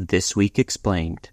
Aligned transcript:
This 0.00 0.36
Week 0.36 0.60
Explained. 0.60 1.30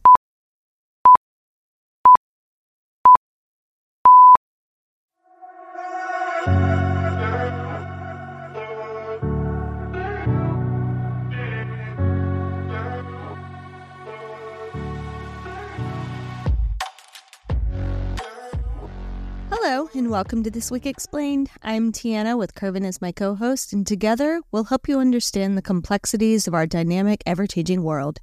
Hello, 19.52 19.90
and 19.94 20.10
welcome 20.10 20.42
to 20.42 20.50
This 20.50 20.72
Week 20.72 20.88
Explained. 20.88 21.52
I'm 21.62 21.92
Tiana 21.92 22.36
with 22.36 22.56
Curvin 22.56 22.84
as 22.84 23.00
my 23.00 23.12
co 23.12 23.36
host, 23.36 23.74
and 23.74 23.86
together 23.86 24.42
we'll 24.52 24.64
help 24.64 24.88
you 24.88 24.98
understand 24.98 25.56
the 25.56 25.62
complexities 25.62 26.48
of 26.48 26.56
our 26.56 26.66
dynamic, 26.66 27.22
ever 27.28 27.46
changing 27.46 27.84
world. 27.84 28.20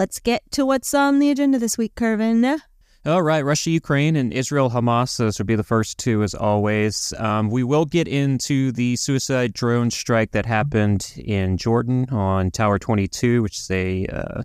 Let's 0.00 0.18
get 0.18 0.50
to 0.52 0.64
what's 0.64 0.94
on 0.94 1.18
the 1.18 1.30
agenda 1.30 1.58
this 1.58 1.76
week, 1.76 1.94
Curvin. 1.94 2.58
All 3.04 3.20
right, 3.20 3.44
Russia, 3.44 3.68
Ukraine, 3.68 4.16
and 4.16 4.32
Israel, 4.32 4.70
Hamas. 4.70 5.18
Those 5.18 5.36
would 5.36 5.46
be 5.46 5.56
the 5.56 5.62
first 5.62 5.98
two, 5.98 6.22
as 6.22 6.34
always. 6.34 7.12
Um, 7.18 7.50
we 7.50 7.64
will 7.64 7.84
get 7.84 8.08
into 8.08 8.72
the 8.72 8.96
suicide 8.96 9.52
drone 9.52 9.90
strike 9.90 10.30
that 10.30 10.46
happened 10.46 11.12
in 11.18 11.58
Jordan 11.58 12.06
on 12.10 12.50
Tower 12.50 12.78
22, 12.78 13.42
which 13.42 13.58
is 13.58 13.70
a 13.70 14.06
uh, 14.06 14.42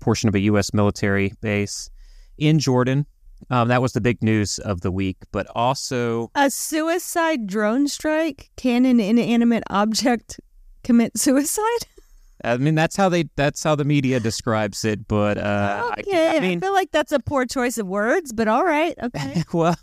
portion 0.00 0.28
of 0.28 0.34
a 0.34 0.40
U.S. 0.40 0.74
military 0.74 1.32
base 1.40 1.88
in 2.36 2.58
Jordan. 2.58 3.06
Um, 3.48 3.68
that 3.68 3.80
was 3.80 3.94
the 3.94 4.02
big 4.02 4.22
news 4.22 4.58
of 4.58 4.82
the 4.82 4.90
week, 4.92 5.16
but 5.32 5.46
also 5.54 6.30
A 6.34 6.50
suicide 6.50 7.46
drone 7.46 7.88
strike? 7.88 8.50
Can 8.56 8.84
an 8.84 9.00
inanimate 9.00 9.64
object 9.70 10.40
commit 10.84 11.16
suicide? 11.16 11.86
I 12.44 12.56
mean 12.56 12.74
that's 12.74 12.96
how 12.96 13.08
they 13.08 13.24
that's 13.36 13.62
how 13.62 13.74
the 13.74 13.84
media 13.84 14.20
describes 14.20 14.84
it. 14.84 15.06
But 15.08 15.38
uh, 15.38 15.92
I- 15.96 16.00
okay, 16.00 16.28
I, 16.28 16.36
I, 16.36 16.40
mean, 16.40 16.60
feel 16.60 16.72
like 16.72 16.90
that's 16.90 17.12
a 17.12 17.20
poor 17.20 17.46
choice 17.46 17.78
of 17.78 17.86
words, 17.86 18.32
but 18.32 18.48
all 18.48 18.64
right, 18.64 18.94
okay. 19.02 19.42
well, 19.52 19.76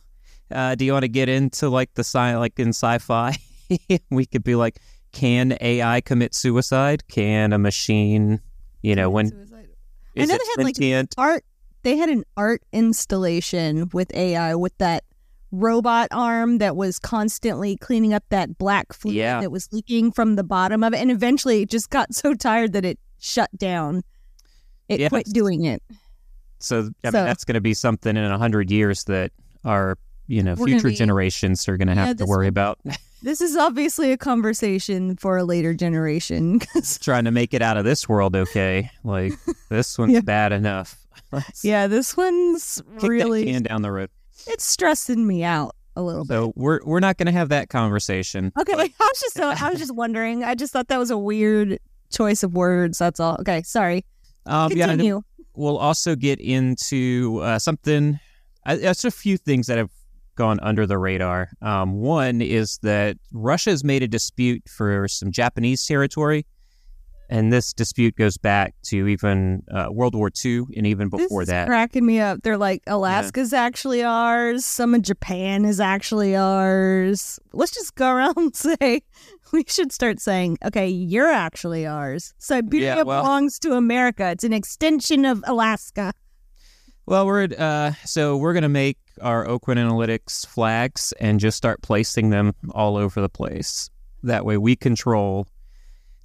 uh, 0.51 0.75
do 0.75 0.85
you 0.85 0.93
want 0.93 1.03
to 1.03 1.09
get 1.09 1.29
into 1.29 1.69
like 1.69 1.93
the 1.93 2.03
sci 2.03 2.37
like 2.37 2.59
in 2.59 2.69
sci-fi? 2.69 3.37
we 4.09 4.25
could 4.25 4.43
be 4.43 4.55
like, 4.55 4.79
can 5.11 5.57
AI 5.61 6.01
commit 6.01 6.33
suicide? 6.33 7.07
Can 7.07 7.53
a 7.53 7.57
machine, 7.57 8.41
you 8.81 8.95
know, 8.95 9.09
when 9.09 9.29
Suicide. 9.29 9.69
is 10.15 10.29
know 10.29 10.35
it 10.35 10.41
they 10.41 10.61
had, 10.61 10.63
like, 10.63 10.75
sentient? 10.75 11.15
art 11.17 11.43
they 11.83 11.97
had 11.97 12.09
an 12.09 12.23
art 12.35 12.61
installation 12.73 13.89
with 13.93 14.13
AI 14.13 14.55
with 14.55 14.77
that 14.77 15.03
robot 15.51 16.07
arm 16.11 16.57
that 16.57 16.75
was 16.75 16.99
constantly 16.99 17.77
cleaning 17.77 18.13
up 18.13 18.23
that 18.29 18.57
black 18.57 18.91
fluid 18.93 19.15
Yeah. 19.15 19.39
that 19.41 19.51
was 19.51 19.71
leaking 19.71 20.11
from 20.11 20.35
the 20.35 20.43
bottom 20.43 20.83
of 20.83 20.93
it 20.93 20.97
and 20.97 21.09
eventually 21.09 21.61
it 21.61 21.69
just 21.69 21.89
got 21.89 22.13
so 22.13 22.33
tired 22.33 22.73
that 22.73 22.83
it 22.85 22.99
shut 23.19 23.49
down. 23.57 24.03
It 24.89 24.99
Yes. 24.99 25.09
quit 25.09 25.25
doing 25.31 25.65
it. 25.65 25.81
so 26.59 26.89
I 27.03 27.09
so- 27.11 27.17
mean, 27.17 27.25
that's 27.25 27.45
going 27.45 27.55
to 27.55 27.61
be 27.61 27.73
something 27.73 28.15
in 28.17 28.23
a 28.23 28.37
hundred 28.37 28.71
years 28.71 29.03
that 29.05 29.31
our 29.65 29.97
you 30.27 30.43
know 30.43 30.55
future 30.57 30.89
be- 30.89 30.95
generations 30.95 31.67
are 31.69 31.77
going 31.77 31.87
to 31.87 31.95
have 31.95 32.07
Yeah, 32.09 32.13
to 32.15 32.25
worry 32.25 32.47
about 32.47 32.79
This 33.23 33.41
is 33.41 33.55
obviously 33.57 34.11
a 34.11 34.17
conversation 34.17 35.15
for 35.17 35.37
a 35.37 35.43
later 35.43 35.73
generation. 35.73 36.59
trying 37.01 37.25
to 37.25 37.31
make 37.31 37.53
it 37.55 37.63
out 37.63 37.75
of 37.75 37.83
this 37.83 38.07
world. 38.07 38.35
Okay, 38.35 38.91
like 39.03 39.33
this 39.69 39.97
one's 39.97 40.13
Yeah. 40.13 40.21
bad 40.21 40.51
enough. 40.51 40.99
Let's 41.31 41.65
yeah, 41.65 41.87
this 41.87 42.15
one's 42.15 42.81
really 43.01 43.45
can 43.45 43.63
down 43.63 43.81
the 43.81 43.91
road. 43.91 44.09
It's 44.47 44.65
stressing 44.65 45.25
me 45.25 45.43
out 45.43 45.75
a 45.95 46.01
little 46.01 46.23
bit. 46.23 46.33
So 46.33 46.53
we're 46.55 46.79
we're 46.85 46.99
not 46.99 47.17
going 47.17 47.25
to 47.27 47.31
have 47.31 47.49
that 47.49 47.69
conversation. 47.69 48.51
Okay, 48.59 48.73
I 48.73 48.91
was 48.99 49.19
just 49.19 49.39
I 49.39 49.69
was 49.69 49.79
just 49.79 49.93
wondering. 49.95 50.43
I 50.43 50.55
just 50.55 50.73
thought 50.73 50.87
that 50.87 50.99
was 50.99 51.11
a 51.11 51.17
weird 51.17 51.79
choice 52.11 52.43
of 52.43 52.53
words. 52.53 52.97
That's 52.99 53.19
all. 53.19 53.37
Okay, 53.41 53.63
sorry. 53.63 54.05
Um, 54.45 54.71
yeah, 54.71 54.87
Continue. 54.87 55.21
we'll 55.55 55.77
also 55.77 56.15
get 56.15 56.39
into 56.39 57.39
uh, 57.43 57.59
something. 57.59 58.19
Uh, 58.65 58.77
it's 58.79 59.03
a 59.03 59.11
few 59.11 59.37
things 59.37 59.67
that 59.67 59.77
have 59.77 59.91
gone 60.35 60.59
under 60.61 60.85
the 60.85 60.97
radar. 60.97 61.49
Um, 61.61 61.93
one 61.99 62.41
is 62.41 62.77
that 62.83 63.17
Russia 63.33 63.71
has 63.71 63.83
made 63.83 64.03
a 64.03 64.07
dispute 64.07 64.63
for 64.69 65.07
some 65.07 65.31
Japanese 65.31 65.85
territory, 65.85 66.45
and 67.29 67.51
this 67.51 67.73
dispute 67.73 68.15
goes 68.15 68.37
back 68.37 68.73
to 68.83 69.07
even 69.07 69.63
uh, 69.71 69.87
World 69.91 70.15
War 70.15 70.31
II 70.43 70.63
and 70.75 70.87
even 70.87 71.09
before 71.09 71.41
this 71.41 71.49
is 71.49 71.53
that. 71.53 71.67
cracking 71.67 72.05
me 72.05 72.19
up. 72.19 72.41
They're 72.43 72.57
like 72.57 72.83
Alaska's 72.87 73.53
actually 73.53 74.03
ours. 74.03 74.65
Some 74.65 74.95
of 74.95 75.01
Japan 75.01 75.65
is 75.65 75.79
actually 75.79 76.35
ours. 76.35 77.39
Let's 77.53 77.73
just 77.73 77.95
go 77.95 78.09
around 78.09 78.37
and 78.37 78.55
say 78.55 79.01
we 79.51 79.63
should 79.67 79.91
start 79.91 80.19
saying, 80.19 80.57
okay, 80.65 80.87
you're 80.87 81.31
actually 81.31 81.85
ours. 81.85 82.33
Siberia 82.37 82.97
Yeah, 82.97 83.03
well- 83.03 83.23
belongs 83.23 83.59
to 83.59 83.73
America. 83.73 84.29
It's 84.31 84.43
an 84.43 84.53
extension 84.53 85.25
of 85.25 85.43
Alaska. 85.47 86.13
Well, 87.05 87.25
we're 87.25 87.47
uh, 87.57 87.93
so 88.03 88.35
we're 88.35 88.53
gonna 88.53 88.67
make 88.67 88.97
our 89.21 89.47
Oakland 89.47 89.79
Analytics 89.79 90.45
flags 90.45 91.13
and 91.21 91.39
just 91.39 91.55
start 91.55 91.81
placing 91.81 92.31
them 92.31 92.53
all 92.71 92.97
over 92.97 93.21
the 93.21 93.29
place. 93.29 93.89
That 94.23 94.43
way, 94.43 94.57
we 94.57 94.75
control 94.75 95.47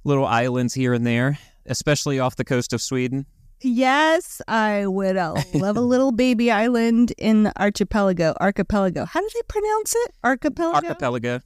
little 0.03 0.25
islands 0.25 0.73
here 0.73 0.93
and 0.93 1.05
there, 1.05 1.37
especially 1.65 2.19
off 2.19 2.35
the 2.35 2.43
coast 2.45 2.73
of 2.73 2.81
Sweden. 2.81 3.25
Yes, 3.61 4.41
I 4.47 4.87
would 4.87 5.15
uh, 5.15 5.35
love 5.53 5.77
a 5.77 5.81
little 5.93 6.11
baby 6.11 6.51
island 6.51 7.13
in 7.17 7.43
the 7.43 7.61
archipelago. 7.61 8.35
Archipelago. 8.41 9.05
How 9.05 9.21
do 9.21 9.29
they 9.33 9.41
pronounce 9.47 9.95
it? 9.95 10.11
Archipelago. 10.23 10.75
Archipelago. 10.87 11.39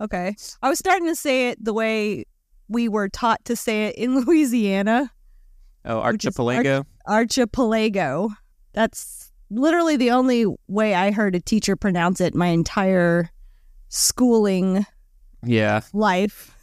Okay. 0.00 0.36
I 0.62 0.68
was 0.68 0.78
starting 0.78 1.08
to 1.08 1.16
say 1.16 1.48
it 1.48 1.64
the 1.64 1.74
way 1.74 2.26
we 2.68 2.88
were 2.88 3.08
taught 3.08 3.44
to 3.46 3.56
say 3.56 3.86
it 3.86 3.96
in 3.96 4.20
Louisiana. 4.24 5.10
Oh, 5.84 6.00
archipelago. 6.00 6.84
Archipelago. 7.06 8.30
That's 8.72 9.32
literally 9.50 9.96
the 9.96 10.10
only 10.10 10.46
way 10.68 10.94
I 10.94 11.10
heard 11.10 11.34
a 11.34 11.40
teacher 11.40 11.76
pronounce 11.76 12.20
it 12.20 12.34
my 12.34 12.48
entire 12.48 13.30
schooling 13.88 14.86
yeah, 15.44 15.82
life. 15.92 16.53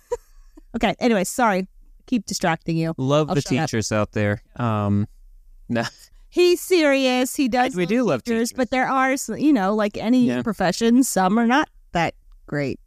Okay. 0.76 0.96
Anyway, 1.00 1.24
sorry. 1.24 1.68
Keep 2.08 2.26
distracting 2.26 2.76
you. 2.78 2.94
love 2.98 3.30
I'll 3.30 3.36
the 3.36 3.42
shut 3.42 3.54
up. 3.54 3.68
teachers 3.70 3.92
out 3.92 4.12
there. 4.12 4.42
Um, 4.58 5.08
no, 5.70 5.84
He's 6.30 6.60
serious. 6.62 7.36
He 7.36 7.48
does. 7.48 7.76
we 7.76 7.86
do 7.86 8.04
love 8.04 8.24
teachers, 8.24 8.50
teachers. 8.50 8.58
but 8.58 8.70
there 8.72 8.88
are, 8.88 9.16
you 9.38 9.54
know, 9.54 9.76
like 9.76 9.98
any 9.98 10.26
Yeah. 10.28 10.42
profession, 10.42 11.04
some 11.04 11.38
are 11.38 11.46
not 11.48 11.70
that 11.94 12.16
great. 12.48 12.80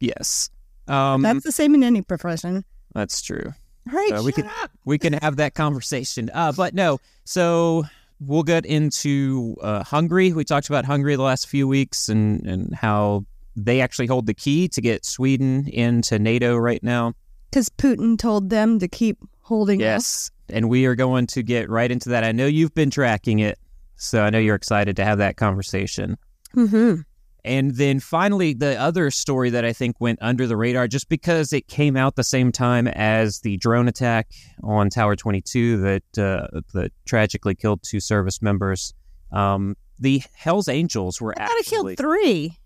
yes, 0.00 0.50
um, 0.88 1.22
That's 1.22 1.44
the 1.44 1.52
same 1.52 1.74
in 1.74 1.82
any 1.82 2.02
profession. 2.02 2.64
that's 2.94 3.20
true. 3.22 3.52
All 3.90 3.96
right, 3.98 4.12
Uh, 4.12 4.22
we 4.22 4.32
could- 4.32 4.46
up. 4.46 4.70
we 4.84 4.98
can 4.98 5.12
have 5.14 5.36
that 5.36 5.54
conversation. 5.54 6.30
Uh, 6.34 6.52
but 6.52 6.74
no, 6.74 6.98
so 7.24 7.84
we'll 8.20 8.42
get 8.42 8.64
into 8.66 9.56
uh, 9.62 9.84
Hungary. 9.84 10.32
We 10.32 10.44
talked 10.44 10.68
about 10.68 10.84
Hungary 10.86 11.16
the 11.16 11.22
last 11.22 11.48
few 11.48 11.68
weeks 11.68 12.08
and, 12.08 12.44
and 12.46 12.74
how 12.74 13.24
they 13.56 13.80
actually 13.80 14.06
hold 14.06 14.26
the 14.26 14.34
key 14.34 14.68
to 14.68 14.80
get 14.80 15.04
Sweden 15.04 15.66
into 15.68 16.18
NATO 16.18 16.56
right 16.56 16.82
now. 16.82 17.14
Because 17.50 17.68
Putin 17.70 18.18
told 18.18 18.50
them 18.50 18.78
to 18.78 18.88
keep 18.88 19.18
holding. 19.40 19.80
Yes. 19.80 20.30
And 20.48 20.68
we 20.68 20.84
are 20.86 20.94
going 20.94 21.26
to 21.28 21.42
get 21.42 21.70
right 21.70 21.90
into 21.90 22.10
that. 22.10 22.22
I 22.22 22.32
know 22.32 22.46
you've 22.46 22.74
been 22.74 22.90
tracking 22.90 23.38
it, 23.38 23.58
so 23.96 24.22
I 24.22 24.30
know 24.30 24.38
you're 24.38 24.54
excited 24.54 24.96
to 24.96 25.04
have 25.04 25.18
that 25.18 25.36
conversation. 25.36 26.16
Mm-hmm. 26.54 27.00
And 27.44 27.76
then 27.76 28.00
finally, 28.00 28.54
the 28.54 28.78
other 28.78 29.10
story 29.12 29.50
that 29.50 29.64
I 29.64 29.72
think 29.72 30.00
went 30.00 30.18
under 30.20 30.48
the 30.48 30.56
radar 30.56 30.88
just 30.88 31.08
because 31.08 31.52
it 31.52 31.68
came 31.68 31.96
out 31.96 32.16
the 32.16 32.24
same 32.24 32.50
time 32.50 32.88
as 32.88 33.40
the 33.40 33.56
drone 33.58 33.86
attack 33.86 34.32
on 34.64 34.90
Tower 34.90 35.14
22 35.14 35.76
that, 35.78 36.18
uh, 36.18 36.60
that 36.74 36.90
tragically 37.04 37.54
killed 37.54 37.84
two 37.84 38.00
service 38.00 38.42
members. 38.42 38.92
Um, 39.30 39.76
the 39.98 40.22
Hells 40.34 40.68
Angels 40.68 41.20
were 41.20 41.38
I 41.38 41.44
actually. 41.44 41.62
killed 41.64 41.96
three, 41.98 42.58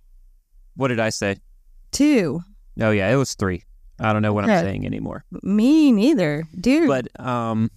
what 0.81 0.89
did 0.89 0.99
I 1.01 1.11
say? 1.11 1.37
two. 1.93 2.41
Oh, 2.81 2.91
yeah, 2.91 3.13
it 3.13 3.17
was 3.17 3.35
three. 3.35 3.65
I 3.99 4.13
don't 4.15 4.23
know 4.23 4.33
what 4.33 4.45
Okay. 4.45 4.55
I'm 4.55 4.65
saying 4.65 4.87
anymore. 4.87 5.25
Me 5.43 5.93
neither, 5.93 6.45
dude. 6.59 6.89
But 6.89 7.09
um, 7.21 7.71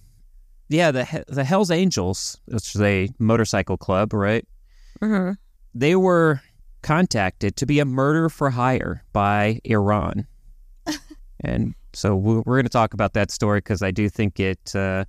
yeah, 0.70 0.90
the 0.90 1.24
the 1.28 1.44
Hells 1.44 1.70
Angels, 1.70 2.38
which 2.46 2.74
is 2.74 2.80
a 2.80 3.08
motorcycle 3.18 3.76
club, 3.76 4.14
right? 4.14 4.46
Mhm. 5.02 5.36
They 5.74 5.96
were 5.96 6.40
contacted 6.82 7.56
to 7.56 7.66
be 7.66 7.78
a 7.80 7.84
murder 7.84 8.28
for 8.30 8.50
hire 8.50 9.04
by 9.12 9.60
Iran, 9.64 10.26
and 11.44 11.74
so 11.92 12.16
we- 12.16 12.36
we're 12.46 12.56
going 12.56 12.64
to 12.64 12.70
talk 12.70 12.94
about 12.94 13.12
that 13.14 13.30
story 13.30 13.58
because 13.58 13.82
I 13.82 13.90
do 13.90 14.08
think 14.08 14.40
it. 14.40 14.74
Uh, 14.74 15.04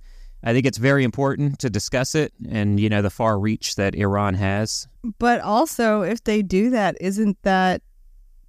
I 0.46 0.52
think 0.54 0.64
it's 0.64 0.78
very 0.78 1.02
important 1.04 1.58
to 1.58 1.68
discuss 1.68 2.14
it 2.14 2.32
and, 2.48 2.78
you 2.80 2.88
know, 2.88 3.02
the 3.02 3.10
far 3.10 3.38
reach 3.38 3.74
that 3.74 3.94
Iran 3.96 4.34
has. 4.34 4.86
But 5.18 5.40
also, 5.40 6.02
if 6.02 6.22
they 6.24 6.40
do 6.40 6.70
that, 6.70 6.96
isn't 7.00 7.36
that 7.42 7.82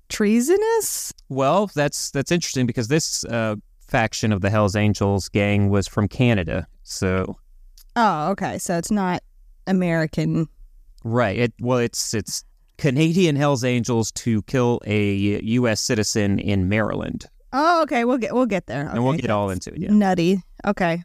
treasonous? 0.09 1.13
Well, 1.29 1.69
that's 1.75 2.11
that's 2.11 2.31
interesting 2.31 2.65
because 2.65 2.87
this 2.87 3.25
uh, 3.25 3.55
faction 3.79 4.31
of 4.31 4.41
the 4.41 4.49
Hells 4.49 4.75
Angels 4.75 5.29
gang 5.29 5.69
was 5.69 5.87
from 5.87 6.07
Canada. 6.07 6.67
So, 6.83 7.37
Oh, 7.95 8.29
okay. 8.31 8.57
So 8.59 8.77
it's 8.77 8.91
not 8.91 9.23
American. 9.65 10.47
right. 11.03 11.37
It 11.37 11.53
well, 11.59 11.79
it's 11.79 12.13
it's 12.13 12.43
Canadian 12.77 13.35
Hells 13.35 13.63
Angels 13.63 14.11
to 14.13 14.41
kill 14.43 14.79
a 14.85 15.41
U.S. 15.43 15.81
citizen 15.81 16.37
in 16.39 16.69
Maryland, 16.69 17.25
Oh, 17.53 17.81
okay. 17.83 18.05
We'll 18.05 18.17
get 18.19 18.33
we'll 18.33 18.45
get 18.45 18.67
there. 18.67 18.87
and 18.87 19.03
we'll 19.03 19.13
Okay, 19.13 19.21
get 19.21 19.31
all 19.31 19.49
into 19.49 19.71
it. 19.73 19.79
Yeah. 19.79 19.91
Nutty. 19.91 20.41
Okay. 20.65 21.03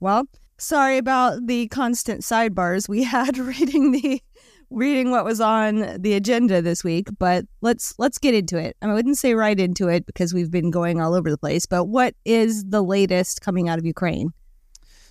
Well, 0.00 0.26
sorry 0.58 0.98
about 0.98 1.46
the 1.46 1.68
constant 1.68 2.22
sidebars 2.22 2.88
we 2.88 3.02
had 3.16 3.38
reading 3.38 3.92
the 3.92 4.22
reading 4.70 5.12
what 5.12 5.24
was 5.24 5.40
on 5.40 6.00
the 6.00 6.14
agenda 6.14 6.60
this 6.60 6.82
week, 6.82 7.08
but 7.18 7.44
let's 7.60 7.94
let's 7.98 8.18
get 8.18 8.34
into 8.34 8.58
it. 8.58 8.76
I 8.82 8.92
wouldn't 8.92 9.18
say 9.18 9.34
right 9.34 9.58
into 9.58 9.88
it 9.88 10.06
because 10.06 10.34
we've 10.34 10.50
been 10.50 10.70
going 10.70 11.00
all 11.00 11.14
over 11.14 11.30
the 11.30 11.38
place, 11.38 11.66
but 11.66 11.84
what 11.84 12.14
is 12.24 12.64
the 12.64 12.82
latest 12.82 13.40
coming 13.40 13.68
out 13.68 13.78
of 13.78 13.86
Ukraine? 13.86 14.32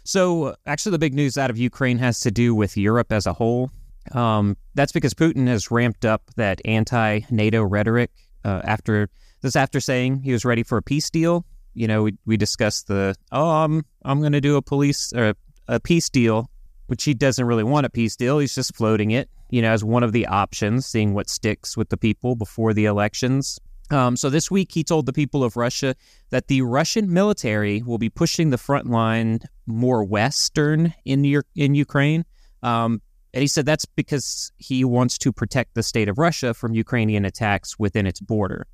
So, 0.03 0.55
actually, 0.67 0.91
the 0.91 0.99
big 0.99 1.15
news 1.15 1.35
out 1.35 1.49
of 1.49 1.57
Ukraine 1.57 1.97
has 1.97 2.19
to 2.21 2.31
do 2.31 2.53
with 2.53 2.77
Europe 2.77 3.11
as 3.11 3.25
a 3.25 3.33
whole. 3.33 3.71
Um, 4.11 4.55
that's 4.75 4.91
because 4.91 5.15
Putin 5.15 5.47
has 5.47 5.71
ramped 5.71 6.05
up 6.05 6.21
that 6.35 6.61
anti-NATO 6.63 7.63
rhetoric 7.63 8.11
uh, 8.43 8.61
after 8.63 9.09
this. 9.41 9.55
After 9.55 9.79
saying 9.79 10.21
he 10.21 10.31
was 10.31 10.45
ready 10.45 10.61
for 10.61 10.77
a 10.77 10.83
peace 10.83 11.09
deal, 11.09 11.43
you 11.75 11.87
know, 11.87 12.03
we 12.03 12.17
we 12.25 12.37
discussed 12.37 12.87
the 12.87 13.15
oh, 13.31 13.49
I'm 13.49 13.85
I'm 14.03 14.19
going 14.19 14.31
to 14.31 14.41
do 14.41 14.55
a 14.55 14.61
police 14.61 15.13
or 15.13 15.33
a 15.67 15.79
peace 15.79 16.09
deal, 16.09 16.49
which 16.87 17.03
he 17.03 17.13
doesn't 17.13 17.45
really 17.45 17.63
want 17.63 17.85
a 17.85 17.89
peace 17.89 18.15
deal. 18.15 18.39
He's 18.39 18.55
just 18.55 18.75
floating 18.75 19.11
it, 19.11 19.29
you 19.49 19.61
know, 19.61 19.71
as 19.71 19.83
one 19.83 20.03
of 20.03 20.11
the 20.11 20.25
options, 20.27 20.85
seeing 20.85 21.13
what 21.13 21.29
sticks 21.29 21.77
with 21.77 21.89
the 21.89 21.97
people 21.97 22.35
before 22.35 22.73
the 22.73 22.85
elections. 22.85 23.59
Um, 23.91 24.17
so 24.17 24.29
this 24.31 24.49
week, 24.49 24.71
he 24.71 24.83
told 24.83 25.05
the 25.05 25.13
people 25.13 25.43
of 25.43 25.55
Russia 25.55 25.95
that 26.31 26.47
the 26.47 26.63
Russian 26.63 27.13
military 27.13 27.83
will 27.83 27.99
be 27.99 28.09
pushing 28.09 28.49
the 28.49 28.57
front 28.57 28.89
line 28.89 29.41
more 29.67 30.03
western 30.03 30.93
in 31.05 31.23
your, 31.23 31.45
in 31.55 31.75
Ukraine. 31.75 32.25
Um, 32.63 33.01
and 33.33 33.41
he 33.41 33.47
said 33.47 33.65
that's 33.65 33.85
because 33.85 34.51
he 34.57 34.83
wants 34.83 35.17
to 35.19 35.31
protect 35.31 35.75
the 35.75 35.83
state 35.83 36.09
of 36.09 36.17
Russia 36.17 36.53
from 36.53 36.73
Ukrainian 36.73 37.25
attacks 37.25 37.77
within 37.77 38.07
its 38.07 38.21
border. 38.21 38.65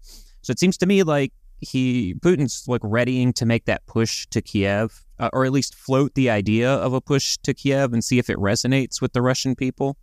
So 0.44 0.52
it 0.52 0.60
seems 0.60 0.78
to 0.78 0.86
me 0.86 1.04
like 1.04 1.34
he 1.62 2.16
Putin's 2.16 2.68
like 2.68 2.82
readying 2.84 3.34
to 3.34 3.46
make 3.46 3.66
that 3.66 3.86
push 3.86 4.26
to 4.28 4.42
Kiev, 4.42 5.06
uh, 5.20 5.30
or 5.32 5.46
at 5.46 5.52
least 5.52 5.76
float 5.76 6.16
the 6.16 6.30
idea 6.30 6.72
of 6.72 6.94
a 6.94 7.02
push 7.02 7.38
to 7.38 7.54
Kiev 7.54 7.94
and 7.94 8.04
see 8.04 8.20
if 8.20 8.30
it 8.30 8.38
resonates 8.38 9.02
with 9.02 9.14
the 9.14 9.22
Russian 9.22 9.56
people. 9.56 9.98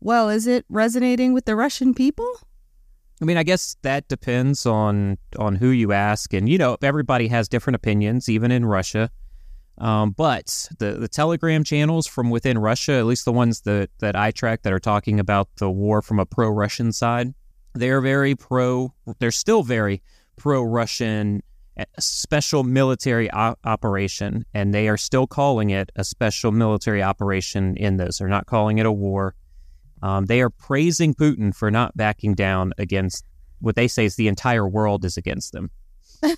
Well, 0.00 0.28
is 0.28 0.46
it 0.46 0.64
resonating 0.68 1.32
with 1.32 1.44
the 1.44 1.54
Russian 1.54 1.94
people? 1.94 2.28
I 3.20 3.24
mean, 3.24 3.36
I 3.36 3.44
guess 3.44 3.76
that 3.82 4.08
depends 4.08 4.66
on 4.66 5.18
on 5.38 5.54
who 5.54 5.68
you 5.68 5.92
ask, 5.92 6.32
and 6.32 6.48
you 6.48 6.58
know, 6.58 6.76
everybody 6.82 7.28
has 7.28 7.48
different 7.48 7.76
opinions, 7.76 8.28
even 8.28 8.50
in 8.50 8.64
Russia. 8.64 9.10
Um, 9.78 10.10
but 10.10 10.68
the 10.78 10.92
the 10.92 11.08
Telegram 11.08 11.62
channels 11.62 12.06
from 12.06 12.30
within 12.30 12.58
Russia, 12.58 12.94
at 12.94 13.06
least 13.06 13.24
the 13.24 13.32
ones 13.32 13.60
that 13.62 13.90
that 14.00 14.16
I 14.16 14.30
track 14.30 14.62
that 14.62 14.72
are 14.72 14.80
talking 14.80 15.20
about 15.20 15.48
the 15.56 15.70
war 15.70 16.02
from 16.02 16.18
a 16.18 16.26
pro 16.26 16.48
Russian 16.48 16.92
side, 16.92 17.32
they're 17.74 18.00
very 18.00 18.34
pro. 18.34 18.92
They're 19.18 19.30
still 19.30 19.62
very 19.62 20.02
pro 20.42 20.62
Russian 20.64 21.40
special 22.00 22.64
military 22.64 23.32
o- 23.32 23.54
operation, 23.64 24.44
and 24.52 24.74
they 24.74 24.88
are 24.88 24.96
still 24.96 25.28
calling 25.28 25.70
it 25.70 25.92
a 25.94 26.02
special 26.02 26.50
military 26.50 27.00
operation. 27.00 27.76
In 27.76 27.96
this. 27.96 28.18
they're 28.18 28.28
not 28.28 28.46
calling 28.46 28.78
it 28.78 28.86
a 28.86 28.90
war. 28.90 29.36
Um, 30.02 30.26
they 30.26 30.40
are 30.42 30.50
praising 30.50 31.14
Putin 31.14 31.54
for 31.54 31.70
not 31.70 31.96
backing 31.96 32.34
down 32.34 32.72
against 32.76 33.24
what 33.60 33.76
they 33.76 33.86
say 33.86 34.04
is 34.04 34.16
the 34.16 34.26
entire 34.26 34.66
world 34.66 35.04
is 35.04 35.16
against 35.16 35.52
them. 35.52 35.70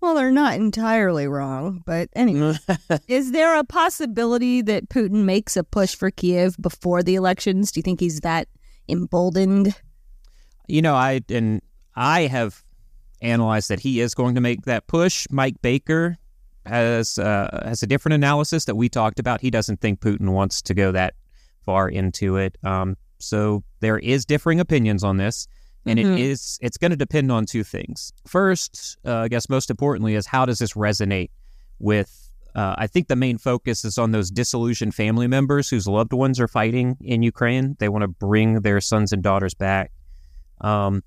Well, 0.00 0.16
they're 0.16 0.30
not 0.30 0.56
entirely 0.56 1.26
wrong, 1.26 1.82
but 1.86 2.10
anyway. 2.14 2.58
Is 3.08 3.32
there 3.32 3.56
a 3.58 3.64
possibility 3.64 4.60
that 4.60 4.90
Putin 4.90 5.24
makes 5.24 5.56
a 5.56 5.64
push 5.64 5.94
for 5.94 6.10
Kiev 6.10 6.58
before 6.60 7.02
the 7.02 7.14
elections? 7.14 7.72
Do 7.72 7.78
you 7.78 7.82
think 7.82 8.00
he's 8.00 8.20
that 8.20 8.48
emboldened? 8.86 9.74
You 10.68 10.82
know, 10.82 10.94
I 10.94 11.22
and 11.30 11.62
I 11.96 12.26
have 12.26 12.63
analyzed 13.22 13.68
that 13.70 13.80
he 13.80 14.00
is 14.00 14.14
going 14.14 14.34
to 14.34 14.40
make 14.40 14.62
that 14.62 14.86
push. 14.86 15.26
Mike 15.30 15.60
Baker 15.62 16.16
has 16.66 17.18
uh, 17.18 17.62
has 17.64 17.82
a 17.82 17.86
different 17.86 18.14
analysis 18.14 18.64
that 18.66 18.74
we 18.74 18.88
talked 18.88 19.18
about. 19.18 19.40
He 19.40 19.50
doesn't 19.50 19.80
think 19.80 20.00
Putin 20.00 20.30
wants 20.30 20.62
to 20.62 20.74
go 20.74 20.92
that 20.92 21.14
far 21.64 21.88
into 21.88 22.36
it. 22.36 22.56
Um, 22.62 22.96
so 23.18 23.62
there 23.80 23.98
is 23.98 24.24
differing 24.24 24.60
opinions 24.60 25.04
on 25.04 25.16
this, 25.16 25.46
and 25.86 25.98
Mhm. 25.98 26.14
it 26.14 26.20
is 26.20 26.58
it's 26.62 26.76
going 26.78 26.90
to 26.90 26.96
depend 26.96 27.30
on 27.30 27.46
two 27.46 27.64
things. 27.64 28.12
First, 28.26 28.96
uh, 29.06 29.16
I 29.16 29.28
guess 29.28 29.48
most 29.48 29.70
importantly, 29.70 30.14
is 30.14 30.26
how 30.26 30.44
does 30.46 30.58
this 30.58 30.72
resonate 30.74 31.30
with? 31.78 32.20
Uh, 32.54 32.74
I 32.78 32.86
think 32.86 33.08
the 33.08 33.16
main 33.16 33.36
focus 33.36 33.84
is 33.84 33.98
on 33.98 34.12
those 34.12 34.30
disillusioned 34.30 34.94
family 34.94 35.26
members 35.26 35.68
whose 35.68 35.88
loved 35.88 36.12
ones 36.12 36.38
are 36.38 36.46
fighting 36.46 36.96
in 37.00 37.22
Ukraine. 37.22 37.74
They 37.80 37.88
want 37.88 38.02
to 38.02 38.08
bring 38.08 38.60
their 38.60 38.80
sons 38.80 39.12
and 39.12 39.22
daughters 39.24 39.54
back. 39.54 39.90
Um, 40.60 41.02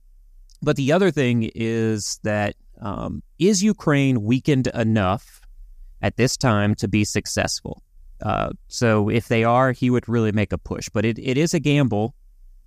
but 0.62 0.76
the 0.76 0.92
other 0.92 1.12
thing 1.12 1.50
is 1.56 2.20
that 2.24 2.56
um, 2.82 3.24
is 3.40 3.64
Ukraine 3.64 4.24
weakened 4.24 4.68
enough 4.68 5.42
at 6.02 6.18
this 6.18 6.38
time 6.38 6.76
to 6.76 6.88
be 6.88 7.04
successful? 7.04 7.84
Uh, 8.22 8.50
so 8.68 9.10
if 9.10 9.28
they 9.28 9.44
are, 9.44 9.72
he 9.72 9.90
would 9.90 10.08
really 10.10 10.32
make 10.32 10.52
a 10.52 10.58
push. 10.58 10.90
But 10.90 11.06
it, 11.06 11.20
it 11.20 11.38
is 11.38 11.54
a 11.54 11.60
gamble 11.60 12.16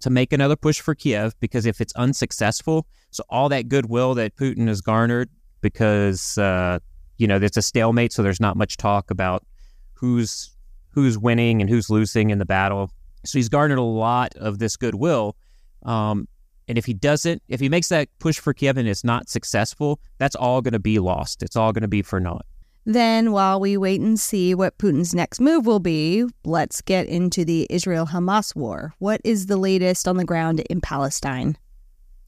to 0.01 0.11
make 0.11 0.33
another 0.33 0.57
push 0.57 0.81
for 0.81 0.95
Kiev 0.95 1.35
because 1.41 1.67
if 1.67 1.81
it's 1.81 1.93
unsuccessful, 1.95 2.87
so 3.11 3.23
all 3.29 3.49
that 3.49 3.69
goodwill 3.69 4.15
that 4.15 4.37
Putin 4.37 4.69
has 4.69 4.81
garnered 4.81 5.29
because 5.61 6.39
uh, 6.39 6.79
you 7.19 7.27
know 7.27 7.37
it's 7.37 7.57
a 7.57 7.63
stalemate, 7.63 8.13
so 8.13 8.23
there's 8.23 8.41
not 8.41 8.57
much 8.57 8.77
talk 8.77 9.11
about 9.11 9.45
who's 9.93 10.51
who's 10.91 11.19
winning 11.19 11.61
and 11.61 11.69
who's 11.69 11.91
losing 11.91 12.31
in 12.31 12.39
the 12.39 12.47
battle. 12.47 12.91
So 13.25 13.39
he's 13.39 13.49
garnered 13.49 13.79
a 13.79 13.83
lot 13.83 14.35
of 14.37 14.59
this 14.59 14.77
goodwill. 14.77 15.37
Um, 15.83 16.27
and 16.71 16.79
if 16.79 16.87
he 16.87 16.95
doesn't, 16.95 17.43
if 17.49 17.59
he 17.59 17.69
makes 17.69 17.89
that 17.89 18.09
push 18.21 18.39
for 18.39 18.55
Kiev 18.55 18.77
and 18.77 18.89
it's 18.89 19.03
not 19.03 19.29
successful, 19.29 19.99
that's 20.19 20.37
all 20.37 20.63
going 20.63 20.73
to 20.73 20.79
be 20.79 21.01
lost. 21.01 21.43
It's 21.43 21.57
all 21.57 21.73
going 21.73 21.83
to 21.83 21.89
be 21.89 22.01
for 22.01 22.21
naught. 22.21 22.47
Then, 22.87 23.33
while 23.33 23.59
we 23.59 23.77
wait 23.77 24.01
and 24.01 24.19
see 24.19 24.55
what 24.55 24.79
Putin's 24.79 25.13
next 25.13 25.41
move 25.41 25.67
will 25.67 25.81
be, 25.81 26.25
let's 26.45 26.81
get 26.81 27.09
into 27.09 27.45
the 27.45 27.67
Israel 27.69 28.07
Hamas 28.07 28.55
war. 28.55 28.95
What 28.99 29.21
is 29.25 29.47
the 29.47 29.57
latest 29.57 30.07
on 30.07 30.17
the 30.17 30.25
ground 30.25 30.61
in 30.61 30.81
Palestine? 30.81 31.59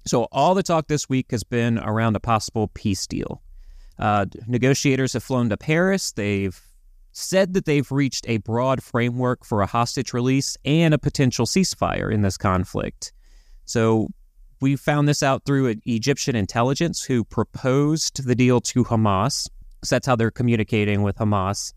So 0.06 0.24
all 0.32 0.56
the 0.56 0.64
talk 0.64 0.88
this 0.88 1.08
week 1.08 1.30
has 1.30 1.44
been 1.44 1.78
around 1.78 2.16
a 2.16 2.20
possible 2.20 2.66
peace 2.74 3.06
deal. 3.06 3.40
Uh, 3.96 4.26
negotiators 4.48 5.12
have 5.12 5.22
flown 5.22 5.50
to 5.50 5.56
Paris. 5.56 6.10
They've 6.10 6.60
said 7.12 7.54
that 7.54 7.64
they've 7.64 7.90
reached 7.92 8.28
a 8.28 8.38
broad 8.38 8.82
framework 8.82 9.44
for 9.44 9.62
a 9.62 9.66
hostage 9.66 10.12
release 10.12 10.56
and 10.64 10.92
a 10.92 10.98
potential 10.98 11.46
ceasefire 11.46 12.12
in 12.12 12.22
this 12.22 12.36
conflict. 12.36 13.12
So 13.64 14.08
we 14.62 14.76
found 14.76 15.08
this 15.08 15.22
out 15.22 15.44
through 15.44 15.74
Egyptian 15.84 16.36
intelligence, 16.36 17.02
who 17.02 17.24
proposed 17.24 18.24
the 18.24 18.34
deal 18.34 18.60
to 18.60 18.84
Hamas. 18.84 19.48
So 19.84 19.96
that's 19.96 20.06
how 20.06 20.16
they're 20.16 20.30
communicating 20.30 21.02
with 21.02 21.16
Hamas. 21.16 21.74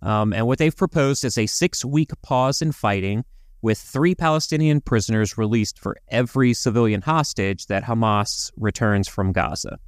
Um, 0.00 0.32
and 0.32 0.46
what 0.46 0.58
they've 0.58 0.74
proposed 0.74 1.24
is 1.24 1.36
a 1.36 1.46
six 1.46 1.84
week 1.84 2.10
pause 2.22 2.62
in 2.62 2.70
fighting 2.70 3.24
with 3.60 3.76
three 3.76 4.14
Palestinian 4.14 4.80
prisoners 4.80 5.36
released 5.36 5.80
for 5.80 5.96
every 6.08 6.54
civilian 6.54 7.02
hostage 7.02 7.66
that 7.66 7.82
Hamas 7.82 8.52
returns 8.56 9.08
from 9.08 9.32
Gaza. 9.32 9.78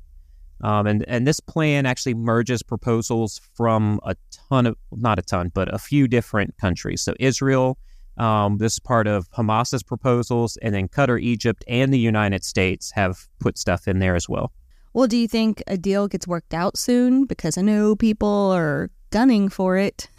Um, 0.63 0.89
and, 0.89 1.05
and 1.09 1.27
this 1.27 1.39
plan 1.39 1.87
actually 1.87 2.15
merges 2.15 2.65
proposals 2.65 3.41
from 3.55 4.01
a 4.03 4.17
ton 4.49 4.67
of, 4.67 4.77
not 4.91 5.21
a 5.21 5.23
ton, 5.23 5.53
but 5.55 5.73
a 5.73 5.79
few 5.79 6.09
different 6.09 6.57
countries. 6.59 7.01
So 7.01 7.15
Israel, 7.21 7.79
um, 8.21 8.59
this 8.59 8.75
is 8.75 8.79
part 8.79 9.07
of 9.07 9.31
Hamas's 9.33 9.83
proposals, 9.83 10.59
and 10.59 10.75
then 10.75 10.89
Qatar, 10.89 11.21
Egypt, 11.21 11.65
and 11.67 11.93
the 11.93 11.99
United 11.99 12.45
States 12.45 12.91
have 12.93 13.27
put 13.39 13.57
stuff 13.57 13.89
in 13.89 13.99
there 13.99 14.15
as 14.15 14.29
well. 14.29 14.53
Well, 14.93 15.07
do 15.07 15.17
you 15.17 15.27
think 15.27 15.63
a 15.67 15.79
deal 15.79 16.07
gets 16.07 16.27
worked 16.27 16.53
out 16.53 16.77
soon? 16.77 17.25
Because 17.25 17.57
I 17.57 17.63
know 17.63 17.97
people 17.97 18.53
are 18.53 18.91
gunning 19.11 19.49
for 19.49 19.77
it. 19.77 20.09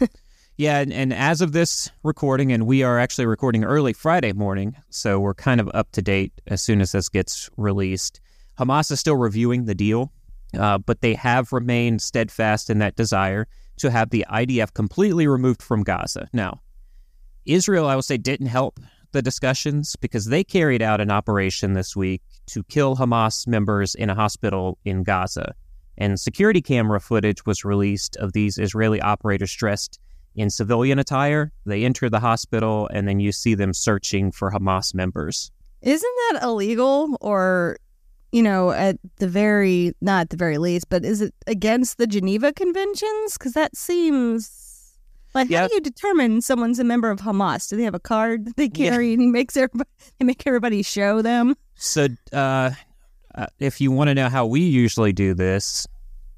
Yeah, 0.58 0.80
and, 0.80 0.92
and 0.92 1.14
as 1.14 1.40
of 1.40 1.52
this 1.52 1.90
recording, 2.02 2.52
and 2.52 2.66
we 2.66 2.82
are 2.82 2.98
actually 2.98 3.24
recording 3.24 3.64
early 3.64 3.94
Friday 3.94 4.32
morning, 4.32 4.76
so 4.90 5.18
we're 5.18 5.34
kind 5.34 5.60
of 5.60 5.70
up 5.72 5.90
to 5.92 6.02
date 6.02 6.32
as 6.46 6.60
soon 6.60 6.82
as 6.82 6.92
this 6.92 7.08
gets 7.08 7.48
released. 7.56 8.20
Hamas 8.58 8.92
is 8.92 9.00
still 9.00 9.16
reviewing 9.16 9.64
the 9.64 9.74
deal, 9.74 10.12
uh, 10.56 10.76
but 10.76 11.00
they 11.00 11.14
have 11.14 11.52
remained 11.52 12.02
steadfast 12.02 12.68
in 12.68 12.78
that 12.80 12.96
desire 12.96 13.48
to 13.78 13.90
have 13.90 14.10
the 14.10 14.26
IDF 14.30 14.74
completely 14.74 15.26
removed 15.26 15.62
from 15.62 15.82
Gaza. 15.82 16.28
Now, 16.34 16.60
Israel, 17.44 17.86
I 17.86 17.94
will 17.94 18.02
say, 18.02 18.16
didn't 18.16 18.46
help 18.46 18.80
the 19.12 19.22
discussions 19.22 19.96
because 20.00 20.26
they 20.26 20.42
carried 20.42 20.82
out 20.82 21.00
an 21.00 21.10
operation 21.10 21.74
this 21.74 21.94
week 21.94 22.22
to 22.46 22.62
kill 22.64 22.96
Hamas 22.96 23.46
members 23.46 23.94
in 23.94 24.10
a 24.10 24.14
hospital 24.14 24.78
in 24.84 25.02
Gaza. 25.02 25.54
And 25.98 26.18
security 26.18 26.62
camera 26.62 27.00
footage 27.00 27.44
was 27.44 27.64
released 27.64 28.16
of 28.16 28.32
these 28.32 28.58
Israeli 28.58 29.00
operators 29.00 29.54
dressed 29.54 30.00
in 30.34 30.48
civilian 30.48 30.98
attire. 30.98 31.52
They 31.66 31.84
enter 31.84 32.08
the 32.08 32.20
hospital, 32.20 32.88
and 32.92 33.06
then 33.06 33.20
you 33.20 33.32
see 33.32 33.54
them 33.54 33.74
searching 33.74 34.32
for 34.32 34.50
Hamas 34.50 34.94
members. 34.94 35.50
Isn't 35.82 36.16
that 36.30 36.42
illegal 36.42 37.16
or 37.20 37.76
you 38.32 38.42
know, 38.42 38.70
at 38.70 38.96
the 39.16 39.28
very 39.28 39.92
not 40.00 40.22
at 40.22 40.30
the 40.30 40.38
very 40.38 40.56
least, 40.56 40.88
but 40.88 41.04
is 41.04 41.20
it 41.20 41.34
against 41.46 41.98
the 41.98 42.06
Geneva 42.06 42.50
Conventions? 42.52 43.34
Because 43.34 43.52
that 43.52 43.76
seems 43.76 44.61
Yeah. 45.34 45.62
how 45.62 45.68
do 45.68 45.74
you 45.74 45.80
determine 45.80 46.40
someone's 46.40 46.78
a 46.78 46.84
member 46.84 47.10
of 47.10 47.20
Hamas? 47.20 47.68
Do 47.68 47.76
they 47.76 47.84
have 47.84 47.94
a 47.94 48.00
card 48.00 48.44
that 48.46 48.56
they 48.56 48.70
Yeah. 48.74 48.90
carry 48.90 49.12
and 49.12 49.22
he 49.22 49.28
makes 49.28 49.56
everybody 49.56 49.88
they 50.18 50.24
make 50.24 50.46
everybody 50.46 50.82
show 50.82 51.22
them? 51.22 51.54
So, 51.74 52.08
uh, 52.32 52.70
uh, 53.34 53.46
if 53.58 53.80
you 53.80 53.90
want 53.90 54.08
to 54.08 54.14
know 54.14 54.28
how 54.28 54.44
we 54.46 54.60
usually 54.60 55.12
do 55.12 55.32
this, 55.34 55.86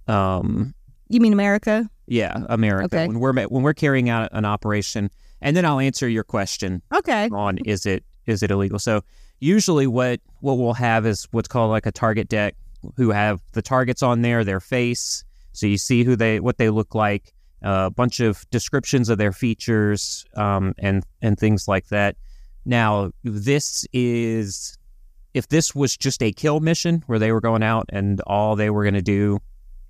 um, 0.09 0.75
You 1.09 1.21
mean 1.21 1.33
America? 1.33 1.89
yeah, 2.07 2.45
America. 2.49 2.97
Okay. 2.97 3.07
When 3.09 3.21
we're 3.21 3.33
when 3.49 3.63
we're 3.63 3.75
carrying 3.75 4.09
out 4.09 4.29
an 4.33 4.45
operation, 4.45 5.11
and 5.41 5.57
then 5.57 5.65
I'll 5.65 5.81
answer 5.81 6.09
your 6.09 6.25
question 6.25 6.83
Okay. 6.93 7.29
on 7.33 7.59
is 7.59 7.87
it 7.87 8.05
is 8.27 8.43
it 8.43 8.51
illegal. 8.51 8.79
So 8.79 9.03
usually 9.41 9.87
what 9.87 10.21
what 10.41 10.55
we'll 10.59 10.75
have 10.75 11.07
is 11.07 11.27
what's 11.33 11.49
called 11.49 11.71
like 11.71 11.87
a 11.87 11.93
target 11.93 12.29
deck, 12.29 12.55
who 12.97 13.11
have 13.11 13.41
the 13.53 13.63
targets 13.63 14.03
on 14.03 14.23
there, 14.23 14.45
their 14.45 14.61
face, 14.61 15.25
so 15.53 15.67
you 15.67 15.79
see 15.79 16.05
who 16.05 16.17
they 16.17 16.41
what 16.41 16.59
they 16.59 16.71
look 16.71 16.95
like, 16.95 17.33
a 17.65 17.91
bunch 17.91 18.21
of 18.21 18.49
descriptions 18.51 19.09
of 19.09 19.19
their 19.19 19.33
features, 19.33 20.25
um, 20.37 20.75
and 20.79 21.03
and 21.23 21.39
things 21.39 21.67
like 21.67 21.89
that. 21.89 22.17
Now 22.65 23.11
this 23.25 23.87
is 23.93 24.79
if 25.33 25.49
this 25.49 25.75
was 25.75 25.97
just 25.97 26.23
a 26.23 26.31
kill 26.31 26.61
mission 26.61 27.03
where 27.07 27.19
they 27.19 27.33
were 27.33 27.41
going 27.41 27.63
out 27.63 27.87
and 27.89 28.21
all 28.21 28.55
they 28.55 28.71
were 28.71 28.85
going 28.85 28.95
to 28.95 29.03
do, 29.03 29.41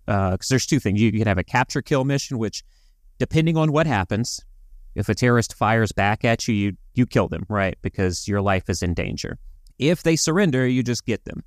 because 0.06 0.48
there's 0.48 0.66
two 0.66 0.80
things 0.80 1.00
you 1.00 1.12
can 1.12 1.26
have 1.26 1.38
a 1.38 1.44
capture 1.44 1.82
kill 1.82 2.04
mission, 2.04 2.38
which 2.38 2.62
depending 3.18 3.56
on 3.56 3.72
what 3.72 3.86
happens, 3.86 4.40
if 4.94 5.08
a 5.08 5.14
terrorist 5.14 5.54
fires 5.54 5.92
back 5.92 6.24
at 6.24 6.46
you, 6.48 6.54
you 6.54 6.72
you 6.94 7.06
kill 7.06 7.28
them, 7.28 7.44
right? 7.48 7.76
Because 7.82 8.28
your 8.28 8.40
life 8.40 8.70
is 8.70 8.82
in 8.82 8.94
danger. 8.94 9.36
If 9.78 10.04
they 10.04 10.14
surrender, 10.14 10.66
you 10.66 10.84
just 10.84 11.04
get 11.04 11.24
them. 11.24 11.42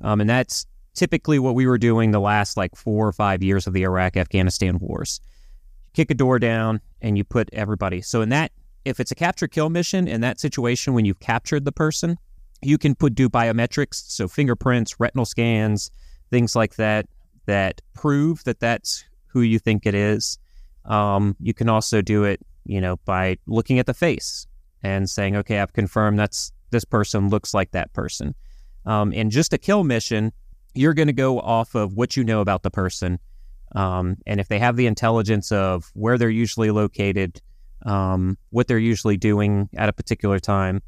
Um, 0.00 0.20
and 0.20 0.28
that's 0.28 0.66
typically 0.94 1.38
what 1.38 1.54
we 1.54 1.66
were 1.66 1.78
doing 1.78 2.10
the 2.10 2.20
last 2.20 2.56
like 2.56 2.74
four 2.74 3.06
or 3.06 3.12
five 3.12 3.42
years 3.42 3.68
of 3.68 3.72
the 3.72 3.82
Iraq 3.82 4.16
Afghanistan 4.16 4.78
wars. 4.80 5.20
Kick 5.94 6.10
a 6.10 6.14
door 6.14 6.38
down 6.38 6.80
and 7.00 7.16
you 7.16 7.24
put 7.24 7.48
everybody. 7.52 8.02
So 8.02 8.20
in 8.20 8.28
that, 8.28 8.52
if 8.84 9.00
it's 9.00 9.10
a 9.10 9.14
capture 9.14 9.48
kill 9.48 9.70
mission, 9.70 10.06
in 10.06 10.20
that 10.20 10.38
situation 10.38 10.92
when 10.92 11.04
you've 11.04 11.20
captured 11.20 11.64
the 11.64 11.72
person, 11.72 12.18
you 12.62 12.78
can 12.78 12.94
put 12.94 13.14
do 13.14 13.28
biometrics, 13.28 14.04
so 14.08 14.28
fingerprints, 14.28 14.98
retinal 14.98 15.24
scans, 15.24 15.90
things 16.30 16.54
like 16.56 16.76
that 16.76 17.06
that 17.46 17.80
prove 17.94 18.44
that 18.44 18.60
that's 18.60 19.04
who 19.26 19.40
you 19.40 19.58
think 19.58 19.86
it 19.86 19.94
is. 19.94 20.38
Um, 20.84 21.36
you 21.40 21.54
can 21.54 21.68
also 21.68 22.02
do 22.02 22.24
it, 22.24 22.40
you 22.64 22.80
know, 22.80 22.96
by 23.04 23.38
looking 23.46 23.78
at 23.78 23.86
the 23.86 23.94
face 23.94 24.46
and 24.82 25.08
saying, 25.08 25.36
okay, 25.36 25.60
I've 25.60 25.72
confirmed 25.72 26.18
that's 26.18 26.52
this 26.70 26.84
person 26.84 27.28
looks 27.28 27.54
like 27.54 27.70
that 27.72 27.92
person. 27.92 28.34
Um, 28.86 29.12
and 29.14 29.30
just 29.30 29.52
a 29.52 29.58
kill 29.58 29.84
mission, 29.84 30.32
you're 30.74 30.94
going 30.94 31.08
to 31.08 31.14
go 31.14 31.40
off 31.40 31.74
of 31.74 31.94
what 31.94 32.16
you 32.16 32.24
know 32.24 32.40
about 32.40 32.62
the 32.62 32.70
person. 32.70 33.18
Um, 33.74 34.16
and 34.26 34.40
if 34.40 34.48
they 34.48 34.58
have 34.58 34.76
the 34.76 34.86
intelligence 34.86 35.50
of 35.50 35.90
where 35.94 36.16
they're 36.16 36.30
usually 36.30 36.70
located, 36.70 37.40
um, 37.84 38.38
what 38.50 38.68
they're 38.68 38.78
usually 38.78 39.16
doing 39.16 39.68
at 39.76 39.88
a 39.88 39.92
particular 39.92 40.38
time, 40.38 40.80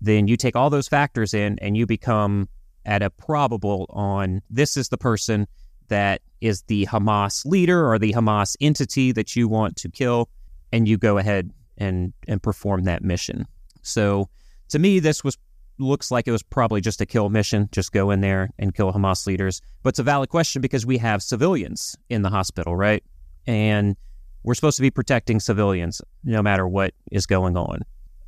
then 0.00 0.28
you 0.28 0.36
take 0.36 0.54
all 0.54 0.70
those 0.70 0.88
factors 0.88 1.32
in 1.32 1.58
and 1.60 1.76
you 1.76 1.86
become 1.86 2.48
at 2.84 3.02
a 3.02 3.10
probable 3.10 3.86
on 3.90 4.42
this 4.50 4.76
is 4.76 4.88
the 4.88 4.98
person 4.98 5.46
that 5.88 6.20
is 6.40 6.62
the 6.62 6.86
Hamas 6.86 7.44
leader 7.46 7.90
or 7.90 7.98
the 7.98 8.12
Hamas 8.12 8.56
entity 8.60 9.12
that 9.12 9.34
you 9.34 9.48
want 9.48 9.76
to 9.76 9.90
kill, 9.90 10.28
and 10.72 10.86
you 10.86 10.98
go 10.98 11.18
ahead 11.18 11.50
and 11.78 12.12
and 12.28 12.42
perform 12.42 12.84
that 12.84 13.02
mission. 13.02 13.46
So 13.82 14.28
to 14.68 14.78
me, 14.78 14.98
this 14.98 15.24
was 15.24 15.38
looks 15.78 16.10
like 16.10 16.28
it 16.28 16.32
was 16.32 16.42
probably 16.42 16.80
just 16.80 17.00
a 17.00 17.06
kill 17.06 17.28
mission. 17.28 17.68
Just 17.72 17.92
go 17.92 18.10
in 18.10 18.20
there 18.20 18.50
and 18.58 18.74
kill 18.74 18.92
Hamas 18.92 19.26
leaders. 19.26 19.60
But 19.82 19.90
it's 19.90 19.98
a 19.98 20.04
valid 20.04 20.28
question 20.28 20.62
because 20.62 20.86
we 20.86 20.98
have 20.98 21.22
civilians 21.22 21.96
in 22.08 22.22
the 22.22 22.30
hospital, 22.30 22.76
right? 22.76 23.02
And 23.46 23.96
we're 24.42 24.54
supposed 24.54 24.76
to 24.76 24.82
be 24.82 24.90
protecting 24.90 25.40
civilians 25.40 26.00
no 26.22 26.42
matter 26.42 26.68
what 26.68 26.94
is 27.10 27.26
going 27.26 27.56
on. 27.56 27.80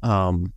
Um, 0.02 0.52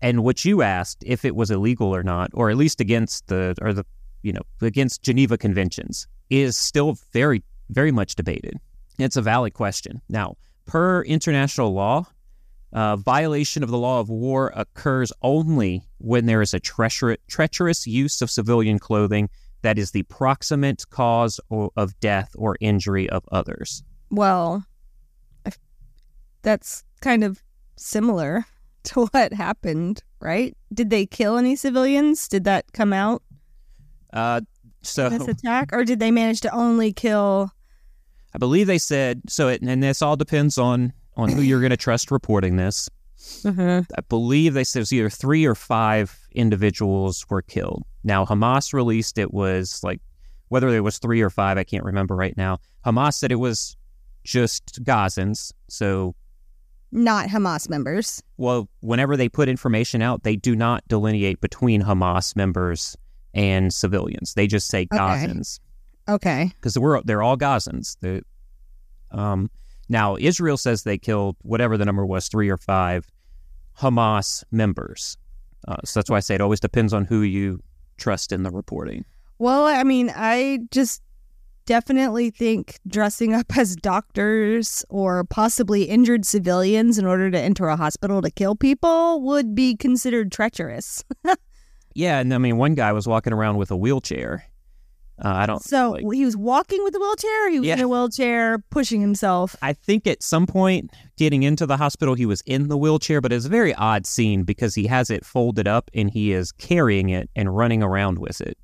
and 0.00 0.22
what 0.22 0.44
you 0.44 0.62
asked 0.62 1.02
if 1.06 1.24
it 1.24 1.34
was 1.34 1.50
illegal 1.50 1.94
or 1.94 2.02
not, 2.02 2.30
or 2.34 2.50
at 2.50 2.56
least 2.56 2.80
against 2.80 3.26
the 3.28 3.54
or 3.62 3.72
the 3.72 3.86
you 4.22 4.32
know 4.32 4.42
against 4.60 5.02
Geneva 5.02 5.38
conventions, 5.38 6.06
is 6.30 6.56
still 6.56 6.98
very 7.12 7.42
very 7.70 7.90
much 7.90 8.14
debated. 8.14 8.58
It's 8.98 9.16
a 9.16 9.22
valid 9.22 9.54
question. 9.54 10.02
Now, 10.08 10.36
per 10.66 11.02
international 11.02 11.72
law, 11.72 12.06
uh, 12.74 12.96
violation 12.96 13.62
of 13.62 13.70
the 13.70 13.78
law 13.78 14.00
of 14.00 14.08
war 14.08 14.52
occurs 14.54 15.12
only 15.22 15.82
when 15.98 16.26
there 16.26 16.42
is 16.42 16.52
a 16.52 16.60
treacherous, 16.60 17.18
treacherous 17.28 17.86
use 17.86 18.20
of 18.20 18.30
civilian 18.30 18.78
clothing 18.78 19.30
that 19.62 19.78
is 19.78 19.92
the 19.92 20.02
proximate 20.04 20.88
cause 20.90 21.40
of 21.50 21.98
death 22.00 22.30
or 22.36 22.56
injury 22.60 23.08
of 23.08 23.24
others. 23.32 23.82
Well, 24.10 24.66
that's 26.42 26.84
kind 27.00 27.24
of 27.24 27.42
similar 27.76 28.44
to 28.84 29.06
what 29.06 29.32
happened, 29.32 30.02
right? 30.20 30.56
Did 30.72 30.90
they 30.90 31.06
kill 31.06 31.38
any 31.38 31.56
civilians? 31.56 32.28
Did 32.28 32.44
that 32.44 32.72
come 32.72 32.92
out 32.92 33.22
Uh, 34.12 34.42
so 34.82 35.08
this 35.08 35.26
attack, 35.26 35.70
or 35.72 35.84
did 35.84 35.98
they 35.98 36.10
manage 36.10 36.42
to 36.42 36.54
only 36.54 36.92
kill? 36.92 37.50
I 38.34 38.38
believe 38.38 38.66
they 38.66 38.78
said 38.78 39.22
so, 39.28 39.48
it, 39.48 39.62
and 39.62 39.82
this 39.82 40.02
all 40.02 40.16
depends 40.16 40.58
on 40.58 40.92
on 41.16 41.28
who 41.30 41.40
you're 41.42 41.60
going 41.60 41.70
to 41.70 41.76
trust 41.76 42.10
reporting 42.10 42.56
this. 42.56 42.88
Mhm. 43.42 43.86
I 43.96 44.00
believe 44.08 44.54
they 44.54 44.64
said 44.64 44.80
it 44.80 44.82
was 44.82 44.92
either 44.92 45.08
three 45.10 45.44
or 45.44 45.54
five 45.54 46.18
individuals 46.32 47.24
were 47.30 47.42
killed. 47.42 47.84
Now 48.02 48.24
Hamas 48.24 48.72
released 48.72 49.16
it 49.18 49.32
was 49.32 49.80
like 49.82 50.00
whether 50.48 50.68
it 50.68 50.80
was 50.80 50.98
three 50.98 51.22
or 51.22 51.30
five, 51.30 51.56
I 51.56 51.64
can't 51.64 51.84
remember 51.84 52.14
right 52.14 52.36
now. 52.36 52.58
Hamas 52.84 53.14
said 53.14 53.32
it 53.32 53.36
was 53.36 53.76
just 54.24 54.82
Gazans. 54.84 55.52
So, 55.68 56.14
Not 56.92 57.28
Hamas 57.28 57.68
members. 57.68 58.22
well, 58.36 58.68
whenever 58.80 59.16
they 59.16 59.28
put 59.28 59.48
information 59.48 60.02
out, 60.02 60.22
they 60.22 60.36
do 60.36 60.54
not 60.54 60.86
delineate 60.86 61.40
between 61.40 61.82
Hamas 61.82 62.36
members 62.36 62.94
and 63.32 63.72
civilians. 63.72 64.34
They 64.34 64.46
just 64.46 64.68
say 64.68 64.86
Gazans 64.86 65.60
Okay. 66.08 66.52
because 66.56 66.78
we're 66.78 67.00
they're 67.02 67.22
all 67.22 67.36
Gazans. 67.38 67.96
The 68.00 68.22
um, 69.10 69.50
now 69.88 70.16
Israel 70.18 70.56
says 70.56 70.82
they 70.82 70.98
killed 70.98 71.36
whatever 71.42 71.76
the 71.76 71.84
number 71.84 72.04
was, 72.06 72.28
three 72.28 72.48
or 72.48 72.56
five 72.56 73.06
Hamas 73.78 74.44
members. 74.50 75.16
Uh, 75.66 75.76
so 75.84 76.00
that's 76.00 76.10
why 76.10 76.18
I 76.18 76.20
say 76.20 76.34
it 76.34 76.40
always 76.40 76.60
depends 76.60 76.92
on 76.92 77.04
who 77.04 77.22
you 77.22 77.62
trust 77.96 78.32
in 78.32 78.42
the 78.42 78.50
reporting. 78.50 79.04
Well, 79.38 79.64
I 79.66 79.82
mean, 79.82 80.12
I 80.14 80.60
just 80.70 81.02
definitely 81.66 82.30
think 82.30 82.78
dressing 82.86 83.32
up 83.32 83.56
as 83.56 83.74
doctors 83.76 84.84
or 84.90 85.24
possibly 85.24 85.84
injured 85.84 86.26
civilians 86.26 86.98
in 86.98 87.06
order 87.06 87.30
to 87.30 87.38
enter 87.38 87.68
a 87.68 87.76
hospital 87.76 88.20
to 88.22 88.30
kill 88.30 88.54
people 88.54 89.22
would 89.22 89.54
be 89.54 89.74
considered 89.76 90.30
treacherous. 90.30 91.04
Yeah, 91.94 92.18
and 92.18 92.34
I 92.34 92.38
mean 92.38 92.56
one 92.56 92.74
guy 92.74 92.92
was 92.92 93.06
walking 93.06 93.32
around 93.32 93.56
with 93.56 93.70
a 93.70 93.76
wheelchair. 93.76 94.44
Uh, 95.22 95.28
I 95.28 95.46
don't. 95.46 95.62
So 95.62 95.92
like- 95.92 96.04
he 96.12 96.24
was 96.24 96.36
walking 96.36 96.82
with 96.82 96.94
a 96.94 96.98
wheelchair. 96.98 97.50
He 97.50 97.60
was 97.60 97.68
in 97.68 97.80
a 97.80 97.88
wheelchair, 97.88 98.58
pushing 98.70 99.00
himself. 99.00 99.54
I 99.62 99.72
think 99.72 100.06
at 100.06 100.22
some 100.22 100.46
point 100.46 100.90
getting 101.16 101.44
into 101.44 101.66
the 101.66 101.76
hospital, 101.76 102.14
he 102.14 102.26
was 102.26 102.40
in 102.46 102.68
the 102.68 102.76
wheelchair, 102.76 103.20
but 103.20 103.32
it's 103.32 103.46
a 103.46 103.48
very 103.48 103.72
odd 103.74 104.06
scene 104.06 104.42
because 104.42 104.74
he 104.74 104.86
has 104.88 105.10
it 105.10 105.24
folded 105.24 105.68
up 105.68 105.88
and 105.94 106.10
he 106.10 106.32
is 106.32 106.50
carrying 106.52 107.10
it 107.10 107.30
and 107.36 107.56
running 107.56 107.82
around 107.82 108.18
with 108.18 108.40
it. 108.40 108.58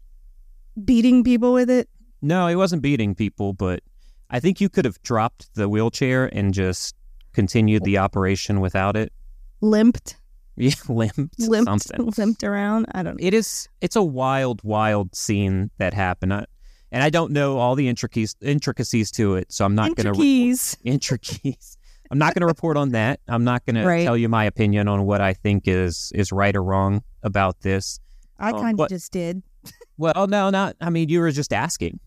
beating 0.84 1.22
people 1.22 1.52
with 1.52 1.70
it. 1.70 1.88
No, 2.22 2.48
he 2.48 2.56
wasn't 2.56 2.82
beating 2.82 3.14
people, 3.14 3.52
but 3.52 3.82
I 4.30 4.40
think 4.40 4.60
you 4.60 4.68
could 4.68 4.84
have 4.84 5.00
dropped 5.02 5.54
the 5.54 5.68
wheelchair 5.68 6.26
and 6.34 6.52
just 6.54 6.94
continued 7.32 7.84
the 7.84 7.98
operation 7.98 8.60
without 8.60 8.96
it. 8.96 9.12
Limped, 9.60 10.16
Yeah, 10.62 10.74
limped, 10.88 11.38
limped, 11.40 11.64
something. 11.84 12.12
limped 12.18 12.44
around. 12.44 12.86
I 12.92 13.02
don't 13.02 13.18
know. 13.20 13.26
It 13.26 13.32
is. 13.34 13.68
It's 13.80 13.96
a 13.96 14.02
wild, 14.02 14.60
wild 14.62 15.14
scene 15.14 15.70
that 15.78 15.94
happened, 15.94 16.34
I, 16.34 16.44
and 16.92 17.02
I 17.02 17.08
don't 17.10 17.32
know 17.32 17.56
all 17.58 17.74
the 17.74 17.88
intricacies 17.88 18.36
intricacies 18.42 19.10
to 19.12 19.36
it, 19.36 19.50
so 19.52 19.64
I'm 19.64 19.74
not 19.74 19.96
going 19.96 20.12
to 20.12 20.20
Keys. 20.20 20.76
intricacies. 20.84 21.78
I'm 22.10 22.18
not 22.18 22.34
going 22.34 22.40
to 22.40 22.46
report 22.46 22.76
on 22.76 22.90
that. 22.90 23.20
I'm 23.28 23.44
not 23.44 23.64
going 23.64 23.76
Right. 23.86 23.98
to 24.00 24.04
tell 24.04 24.16
you 24.16 24.28
my 24.28 24.44
opinion 24.44 24.88
on 24.88 25.06
what 25.06 25.20
I 25.20 25.32
think 25.32 25.66
is 25.66 26.12
is 26.14 26.30
right 26.32 26.54
or 26.54 26.62
wrong 26.62 27.02
about 27.22 27.60
this. 27.60 28.00
I 28.38 28.50
Oh, 28.50 28.60
kind 28.60 28.78
of 28.80 28.88
just 28.88 29.12
did. 29.12 29.42
Well, 29.96 30.26
no, 30.26 30.50
not. 30.50 30.76
I 30.80 30.90
mean, 30.90 31.08
you 31.08 31.20
were 31.20 31.30
just 31.30 31.52
asking. 31.52 32.00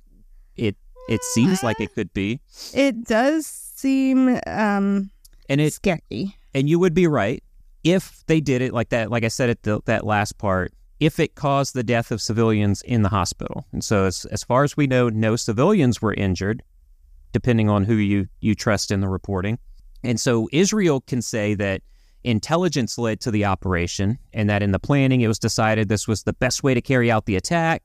It 0.55 0.75
it 1.09 1.21
seems 1.33 1.63
like 1.63 1.79
it 1.79 1.93
could 1.95 2.13
be, 2.13 2.39
It 2.73 3.05
does 3.05 3.45
seem 3.47 4.39
um 4.47 5.09
and 5.49 5.59
it 5.61 5.73
sketchy. 5.73 6.35
and 6.53 6.69
you 6.69 6.79
would 6.79 6.93
be 6.93 7.07
right 7.07 7.43
if 7.83 8.23
they 8.27 8.39
did 8.39 8.61
it 8.61 8.73
like 8.73 8.89
that. 8.89 9.11
Like 9.11 9.23
I 9.23 9.27
said 9.27 9.49
at 9.49 9.63
the, 9.63 9.81
that 9.85 10.05
last 10.05 10.37
part, 10.37 10.73
if 10.99 11.19
it 11.19 11.35
caused 11.35 11.73
the 11.73 11.83
death 11.83 12.11
of 12.11 12.21
civilians 12.21 12.81
in 12.83 13.01
the 13.01 13.09
hospital, 13.09 13.65
and 13.73 13.83
so 13.83 14.05
as 14.05 14.25
as 14.25 14.43
far 14.43 14.63
as 14.63 14.77
we 14.77 14.87
know, 14.87 15.09
no 15.09 15.35
civilians 15.35 16.01
were 16.01 16.13
injured. 16.13 16.63
Depending 17.33 17.67
on 17.67 17.83
who 17.83 17.95
you 17.95 18.27
you 18.41 18.53
trust 18.53 18.91
in 18.91 19.01
the 19.01 19.09
reporting, 19.09 19.57
And 20.03 20.19
so 20.19 20.49
Israel 20.51 21.01
can 21.01 21.21
say 21.21 21.55
that 21.55 21.81
intelligence 22.23 22.97
led 22.97 23.19
to 23.21 23.31
the 23.31 23.45
operation 23.45 24.17
and 24.33 24.49
that 24.49 24.63
in 24.63 24.71
the 24.71 24.79
planning 24.79 25.21
it 25.21 25.27
was 25.27 25.39
decided 25.39 25.89
this 25.89 26.07
was 26.07 26.23
the 26.23 26.33
best 26.33 26.63
way 26.63 26.73
to 26.73 26.81
carry 26.81 27.11
out 27.11 27.25
the 27.25 27.35
attack. 27.35 27.83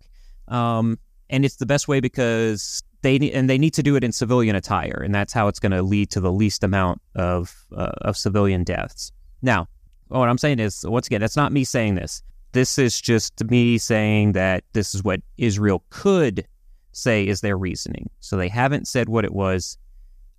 Um, 0.49 0.99
and 1.31 1.45
it's 1.45 1.57
the 1.57 1.67
best 1.67 1.89
way 1.89 2.01
because 2.01 2.83
they 3.03 3.17
and 3.31 3.49
they 3.49 3.59
need 3.59 3.75
to 3.75 3.83
do 3.83 3.97
it 3.97 4.03
in 4.03 4.13
civilian 4.13 4.57
attire, 4.57 5.03
and 5.05 5.15
that's 5.15 5.33
how 5.33 5.47
it's 5.49 5.61
going 5.61 5.73
to 5.73 5.83
lead 5.83 6.11
to 6.11 6.21
the 6.21 6.33
least 6.33 6.65
amount 6.65 7.01
of 7.15 7.55
uh, 7.77 7.93
of 8.03 8.17
civilian 8.17 8.65
deaths. 8.65 9.13
Now, 9.43 9.69
what 10.09 10.29
I'm 10.29 10.39
saying 10.39 10.59
is, 10.59 10.85
once 10.87 11.07
again, 11.07 11.21
that's 11.21 11.37
not 11.37 11.53
me 11.53 11.65
saying 11.65 11.95
this. 11.95 12.23
This 12.53 12.79
is 12.79 13.01
just 13.01 13.45
me 13.51 13.79
saying 13.79 14.33
that 14.33 14.65
this 14.73 14.95
is 14.95 15.03
what 15.03 15.21
Israel 15.37 15.85
could 15.91 16.47
say 16.93 17.27
is 17.27 17.41
their 17.41 17.57
reasoning. 17.57 18.11
So 18.21 18.37
they 18.37 18.49
haven't 18.49 18.89
said 18.89 19.09
what 19.09 19.25
it 19.25 19.33
was. 19.33 19.79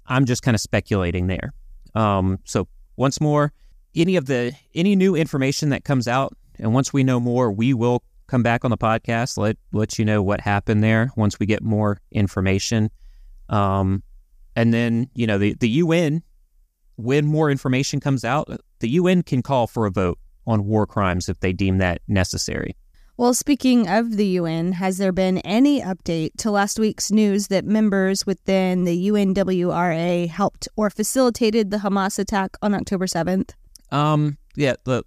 I'm 0.07 0.25
just 0.25 0.41
kind 0.41 0.55
of 0.55 0.61
speculating 0.61 1.27
there. 1.27 1.53
Um, 1.95 2.39
so 2.45 2.67
once 2.97 3.21
more, 3.21 3.53
any 3.95 4.15
of 4.15 4.25
the 4.25 4.53
any 4.75 4.95
new 4.95 5.15
information 5.15 5.69
that 5.69 5.83
comes 5.83 6.07
out, 6.07 6.35
and 6.57 6.73
once 6.73 6.91
we 6.91 7.03
know 7.03 7.19
more, 7.19 7.51
we 7.51 7.73
will 7.73 8.03
come 8.27 8.43
back 8.43 8.63
on 8.63 8.71
the 8.71 8.77
podcast. 8.77 9.37
Let 9.37 9.57
let 9.71 9.97
you 9.97 10.05
know 10.05 10.21
what 10.21 10.41
happened 10.41 10.83
there 10.83 11.11
once 11.15 11.39
we 11.39 11.45
get 11.45 11.63
more 11.63 11.99
information. 12.11 12.89
Um, 13.49 14.03
and 14.55 14.73
then 14.73 15.09
you 15.13 15.27
know 15.27 15.37
the 15.37 15.53
the 15.55 15.69
UN, 15.69 16.23
when 16.99 17.25
more 17.25 17.49
information 17.49 17.99
comes 17.99 18.25
out, 18.25 18.49
the 18.79 18.89
UN 18.89 19.23
can 19.23 19.41
call 19.41 19.67
for 19.67 19.85
a 19.85 19.91
vote 19.91 20.19
on 20.45 20.65
war 20.65 20.85
crimes 20.85 21.29
if 21.29 21.39
they 21.39 21.53
deem 21.53 21.77
that 21.77 22.01
necessary. 22.07 22.75
Well, 23.15 23.33
speaking 23.33 23.87
of 23.87 24.17
the 24.17 24.25
UN, 24.25 24.73
has 24.73 24.97
there 24.97 25.11
been 25.11 25.39
any 25.39 25.81
update 25.81 26.31
to 26.37 26.51
last 26.51 26.79
week's 26.79 27.11
news 27.11 27.47
that 27.47 27.65
members 27.65 28.25
within 28.25 28.83
the 28.83 29.09
UNRWA 29.09 30.27
helped 30.27 30.67
or 30.75 30.89
facilitated 30.89 31.71
the 31.71 31.77
Hamas 31.77 32.19
attack 32.19 32.57
on 32.61 32.73
October 32.73 33.07
7th? 33.07 33.51
Um, 33.91 34.37
yeah, 34.55 34.75
the 34.83 35.03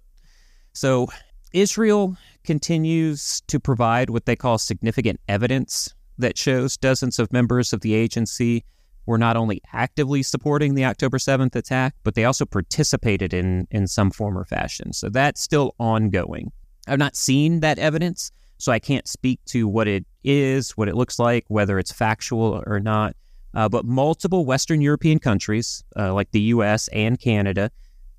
so 0.73 1.07
Israel 1.53 2.17
continues 2.43 3.41
to 3.47 3.59
provide 3.59 4.09
what 4.09 4.25
they 4.25 4.35
call 4.35 4.57
significant 4.57 5.19
evidence 5.27 5.93
that 6.17 6.37
shows 6.37 6.77
dozens 6.77 7.19
of 7.19 7.31
members 7.31 7.73
of 7.73 7.81
the 7.81 7.93
agency 7.93 8.63
were 9.05 9.17
not 9.17 9.35
only 9.35 9.61
actively 9.73 10.23
supporting 10.23 10.75
the 10.75 10.85
October 10.85 11.17
7th 11.17 11.55
attack, 11.55 11.95
but 12.03 12.15
they 12.15 12.25
also 12.25 12.45
participated 12.45 13.33
in 13.33 13.67
in 13.71 13.87
some 13.87 14.11
form 14.11 14.37
or 14.37 14.45
fashion. 14.45 14.93
So 14.93 15.09
that's 15.09 15.41
still 15.41 15.75
ongoing. 15.79 16.51
I've 16.87 16.99
not 16.99 17.15
seen 17.15 17.61
that 17.61 17.79
evidence, 17.79 18.31
so 18.57 18.71
I 18.71 18.79
can't 18.79 19.07
speak 19.07 19.39
to 19.47 19.67
what 19.67 19.87
it 19.87 20.05
is, 20.23 20.71
what 20.71 20.87
it 20.87 20.95
looks 20.95 21.19
like, 21.19 21.45
whether 21.47 21.79
it's 21.79 21.91
factual 21.91 22.63
or 22.65 22.79
not. 22.79 23.15
Uh, 23.53 23.69
but 23.69 23.85
multiple 23.85 24.45
Western 24.45 24.81
European 24.81 25.19
countries, 25.19 25.83
uh, 25.95 26.13
like 26.13 26.31
the 26.31 26.41
U.S. 26.41 26.87
and 26.89 27.19
Canada, 27.19 27.69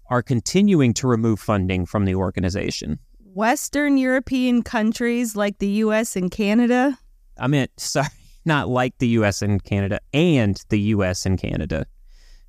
are 0.09 0.23
continuing 0.23 0.95
to 0.95 1.09
remove 1.09 1.41
funding 1.41 1.87
from 1.87 2.05
the 2.05 2.15
organization. 2.15 2.99
Western 3.19 3.97
European 3.99 4.63
countries 4.63 5.35
like 5.35 5.59
the 5.59 5.69
U.S. 5.69 6.15
and 6.15 6.31
Canada? 6.31 6.99
I 7.37 7.49
meant, 7.49 7.73
sorry, 7.79 8.07
not 8.45 8.69
like 8.69 8.99
the 8.99 9.09
U.S. 9.09 9.43
and 9.43 9.63
Canada, 9.63 10.01
and 10.13 10.63
the 10.69 10.81
U.S. 10.81 11.27
and 11.27 11.39
Canada. 11.39 11.87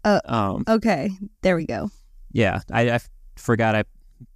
Uh, 0.03 0.21
um, 0.25 0.63
okay, 0.67 1.09
there 1.41 1.55
we 1.55 1.65
go. 1.65 1.89
Yeah, 2.31 2.61
I, 2.71 2.91
I 2.91 2.99
forgot 3.35 3.75
I 3.75 3.83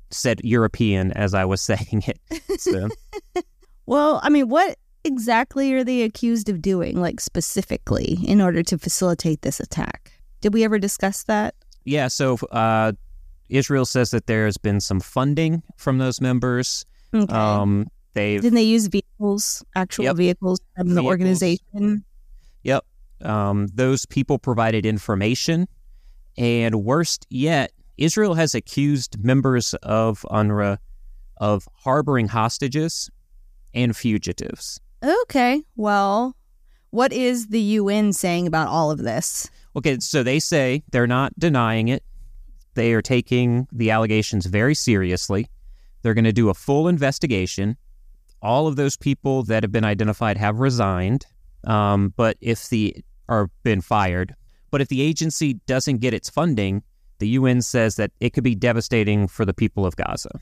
said 0.10 0.42
European 0.44 1.12
as 1.14 1.34
I 1.34 1.46
was 1.46 1.62
saying 1.62 2.04
it. 2.08 2.60
So. 2.60 2.90
well, 3.86 4.20
I 4.24 4.30
mean, 4.30 4.50
what 4.50 4.78
exactly 5.04 5.74
are 5.74 5.84
they 5.84 6.04
accused 6.04 6.50
of 6.50 6.62
doing, 6.62 7.00
like 7.00 7.20
specifically, 7.20 8.18
in 8.24 8.42
order 8.42 8.64
to 8.64 8.78
facilitate 8.78 9.42
this 9.42 9.60
attack? 9.60 10.12
Did 10.42 10.54
we 10.54 10.64
ever 10.64 10.80
discuss 10.80 11.24
that? 11.24 11.56
Yeah, 11.86 12.08
so 12.08 12.38
uh, 12.52 12.94
Israel 13.50 13.86
says 13.86 14.12
that 14.12 14.28
there 14.28 14.46
has 14.46 14.58
been 14.58 14.80
some 14.80 15.00
funding 15.00 15.64
from 15.78 15.98
those 15.98 16.22
members. 16.22 16.86
Okay. 17.14 17.34
Um, 17.34 17.88
they 18.14 18.38
didn't 18.38 18.56
they 18.56 18.64
use 18.64 18.90
vehicles, 19.20 19.64
actual 19.76 20.06
yep. 20.06 20.16
vehicles 20.16 20.60
from 20.76 20.88
vehicles. 20.88 21.04
the 21.04 21.08
organization. 21.08 22.04
Yep. 22.64 22.86
Um, 23.22 23.68
those 23.74 24.06
people 24.06 24.40
provided 24.40 24.86
information, 24.86 25.68
and 26.38 26.84
worst 26.84 27.26
yet, 27.30 27.72
Israel 27.98 28.34
has 28.34 28.56
accused 28.56 29.22
members 29.24 29.74
of 29.84 30.26
UNRWA 30.32 30.78
of 31.38 31.68
harboring 31.74 32.28
hostages 32.28 33.10
and 33.74 33.96
fugitives. 33.96 34.80
Okay. 35.04 35.62
Well, 35.76 36.36
what 36.92 37.14
is 37.14 37.48
the 37.48 37.60
UN 37.60 38.14
saying 38.14 38.48
about 38.48 38.68
all 38.68 38.92
of 38.92 39.00
this? 39.00 39.50
Okay, 39.76 40.00
so 40.00 40.24
they 40.24 40.40
say 40.40 40.84
they're 40.92 41.08
not 41.08 41.38
denying 41.38 41.88
it. 41.90 42.04
They 42.74 42.94
are 42.94 43.02
taking 43.02 43.68
the 43.72 43.92
allegations 43.92 44.46
very 44.46 44.76
seriously. 44.76 45.48
They're 46.02 46.14
going 46.14 46.26
to 46.26 46.34
do 46.34 46.50
a 46.50 46.54
full 46.54 46.88
investigation. 46.88 47.78
All 48.42 48.68
of 48.68 48.76
those 48.76 48.96
people 48.96 49.44
that 49.44 49.64
have 49.64 49.72
been 49.72 49.86
identified 49.86 50.38
have 50.38 50.60
resigned, 50.60 51.26
um, 51.66 52.14
but 52.16 52.38
if 52.42 52.70
the 52.70 52.96
are 53.28 53.50
been 53.64 53.82
fired. 53.82 54.36
But 54.72 54.82
if 54.82 54.88
the 54.88 55.02
agency 55.02 55.56
doesn't 55.66 55.98
get 55.98 56.14
its 56.14 56.30
funding, 56.30 56.84
the 57.20 57.30
UN 57.30 57.62
says 57.62 57.96
that 57.96 58.12
it 58.20 58.34
could 58.34 58.44
be 58.44 58.56
devastating 58.56 59.28
for 59.28 59.46
the 59.46 59.54
people 59.54 59.86
of 59.86 59.96
Gaza. 59.96 60.40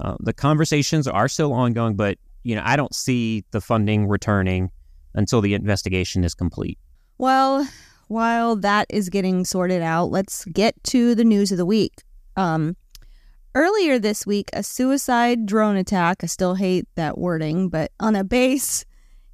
Uh, 0.00 0.16
the 0.20 0.32
conversations 0.32 1.06
are 1.06 1.28
still 1.28 1.52
ongoing, 1.52 1.96
but 1.96 2.18
you 2.44 2.54
know 2.54 2.62
I 2.64 2.76
don't 2.76 2.94
see 2.94 3.44
the 3.50 3.60
funding 3.60 4.08
returning 4.08 4.70
until 5.14 5.40
the 5.40 5.54
investigation 5.54 6.24
is 6.24 6.34
complete. 6.34 6.78
Well, 7.18 7.68
while 8.08 8.56
that 8.56 8.86
is 8.90 9.08
getting 9.08 9.44
sorted 9.44 9.82
out, 9.82 10.10
let's 10.10 10.44
get 10.46 10.74
to 10.84 11.14
the 11.14 11.24
news 11.24 11.52
of 11.52 11.58
the 11.58 11.66
week. 11.66 12.02
Um, 12.36 12.76
earlier 13.54 13.98
this 13.98 14.26
week, 14.26 14.50
a 14.52 14.62
suicide 14.62 15.46
drone 15.46 15.76
attack, 15.76 16.18
I 16.22 16.26
still 16.26 16.54
hate 16.54 16.86
that 16.94 17.18
wording, 17.18 17.68
but 17.68 17.92
on 18.00 18.16
a 18.16 18.24
base 18.24 18.84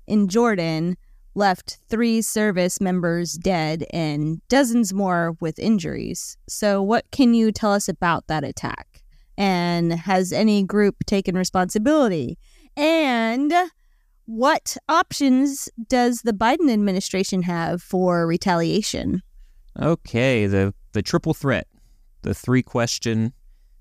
in 0.06 0.28
Jordan 0.28 0.96
left 1.34 1.78
three 1.88 2.20
service 2.20 2.80
members 2.80 3.34
dead 3.34 3.84
and 3.90 4.40
dozens 4.48 4.92
more 4.92 5.36
with 5.40 5.58
injuries. 5.58 6.36
So, 6.48 6.82
what 6.82 7.10
can 7.10 7.34
you 7.34 7.52
tell 7.52 7.72
us 7.72 7.88
about 7.88 8.26
that 8.26 8.44
attack? 8.44 9.02
And 9.36 9.92
has 9.92 10.32
any 10.32 10.64
group 10.64 10.96
taken 11.06 11.36
responsibility? 11.36 12.38
And 12.76 13.52
what 14.26 14.76
options 14.88 15.68
does 15.88 16.22
the 16.22 16.32
Biden 16.32 16.70
administration 16.70 17.42
have 17.42 17.82
for 17.82 18.26
retaliation? 18.26 19.22
Okay, 19.80 20.46
the 20.46 20.74
the 20.92 21.02
triple 21.02 21.34
threat, 21.34 21.68
the 22.22 22.34
three 22.34 22.62
question. 22.62 23.32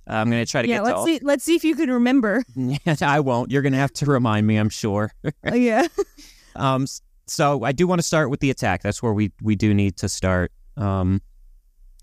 Uh, 0.07 0.13
I'm 0.13 0.29
going 0.29 0.43
to 0.43 0.49
try 0.49 0.61
to 0.61 0.67
yeah, 0.67 0.77
get. 0.77 0.83
let's 0.83 0.99
all... 0.99 1.05
see. 1.05 1.19
Let's 1.21 1.43
see 1.43 1.55
if 1.55 1.63
you 1.63 1.75
can 1.75 1.91
remember. 1.91 2.43
I 3.01 3.19
won't. 3.19 3.51
You're 3.51 3.61
going 3.61 3.73
to 3.73 3.79
have 3.79 3.93
to 3.93 4.05
remind 4.05 4.47
me. 4.47 4.57
I'm 4.57 4.69
sure. 4.69 5.11
Oh, 5.43 5.55
yeah. 5.55 5.87
um. 6.55 6.87
So 7.29 7.63
I 7.63 7.73
do 7.73 7.87
want 7.87 7.99
to 7.99 8.03
start 8.03 8.29
with 8.29 8.39
the 8.39 8.49
attack. 8.49 8.81
That's 8.81 9.03
where 9.03 9.13
we 9.13 9.31
we 9.41 9.55
do 9.55 9.73
need 9.73 9.97
to 9.97 10.07
start. 10.07 10.51
Um, 10.77 11.21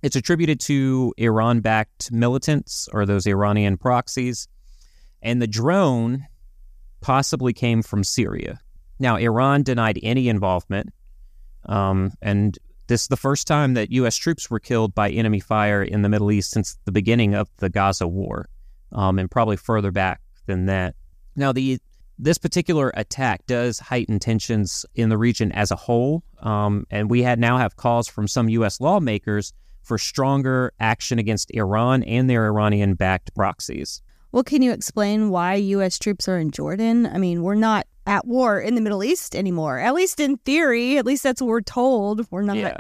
it's 0.03 0.17
attributed 0.17 0.61
to 0.61 1.15
Iran-backed 1.17 2.13
militants 2.13 2.91
or 2.93 3.07
those 3.07 3.27
Iranian 3.27 3.79
proxies, 3.79 4.49
and 5.23 5.41
the 5.41 5.47
drone 5.47 6.27
possibly 7.01 7.55
came 7.55 7.81
from 7.81 8.05
Syria. 8.05 8.61
Now, 8.99 9.17
Iran 9.17 9.63
denied 9.63 9.99
any 10.03 10.29
involvement, 10.29 10.93
um, 11.65 12.13
and 12.21 12.59
this 12.87 13.03
is 13.03 13.09
the 13.09 13.17
first 13.17 13.47
time 13.47 13.75
that 13.75 13.91
U.S. 13.93 14.17
troops 14.17 14.51
were 14.51 14.61
killed 14.61 14.95
by 14.95 15.11
enemy 15.11 15.41
fire 15.41 15.83
in 15.83 16.03
the 16.03 16.09
Middle 16.09 16.31
East 16.31 16.51
since 16.51 16.79
the 16.85 16.93
beginning 16.93 17.35
of 17.35 17.49
the 17.59 17.69
Gaza 17.69 18.07
war, 18.07 18.49
um, 18.93 19.19
and 19.19 19.31
probably 19.31 19.57
further 19.57 19.91
back 19.91 20.21
than 20.47 20.67
that. 20.67 20.95
Now, 21.37 21.53
the 21.53 21.79
this 22.17 22.39
particular 22.39 22.93
attack 22.95 23.45
does 23.47 23.81
heighten 23.81 24.21
tensions 24.21 24.87
in 24.95 25.09
the 25.09 25.19
region 25.19 25.51
as 25.51 25.73
a 25.73 25.77
whole, 25.77 26.23
um, 26.41 26.87
and 26.91 27.11
we 27.11 27.23
had 27.23 27.41
now 27.41 27.59
have 27.59 27.77
calls 27.77 28.07
from 28.07 28.29
some 28.29 28.49
U.S. 28.51 28.81
lawmakers 28.81 29.53
for 29.83 29.99
stronger 29.99 30.73
action 30.79 31.19
against 31.19 31.51
Iran 31.53 32.03
and 32.05 32.31
their 32.31 32.47
Iranian-backed 32.47 33.35
proxies. 33.35 34.01
Well, 34.31 34.45
can 34.45 34.63
you 34.63 34.73
explain 34.73 35.31
why 35.31 35.55
U.S. 35.55 35.99
troops 35.99 36.29
are 36.29 36.39
in 36.39 36.51
Jordan? 36.51 37.07
I 37.07 37.19
mean, 37.19 37.43
we're 37.43 37.55
not 37.55 37.87
at 38.07 38.27
war 38.27 38.61
in 38.61 38.75
the 38.75 38.81
Middle 38.81 39.03
East 39.03 39.35
anymore. 39.35 39.79
At 39.79 39.95
least 39.95 40.21
in 40.21 40.37
theory, 40.39 40.99
at 40.99 41.07
least 41.07 41.23
that's 41.23 41.41
what 41.41 41.49
we're 41.49 41.61
told. 41.61 42.27
We're 42.31 42.43
not 42.43 42.57
yeah. 42.57 42.79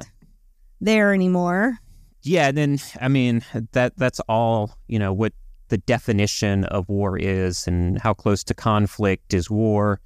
there 0.81 1.15
anymore. 1.15 1.79
Yeah, 2.23 2.49
and 2.49 2.57
then 2.57 2.79
I 3.01 3.09
mean 3.09 3.43
that 3.73 3.97
that's 3.97 4.21
all 4.29 4.77
you 4.89 4.99
know 4.99 5.13
what 5.13 5.33
the 5.69 5.79
definition 5.79 6.65
of 6.65 6.89
war 6.89 7.19
is 7.19 7.67
and 7.67 8.01
how 8.01 8.15
close 8.15 8.45
to 8.45 8.55
conflict 8.55 9.35
is 9.35 9.51
war. 9.51 10.01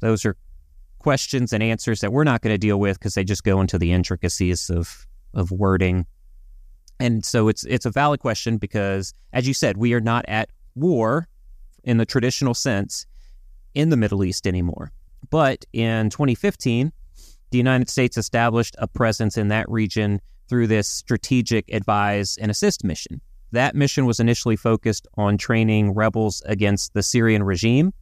Those 0.00 0.24
are 0.24 0.36
questions 0.98 1.52
and 1.52 1.62
answers 1.62 2.00
that 2.00 2.12
we're 2.12 2.24
not 2.24 2.42
going 2.42 2.54
to 2.54 2.58
deal 2.58 2.78
with 2.78 2.98
because 2.98 3.14
they 3.14 3.24
just 3.24 3.44
go 3.44 3.60
into 3.60 3.78
the 3.78 3.92
intricacies 3.92 4.70
of 4.70 5.06
of 5.34 5.50
wording. 5.50 6.06
And 6.98 7.24
so 7.24 7.48
it's 7.48 7.64
it's 7.64 7.86
a 7.86 7.90
valid 7.90 8.20
question 8.20 8.58
because, 8.58 9.14
as 9.32 9.48
you 9.48 9.54
said, 9.54 9.76
we 9.76 9.94
are 9.94 10.00
not 10.00 10.24
at 10.28 10.50
war 10.74 11.26
in 11.82 11.96
the 11.96 12.06
traditional 12.06 12.54
sense 12.54 13.06
in 13.74 13.90
the 13.90 13.96
Middle 13.96 14.24
East 14.24 14.46
anymore. 14.46 14.92
But 15.30 15.64
in 15.72 16.10
2015, 16.10 16.92
the 17.50 17.58
United 17.58 17.88
States 17.88 18.16
established 18.16 18.76
a 18.78 18.86
presence 18.86 19.36
in 19.36 19.48
that 19.48 19.68
region 19.68 20.20
through 20.48 20.66
this 20.66 20.88
strategic 20.88 21.72
advise 21.72 22.36
and 22.38 22.50
assist 22.50 22.84
mission. 22.84 23.20
That 23.52 23.74
mission 23.74 24.06
was 24.06 24.20
initially 24.20 24.56
focused 24.56 25.06
on 25.16 25.36
training 25.36 25.94
rebels 25.94 26.42
against 26.46 26.94
the 26.94 27.02
Syrian 27.02 27.42
regime, 27.42 27.92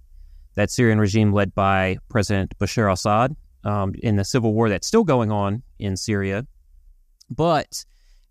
that 0.54 0.70
Syrian 0.70 0.98
regime 0.98 1.32
led 1.32 1.54
by 1.54 1.98
President 2.08 2.56
Bashar 2.58 2.92
Assad 2.92 3.34
um, 3.64 3.94
in 4.02 4.16
the 4.16 4.24
civil 4.24 4.52
war 4.52 4.68
that's 4.68 4.86
still 4.86 5.04
going 5.04 5.30
on 5.30 5.62
in 5.78 5.96
Syria. 5.96 6.46
But 7.30 7.84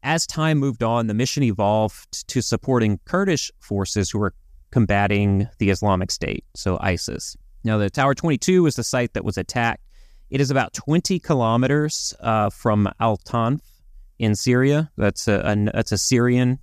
as 0.03 0.27
time 0.27 0.57
moved 0.57 0.83
on, 0.83 1.07
the 1.07 1.13
mission 1.13 1.43
evolved 1.43 2.27
to 2.27 2.41
supporting 2.41 2.99
Kurdish 3.05 3.51
forces 3.59 4.09
who 4.09 4.19
were 4.19 4.33
combating 4.71 5.47
the 5.59 5.69
Islamic 5.69 6.11
State, 6.11 6.45
so 6.55 6.77
ISIS. 6.81 7.35
Now, 7.63 7.77
the 7.77 7.89
Tower 7.89 8.15
22 8.15 8.65
is 8.65 8.75
the 8.75 8.83
site 8.83 9.13
that 9.13 9.25
was 9.25 9.37
attacked. 9.37 9.83
It 10.29 10.41
is 10.41 10.51
about 10.51 10.73
20 10.73 11.19
kilometers 11.19 12.13
uh, 12.19 12.49
from 12.49 12.89
Al 12.99 13.17
Tanf 13.17 13.61
in 14.19 14.35
Syria. 14.35 14.91
That's 14.97 15.27
a, 15.27 15.39
a 15.39 15.71
that's 15.73 15.91
a 15.91 15.97
Syrian 15.97 16.59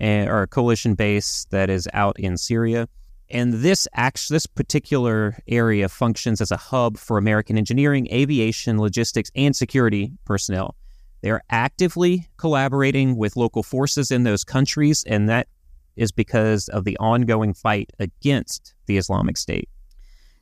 uh, 0.00 0.26
or 0.28 0.42
a 0.42 0.46
coalition 0.46 0.94
base 0.94 1.46
that 1.50 1.70
is 1.70 1.88
out 1.92 2.18
in 2.18 2.36
Syria. 2.36 2.88
And 3.30 3.54
this 3.54 3.86
act, 3.92 4.28
this 4.30 4.46
particular 4.46 5.36
area 5.46 5.88
functions 5.88 6.40
as 6.40 6.50
a 6.50 6.56
hub 6.56 6.96
for 6.96 7.18
American 7.18 7.58
engineering, 7.58 8.08
aviation, 8.10 8.78
logistics, 8.78 9.30
and 9.34 9.54
security 9.54 10.12
personnel. 10.24 10.76
They 11.20 11.30
are 11.30 11.42
actively 11.50 12.28
collaborating 12.36 13.16
with 13.16 13.36
local 13.36 13.62
forces 13.62 14.10
in 14.10 14.22
those 14.22 14.44
countries, 14.44 15.04
and 15.06 15.28
that 15.28 15.48
is 15.98 16.12
because 16.12 16.68
of 16.68 16.84
the 16.84 16.96
ongoing 16.98 17.52
fight 17.52 17.92
against 17.98 18.74
the 18.86 18.96
Islamic 18.96 19.36
State. 19.36 19.68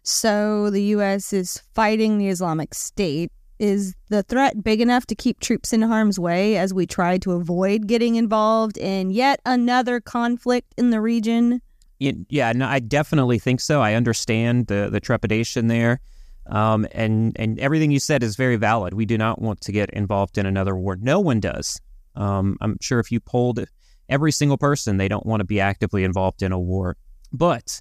So 0.02 0.70
the 0.70 0.82
U.S. 0.82 1.32
is 1.32 1.62
fighting 1.74 2.18
the 2.18 2.28
Islamic 2.28 2.74
State. 2.74 3.32
Is 3.58 3.94
the 4.08 4.22
threat 4.22 4.62
big 4.62 4.82
enough 4.82 5.06
to 5.06 5.14
keep 5.14 5.40
troops 5.40 5.72
in 5.72 5.80
harm's 5.80 6.18
way 6.18 6.58
as 6.58 6.74
we 6.74 6.86
try 6.86 7.16
to 7.18 7.32
avoid 7.32 7.86
getting 7.86 8.16
involved 8.16 8.76
in 8.76 9.10
yet 9.10 9.40
another 9.46 9.98
conflict 9.98 10.74
in 10.76 10.90
the 10.90 11.00
region? 11.00 11.62
Yeah, 11.98 12.52
no, 12.52 12.66
I 12.66 12.80
definitely 12.80 13.38
think 13.38 13.60
so. 13.60 13.80
I 13.80 13.94
understand 13.94 14.66
the 14.66 14.90
the 14.92 15.00
trepidation 15.00 15.68
there. 15.68 16.00
Um, 16.48 16.86
and 16.92 17.34
and 17.40 17.58
everything 17.58 17.90
you 17.90 17.98
said 17.98 18.22
is 18.22 18.36
very 18.36 18.56
valid. 18.56 18.94
We 18.94 19.06
do 19.06 19.18
not 19.18 19.40
want 19.40 19.60
to 19.62 19.72
get 19.72 19.90
involved 19.90 20.38
in 20.38 20.46
another 20.46 20.76
war. 20.76 20.96
No 20.96 21.18
one 21.18 21.40
does. 21.40 21.80
Um, 22.14 22.56
I'm 22.60 22.76
sure 22.80 23.00
if 23.00 23.10
you 23.10 23.20
polled 23.20 23.66
every 24.08 24.32
single 24.32 24.58
person, 24.58 24.96
they 24.96 25.08
don't 25.08 25.26
want 25.26 25.40
to 25.40 25.44
be 25.44 25.60
actively 25.60 26.04
involved 26.04 26.42
in 26.42 26.52
a 26.52 26.58
war. 26.58 26.96
But 27.32 27.80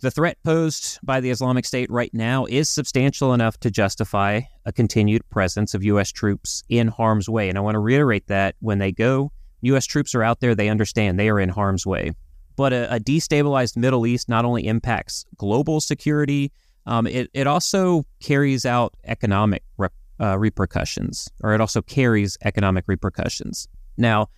the 0.00 0.10
threat 0.10 0.36
posed 0.42 0.98
by 1.02 1.20
the 1.20 1.30
Islamic 1.30 1.64
State 1.64 1.88
right 1.90 2.12
now 2.12 2.44
is 2.46 2.68
substantial 2.68 3.32
enough 3.32 3.58
to 3.60 3.70
justify 3.70 4.40
a 4.66 4.72
continued 4.72 5.28
presence 5.30 5.74
of 5.74 5.84
U.S. 5.84 6.10
troops 6.10 6.64
in 6.68 6.88
harm's 6.88 7.28
way. 7.28 7.48
And 7.48 7.56
I 7.56 7.60
want 7.60 7.76
to 7.76 7.80
reiterate 7.80 8.26
that 8.26 8.56
when 8.58 8.78
they 8.78 8.90
go, 8.90 9.30
U.S. 9.62 9.86
troops 9.86 10.14
are 10.14 10.24
out 10.24 10.40
there, 10.40 10.54
they 10.54 10.68
understand 10.68 11.18
they 11.18 11.28
are 11.28 11.38
in 11.38 11.48
harm's 11.48 11.86
way. 11.86 12.12
But 12.56 12.72
a, 12.72 12.96
a 12.96 12.98
destabilized 13.00 13.76
Middle 13.76 14.06
East 14.06 14.28
not 14.28 14.44
only 14.44 14.66
impacts 14.66 15.24
global 15.36 15.80
security, 15.80 16.52
um, 16.84 17.06
it, 17.06 17.30
it 17.32 17.46
also 17.46 18.04
carries 18.20 18.66
out 18.66 18.94
economic 19.04 19.62
rep, 19.78 19.92
uh, 20.20 20.36
repercussions, 20.36 21.30
or 21.42 21.54
it 21.54 21.60
also 21.60 21.80
carries 21.80 22.36
economic 22.44 22.84
repercussions. 22.88 23.68
Now, 23.96 24.28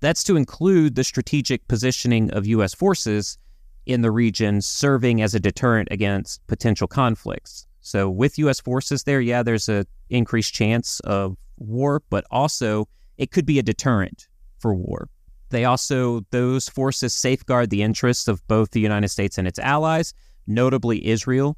that's 0.00 0.22
to 0.24 0.36
include 0.36 0.94
the 0.94 1.04
strategic 1.04 1.66
positioning 1.68 2.30
of 2.30 2.46
U.S. 2.46 2.74
forces 2.74 3.38
in 3.86 4.02
the 4.02 4.10
region 4.10 4.60
serving 4.60 5.22
as 5.22 5.34
a 5.34 5.40
deterrent 5.40 5.88
against 5.90 6.46
potential 6.46 6.86
conflicts. 6.86 7.66
So, 7.80 8.10
with 8.10 8.38
U.S. 8.38 8.60
forces 8.60 9.04
there, 9.04 9.20
yeah, 9.20 9.42
there's 9.42 9.68
a 9.68 9.86
increased 10.10 10.52
chance 10.52 11.00
of 11.00 11.36
war, 11.56 12.02
but 12.10 12.24
also 12.30 12.88
it 13.16 13.30
could 13.30 13.46
be 13.46 13.58
a 13.58 13.62
deterrent 13.62 14.28
for 14.58 14.74
war. 14.74 15.08
They 15.50 15.64
also, 15.64 16.20
those 16.30 16.68
forces 16.68 17.14
safeguard 17.14 17.70
the 17.70 17.82
interests 17.82 18.28
of 18.28 18.46
both 18.48 18.72
the 18.72 18.80
United 18.80 19.08
States 19.08 19.38
and 19.38 19.48
its 19.48 19.58
allies, 19.58 20.12
notably 20.46 21.06
Israel, 21.06 21.56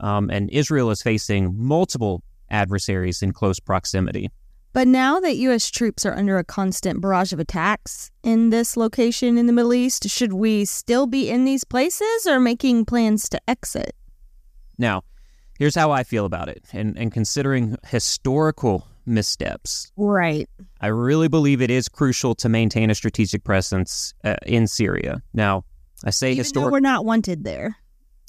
um, 0.00 0.30
and 0.30 0.50
Israel 0.50 0.90
is 0.90 1.02
facing 1.02 1.56
multiple 1.56 2.24
adversaries 2.50 3.22
in 3.22 3.32
close 3.32 3.60
proximity. 3.60 4.30
But 4.72 4.86
now 4.86 5.18
that 5.20 5.36
U.S. 5.36 5.68
troops 5.68 6.06
are 6.06 6.14
under 6.14 6.38
a 6.38 6.44
constant 6.44 7.00
barrage 7.00 7.32
of 7.32 7.40
attacks 7.40 8.10
in 8.22 8.50
this 8.50 8.76
location 8.76 9.36
in 9.36 9.46
the 9.46 9.52
Middle 9.52 9.74
East, 9.74 10.08
should 10.08 10.32
we 10.32 10.64
still 10.64 11.06
be 11.06 11.28
in 11.28 11.44
these 11.44 11.64
places 11.64 12.26
or 12.26 12.38
making 12.38 12.84
plans 12.84 13.28
to 13.30 13.40
exit? 13.48 13.96
Now, 14.78 15.02
here's 15.58 15.74
how 15.74 15.90
I 15.90 16.04
feel 16.04 16.24
about 16.24 16.48
it. 16.48 16.64
And, 16.72 16.96
and 16.96 17.12
considering 17.12 17.76
historical 17.84 18.86
missteps, 19.06 19.90
right? 19.96 20.48
I 20.80 20.86
really 20.86 21.28
believe 21.28 21.60
it 21.60 21.70
is 21.70 21.88
crucial 21.88 22.36
to 22.36 22.48
maintain 22.48 22.90
a 22.90 22.94
strategic 22.94 23.42
presence 23.42 24.14
uh, 24.22 24.36
in 24.46 24.68
Syria. 24.68 25.20
Now, 25.34 25.64
I 26.04 26.10
say 26.10 26.34
historical. 26.34 26.70
We're 26.72 26.80
not 26.80 27.04
wanted 27.04 27.44
there. 27.44 27.76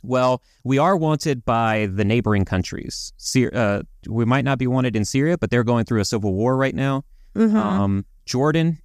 Well, 0.04 0.42
we 0.64 0.78
are 0.78 0.98
wanted 0.98 1.46
by 1.46 1.88
the 1.88 2.04
neighboring 2.04 2.46
countries. 2.46 3.14
Uh, 3.54 3.84
we 4.08 4.26
might 4.26 4.46
not 4.46 4.58
be 4.58 4.68
wanted 4.68 4.96
in 4.96 5.06
Syria, 5.06 5.38
but 5.38 5.52
they're 5.52 5.64
going 5.64 5.86
through 5.86 6.02
a 6.02 6.06
civil 6.06 6.34
war 6.34 6.58
right 6.58 6.76
now. 6.76 7.04
Mm-hmm. 7.36 7.58
Um, 7.58 8.06
Jordan, 8.26 8.80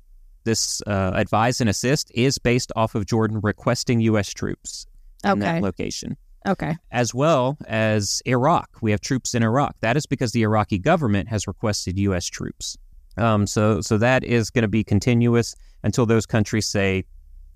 this 0.45 0.83
uh, 0.87 1.13
advise 1.15 1.61
and 1.61 1.69
assist 1.71 2.11
is 2.15 2.39
based 2.39 2.73
off 2.77 2.95
of 2.95 3.07
Jordan 3.07 3.41
requesting 3.43 4.01
U.S. 4.03 4.33
troops 4.33 4.87
okay. 5.25 5.33
in 5.33 5.39
that 5.41 5.63
location. 5.63 6.17
Okay. 6.47 6.77
As 6.93 7.13
well 7.13 7.59
as 7.67 8.23
Iraq. 8.25 8.69
We 8.81 8.93
have 8.93 9.01
troops 9.01 9.35
in 9.35 9.43
Iraq. 9.43 9.77
That 9.81 9.97
is 9.97 10.07
because 10.07 10.33
the 10.33 10.43
Iraqi 10.43 10.79
government 10.79 11.29
has 11.29 11.49
requested 11.49 11.99
U.S. 11.99 12.27
troops. 12.27 12.79
Um, 13.17 13.47
so, 13.47 13.81
so 13.81 13.99
that 13.99 14.23
is 14.23 14.51
going 14.51 14.63
to 14.63 14.69
be 14.69 14.85
continuous 14.85 15.57
until 15.83 16.07
those 16.07 16.27
countries 16.27 16.67
say, 16.67 17.05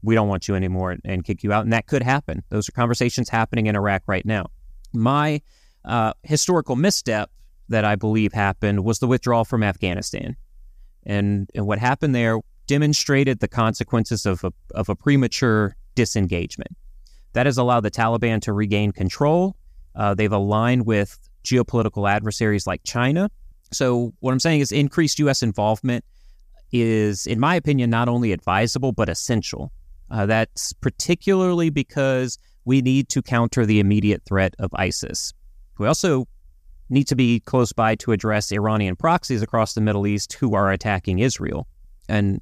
we 0.03 0.15
don't 0.15 0.29
want 0.29 0.49
you 0.49 0.55
anymore 0.55 0.97
and 1.05 1.25
kick 1.25 1.43
you 1.43 1.53
out. 1.53 1.65
And 1.65 1.73
that 1.73 1.87
could 1.87 2.03
happen. 2.03 2.43
Those 2.49 2.69
are 2.69 2.73
conversations 2.73 3.29
happening 3.29 3.67
in 3.67 3.77
Iraq 3.77 4.03
right 4.07 4.25
now. 4.25 4.47
My 4.93 5.43
uh, 5.85 6.13
historical 6.23 6.77
misstep 6.77 7.31
that 7.69 7.85
I 7.85 7.97
believe 7.97 8.33
happened 8.33 8.85
was 8.85 8.99
the 8.99 9.07
withdrawal 9.07 9.45
from 9.45 9.63
Afghanistan. 9.63 10.37
And, 11.05 11.49
and 11.55 11.67
what 11.67 11.79
happened 11.79 12.15
there 12.15 12.41
demonstrated 12.67 13.41
the 13.41 13.49
consequences 13.49 14.27
of 14.27 14.45
a, 14.45 14.53
of 14.75 14.89
a 14.89 14.95
premature 14.95 15.77
disengagement. 15.95 16.77
That 17.33 17.47
has 17.47 17.59
allowed 17.59 17.81
the 17.81 17.91
Taliban 17.91 18.41
to 18.43 18.53
regain 18.53 18.93
control. 18.93 19.57
Uh, 19.95 20.15
they've 20.15 20.33
aligned 20.33 20.87
with 20.87 21.19
geopolitical 21.45 22.11
adversaries 22.11 22.67
like 22.67 22.83
China. 22.85 23.31
So, 23.73 24.13
what 24.21 24.33
I'm 24.33 24.41
saying 24.41 24.61
is 24.61 24.73
increased 24.73 25.19
U.S. 25.21 25.43
involvement 25.43 26.05
is, 26.73 27.27
in 27.27 27.39
my 27.39 27.55
opinion, 27.55 27.91
not 27.91 28.09
only 28.09 28.33
advisable, 28.33 28.93
but 28.93 29.09
essential. 29.09 29.73
Uh, 30.11 30.27
that's 30.27 30.73
particularly 30.75 31.71
because 31.71 32.39
we 32.65 32.83
need 32.83 33.09
to 33.09 33.23
counter 33.23 33.65
the 33.65 33.81
immediate 33.81 34.23
threat 34.25 34.55
of 34.59 34.71
ISIS. 34.75 35.33
We 35.79 35.87
also 35.87 36.27
need 36.89 37.07
to 37.07 37.17
be 37.17 37.41
close 37.41 37.73
by 37.73 37.95
to 37.97 38.13
address 38.13 38.53
Iranian 38.53 38.97
proxies 38.97 39.43
across 39.43 39.75
the 39.75 39.81
Middle 39.81 40.07
East 40.07 40.33
who 40.35 40.55
are 40.55 40.71
attacking 40.71 41.21
Israel. 41.21 41.67
And 42.09 42.41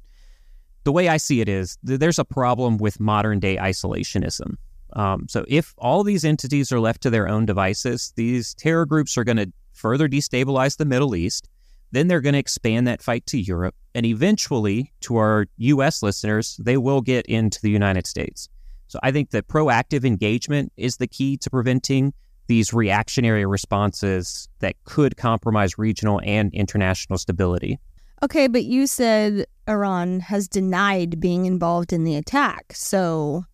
the 0.83 0.91
way 0.91 1.07
I 1.07 1.17
see 1.17 1.41
it 1.41 1.47
is 1.47 1.77
there's 1.83 2.19
a 2.19 2.25
problem 2.25 2.77
with 2.77 2.99
modern 2.99 3.39
day 3.39 3.57
isolationism. 3.57 4.55
Um, 4.93 5.27
so 5.29 5.45
if 5.47 5.75
all 5.77 6.03
these 6.03 6.25
entities 6.25 6.71
are 6.71 6.79
left 6.79 7.01
to 7.03 7.11
their 7.11 7.27
own 7.27 7.45
devices, 7.45 8.11
these 8.15 8.55
terror 8.55 8.85
groups 8.85 9.17
are 9.17 9.23
going 9.23 9.37
to 9.37 9.51
further 9.73 10.09
destabilize 10.09 10.77
the 10.77 10.85
Middle 10.85 11.15
East. 11.15 11.47
Then 11.91 12.07
they're 12.07 12.21
going 12.21 12.33
to 12.33 12.39
expand 12.39 12.87
that 12.87 13.01
fight 13.01 13.25
to 13.27 13.39
Europe. 13.39 13.75
And 13.95 14.05
eventually, 14.05 14.93
to 15.01 15.17
our 15.17 15.47
US 15.57 16.03
listeners, 16.03 16.59
they 16.63 16.77
will 16.77 17.01
get 17.01 17.25
into 17.25 17.59
the 17.61 17.71
United 17.71 18.05
States. 18.05 18.47
So 18.87 18.99
I 19.03 19.11
think 19.11 19.31
that 19.31 19.47
proactive 19.47 20.05
engagement 20.05 20.71
is 20.77 20.97
the 20.97 21.07
key 21.07 21.37
to 21.37 21.49
preventing 21.49 22.13
these 22.47 22.73
reactionary 22.73 23.45
responses 23.45 24.49
that 24.59 24.75
could 24.83 25.15
compromise 25.17 25.77
regional 25.77 26.19
and 26.23 26.51
international 26.53 27.19
stability. 27.19 27.79
Okay, 28.23 28.47
but 28.47 28.65
you 28.65 28.87
said 28.87 29.45
Iran 29.67 30.19
has 30.19 30.47
denied 30.47 31.19
being 31.19 31.45
involved 31.45 31.93
in 31.93 32.03
the 32.03 32.15
attack. 32.15 32.73
So 32.73 33.45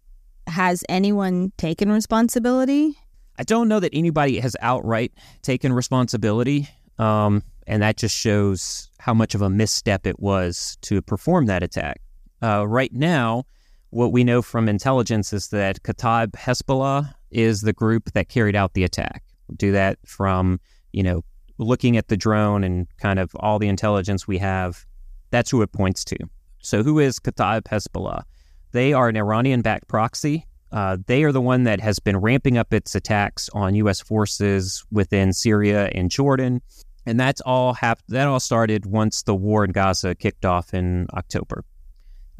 has 0.48 0.84
anyone 0.90 1.52
taken 1.58 1.92
responsibility? 1.92 2.98
I 3.38 3.44
don't 3.44 3.68
know 3.68 3.82
that 3.82 3.92
anybody 3.94 4.40
has 4.40 4.56
outright 4.62 5.12
taken 5.42 5.74
responsibility. 5.74 6.70
Um, 6.98 7.44
and 7.68 7.82
that 7.82 7.98
just 7.98 8.16
shows 8.16 8.90
how 9.00 9.14
much 9.14 9.36
of 9.36 9.42
a 9.42 9.50
misstep 9.50 10.06
it 10.06 10.20
was 10.20 10.78
to 10.82 11.02
perform 11.02 11.46
that 11.48 11.64
attack. 11.64 12.02
Uh, 12.42 12.68
right 12.68 12.94
now, 12.94 13.44
what 13.90 14.12
we 14.12 14.24
know 14.24 14.42
from 14.42 14.68
intelligence 14.68 15.32
is 15.34 15.50
that 15.50 15.82
Kataib 15.84 16.32
Hezbollah 16.32 17.14
is 17.32 17.62
the 17.62 17.74
group 17.74 18.12
that 18.14 18.30
carried 18.30 18.56
out 18.56 18.74
the 18.74 18.84
attack. 18.84 19.24
We 19.48 19.56
do 19.56 19.72
that 19.72 19.98
from, 20.06 20.60
you 20.92 21.04
know, 21.04 21.24
looking 21.58 21.98
at 21.98 22.08
the 22.08 22.18
drone 22.18 22.64
and 22.64 22.88
kind 22.98 23.20
of 23.20 23.36
all 23.36 23.60
the 23.60 23.68
intelligence 23.68 24.28
we 24.28 24.38
have. 24.40 24.86
That's 25.32 25.50
who 25.50 25.62
it 25.62 25.72
points 25.72 26.04
to. 26.06 26.18
So, 26.60 26.84
who 26.84 27.00
is 27.00 27.20
Kataib 27.20 27.64
Hezbollah? 27.64 28.24
They 28.72 28.94
are 28.94 29.08
an 29.08 29.18
Iranian 29.18 29.62
backed 29.62 29.88
proxy. 29.88 30.48
Uh, 30.72 30.98
they 31.06 31.24
are 31.24 31.32
the 31.32 31.42
one 31.42 31.64
that 31.64 31.80
has 31.80 32.00
been 32.00 32.18
ramping 32.18 32.58
up 32.58 32.74
its 32.74 32.96
attacks 32.96 33.50
on 33.54 33.76
U.S. 33.76 34.02
forces 34.02 34.84
within 34.92 35.32
Syria 35.32 35.90
and 35.94 36.12
Jordan 36.12 36.62
And 37.06 37.20
that's 37.20 37.42
all 37.42 37.74
hap- 37.74 38.02
that 38.10 38.28
all 38.28 38.40
started 38.40 38.86
once 38.86 39.24
the 39.24 39.36
war 39.36 39.64
in 39.64 39.72
Gaza 39.72 40.16
kicked 40.16 40.46
off 40.46 40.74
in 40.74 41.08
October. 41.14 41.64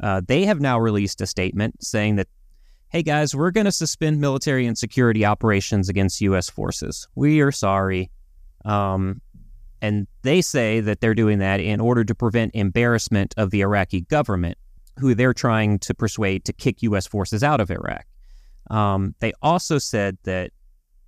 Uh, 0.00 0.20
they 0.26 0.44
have 0.44 0.60
now 0.60 0.78
released 0.78 1.20
a 1.20 1.26
statement 1.26 1.82
saying 1.82 2.16
that, 2.16 2.28
hey 2.88 3.02
guys, 3.02 3.34
we're 3.34 3.50
going 3.50 3.64
to 3.64 3.72
suspend 3.72 4.20
military 4.20 4.66
and 4.66 4.76
security 4.76 5.24
operations 5.24 5.88
against 5.88 6.20
U.S. 6.20 6.50
forces. 6.50 7.08
We 7.14 7.40
are 7.40 7.52
sorry. 7.52 8.10
Um, 8.64 9.20
and 9.80 10.06
they 10.22 10.40
say 10.40 10.80
that 10.80 11.00
they're 11.00 11.14
doing 11.14 11.38
that 11.38 11.60
in 11.60 11.80
order 11.80 12.04
to 12.04 12.14
prevent 12.14 12.54
embarrassment 12.54 13.34
of 13.36 13.50
the 13.50 13.60
Iraqi 13.60 14.02
government, 14.02 14.58
who 14.98 15.14
they're 15.14 15.34
trying 15.34 15.78
to 15.80 15.94
persuade 15.94 16.44
to 16.46 16.52
kick 16.52 16.82
U.S. 16.82 17.06
forces 17.06 17.42
out 17.42 17.60
of 17.60 17.70
Iraq. 17.70 18.04
Um, 18.70 19.14
they 19.20 19.32
also 19.42 19.78
said 19.78 20.18
that 20.24 20.50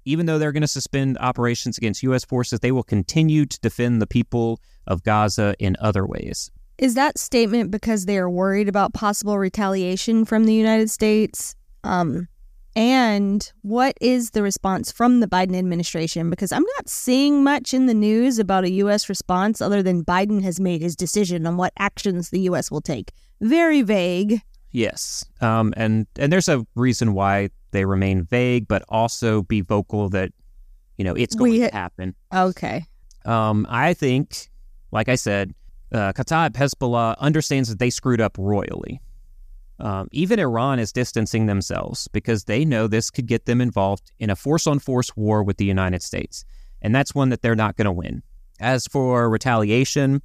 even 0.09 0.27
though 0.27 0.39
they're 0.39 0.53
going 0.53 0.63
to 0.63 0.67
suspend 0.69 1.19
operations 1.19 1.77
against 1.77 2.03
U.S. 2.03 2.25
forces, 2.25 2.61
they 2.61 2.73
will 2.73 2.83
continue 2.83 3.45
to 3.45 3.61
defend 3.61 4.01
the 4.01 4.07
people 4.07 4.61
of 4.87 5.03
Gaza 5.03 5.55
in 5.59 5.77
other 5.81 6.07
ways. 6.07 6.51
Is 6.79 6.95
that 6.95 7.19
statement 7.19 7.71
because 7.71 8.07
they 8.07 8.17
are 8.19 8.31
worried 8.31 8.69
about 8.69 8.95
possible 8.95 9.37
retaliation 9.37 10.25
from 10.25 10.45
the 10.45 10.55
United 10.55 10.91
States? 10.91 11.55
Um, 11.85 12.29
and 12.75 13.53
what 13.63 13.99
is 14.01 14.31
the 14.31 14.43
response 14.43 14.93
from 14.93 15.21
the 15.21 15.27
Biden 15.27 15.57
administration? 15.57 16.31
Because 16.31 16.53
I'm 16.53 16.65
not 16.77 16.89
seeing 16.89 17.43
much 17.43 17.75
in 17.75 17.87
the 17.87 17.95
news 17.95 18.39
about 18.39 18.65
a 18.65 18.71
U.S. 18.71 19.09
response 19.09 19.61
other 19.61 19.83
than 19.83 20.05
Biden 20.05 20.43
has 20.43 20.61
made 20.61 20.81
his 20.81 20.95
decision 20.95 21.47
on 21.47 21.57
what 21.57 21.73
actions 21.79 22.31
the 22.31 22.41
U.S. 22.43 22.71
will 22.71 22.81
take. 22.81 23.13
Very 23.41 23.83
vague. 23.83 24.41
Yes, 24.71 25.25
um, 25.41 25.73
and 25.77 26.07
and 26.19 26.33
there's 26.33 26.49
a 26.49 26.67
reason 26.75 27.15
why 27.15 27.51
they 27.71 27.85
remain 27.85 28.23
vague, 28.25 28.69
but 28.69 28.83
also 28.89 29.43
be 29.43 29.61
vocal 29.61 30.09
that 30.11 30.33
you 30.97 31.05
know 31.05 31.15
it's 31.15 31.35
going 31.35 31.53
We- 31.53 31.59
to 31.61 31.71
happen. 31.71 32.15
Okay. 32.35 32.85
Um, 33.25 33.67
I 33.69 33.95
think, 33.95 34.49
like 34.91 35.09
I 35.09 35.15
said, 35.15 35.55
uh, 35.93 36.13
Kataib 36.13 36.53
Hezbollah 36.53 37.17
understands 37.19 37.69
that 37.69 37.79
they 37.79 37.91
screwed 37.91 38.21
up 38.21 38.37
royally. 38.39 39.01
Um, 39.81 40.09
even 40.13 40.39
Iran 40.41 40.79
is 40.79 40.93
distancing 40.93 41.47
themselves 41.47 42.09
because 42.09 42.45
they 42.45 42.65
know 42.65 42.87
this 42.89 43.11
could 43.11 43.27
get 43.27 43.47
them 43.47 43.61
involved 43.61 44.11
in 44.19 44.29
a 44.31 44.37
force 44.37 44.67
on 44.67 44.79
force 44.81 45.17
war 45.17 45.43
with 45.43 45.57
the 45.59 45.65
United 45.65 46.03
States. 46.03 46.45
And 46.83 46.95
that's 46.95 47.15
one 47.15 47.29
that 47.29 47.43
they're 47.43 47.55
not 47.55 47.77
going 47.77 47.85
to 47.85 47.93
win. 47.93 48.23
As 48.61 48.87
for 48.87 49.29
retaliation 49.31 50.21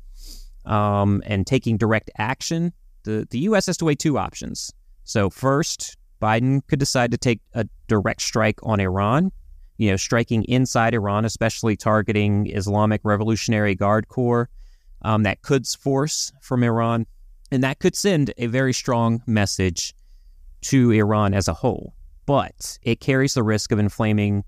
um, 0.66 1.22
and 1.26 1.46
taking 1.46 1.78
direct 1.78 2.10
action, 2.18 2.74
the, 3.04 3.28
the 3.30 3.40
U.S. 3.40 3.68
has 3.68 3.78
to 3.78 3.86
weigh 3.86 3.96
two 3.96 4.18
options. 4.18 4.72
So, 5.04 5.30
first, 5.30 5.98
Biden 6.22 6.66
could 6.68 6.80
decide 6.80 7.12
to 7.12 7.18
take 7.18 7.42
a 7.54 7.68
direct 7.88 8.22
strike 8.22 8.60
on 8.64 8.80
Iran, 8.80 9.32
you 9.78 9.90
know, 9.92 9.98
striking 9.98 10.44
inside 10.46 10.94
Iran, 10.94 11.26
especially 11.26 11.76
targeting 11.76 12.48
Islamic 12.48 13.02
Revolutionary 13.04 13.76
Guard 13.76 14.08
Corps 14.08 14.50
um, 15.02 15.24
that 15.24 15.42
could 15.42 15.68
force 15.68 16.32
from 16.42 16.64
Iran. 16.64 17.06
And 17.52 17.64
that 17.64 17.80
could 17.80 17.96
send 17.96 18.34
a 18.38 18.48
very 18.48 18.74
strong 18.74 19.22
message 19.28 19.94
to 20.62 20.92
Iran 20.92 21.34
as 21.34 21.48
a 21.48 21.54
whole. 21.54 21.94
But 22.26 22.80
it 22.84 23.02
carries 23.02 23.34
the 23.34 23.44
risk 23.44 23.72
of 23.72 23.80
inflaming 23.80 24.44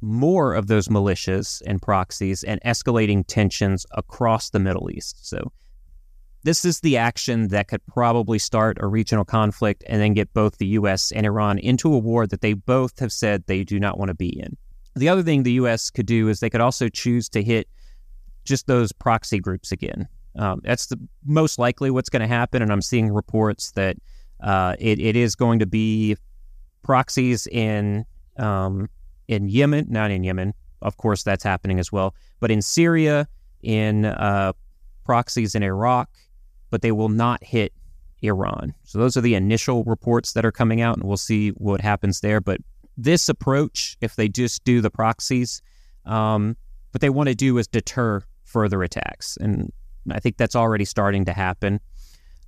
more 0.00 0.54
of 0.54 0.68
those 0.68 0.88
militias 0.88 1.60
and 1.66 1.82
proxies 1.82 2.44
and 2.44 2.60
escalating 2.64 3.24
tensions 3.26 3.84
across 3.92 4.50
the 4.50 4.60
Middle 4.60 4.90
East. 4.90 5.28
So, 5.28 5.50
this 6.42 6.64
is 6.64 6.80
the 6.80 6.96
action 6.96 7.48
that 7.48 7.68
could 7.68 7.84
probably 7.86 8.38
start 8.38 8.78
a 8.80 8.86
regional 8.86 9.24
conflict 9.24 9.82
and 9.86 10.00
then 10.00 10.14
get 10.14 10.32
both 10.32 10.58
the 10.58 10.66
U.S. 10.66 11.10
and 11.12 11.26
Iran 11.26 11.58
into 11.58 11.92
a 11.92 11.98
war 11.98 12.26
that 12.26 12.40
they 12.40 12.52
both 12.52 12.98
have 13.00 13.12
said 13.12 13.44
they 13.46 13.64
do 13.64 13.80
not 13.80 13.98
want 13.98 14.10
to 14.10 14.14
be 14.14 14.28
in. 14.28 14.56
The 14.94 15.08
other 15.08 15.22
thing 15.22 15.42
the 15.42 15.52
U.S. 15.52 15.90
could 15.90 16.06
do 16.06 16.28
is 16.28 16.40
they 16.40 16.50
could 16.50 16.60
also 16.60 16.88
choose 16.88 17.28
to 17.30 17.42
hit 17.42 17.68
just 18.44 18.66
those 18.66 18.92
proxy 18.92 19.38
groups 19.38 19.72
again. 19.72 20.08
Um, 20.36 20.60
that's 20.64 20.86
the 20.86 20.98
most 21.24 21.58
likely 21.58 21.90
what's 21.90 22.08
going 22.08 22.22
to 22.22 22.28
happen, 22.28 22.62
and 22.62 22.70
I'm 22.70 22.82
seeing 22.82 23.12
reports 23.12 23.72
that 23.72 23.96
uh, 24.40 24.76
it, 24.78 25.00
it 25.00 25.16
is 25.16 25.34
going 25.34 25.58
to 25.58 25.66
be 25.66 26.16
proxies 26.82 27.46
in 27.46 28.04
um, 28.38 28.88
in 29.28 29.48
Yemen, 29.48 29.86
not 29.88 30.10
in 30.10 30.22
Yemen. 30.24 30.54
Of 30.82 30.98
course, 30.98 31.22
that's 31.22 31.42
happening 31.42 31.78
as 31.78 31.90
well, 31.90 32.14
but 32.38 32.50
in 32.50 32.62
Syria, 32.62 33.26
in 33.62 34.04
uh, 34.04 34.52
proxies 35.04 35.54
in 35.54 35.62
Iraq, 35.62 36.10
but 36.76 36.82
they 36.82 36.92
will 36.92 37.08
not 37.08 37.42
hit 37.42 37.72
Iran. 38.20 38.74
So 38.84 38.98
those 38.98 39.16
are 39.16 39.22
the 39.22 39.34
initial 39.34 39.82
reports 39.84 40.34
that 40.34 40.44
are 40.44 40.52
coming 40.52 40.82
out, 40.82 40.98
and 40.98 41.04
we'll 41.04 41.16
see 41.16 41.52
what 41.52 41.80
happens 41.80 42.20
there. 42.20 42.38
But 42.38 42.60
this 42.98 43.30
approach, 43.30 43.96
if 44.02 44.16
they 44.16 44.28
just 44.28 44.62
do 44.64 44.82
the 44.82 44.90
proxies, 44.90 45.62
um, 46.04 46.54
what 46.90 47.00
they 47.00 47.08
want 47.08 47.30
to 47.30 47.34
do 47.34 47.56
is 47.56 47.66
deter 47.66 48.22
further 48.44 48.82
attacks, 48.82 49.38
and 49.38 49.72
I 50.10 50.20
think 50.20 50.36
that's 50.36 50.54
already 50.54 50.84
starting 50.84 51.24
to 51.24 51.32
happen. 51.32 51.80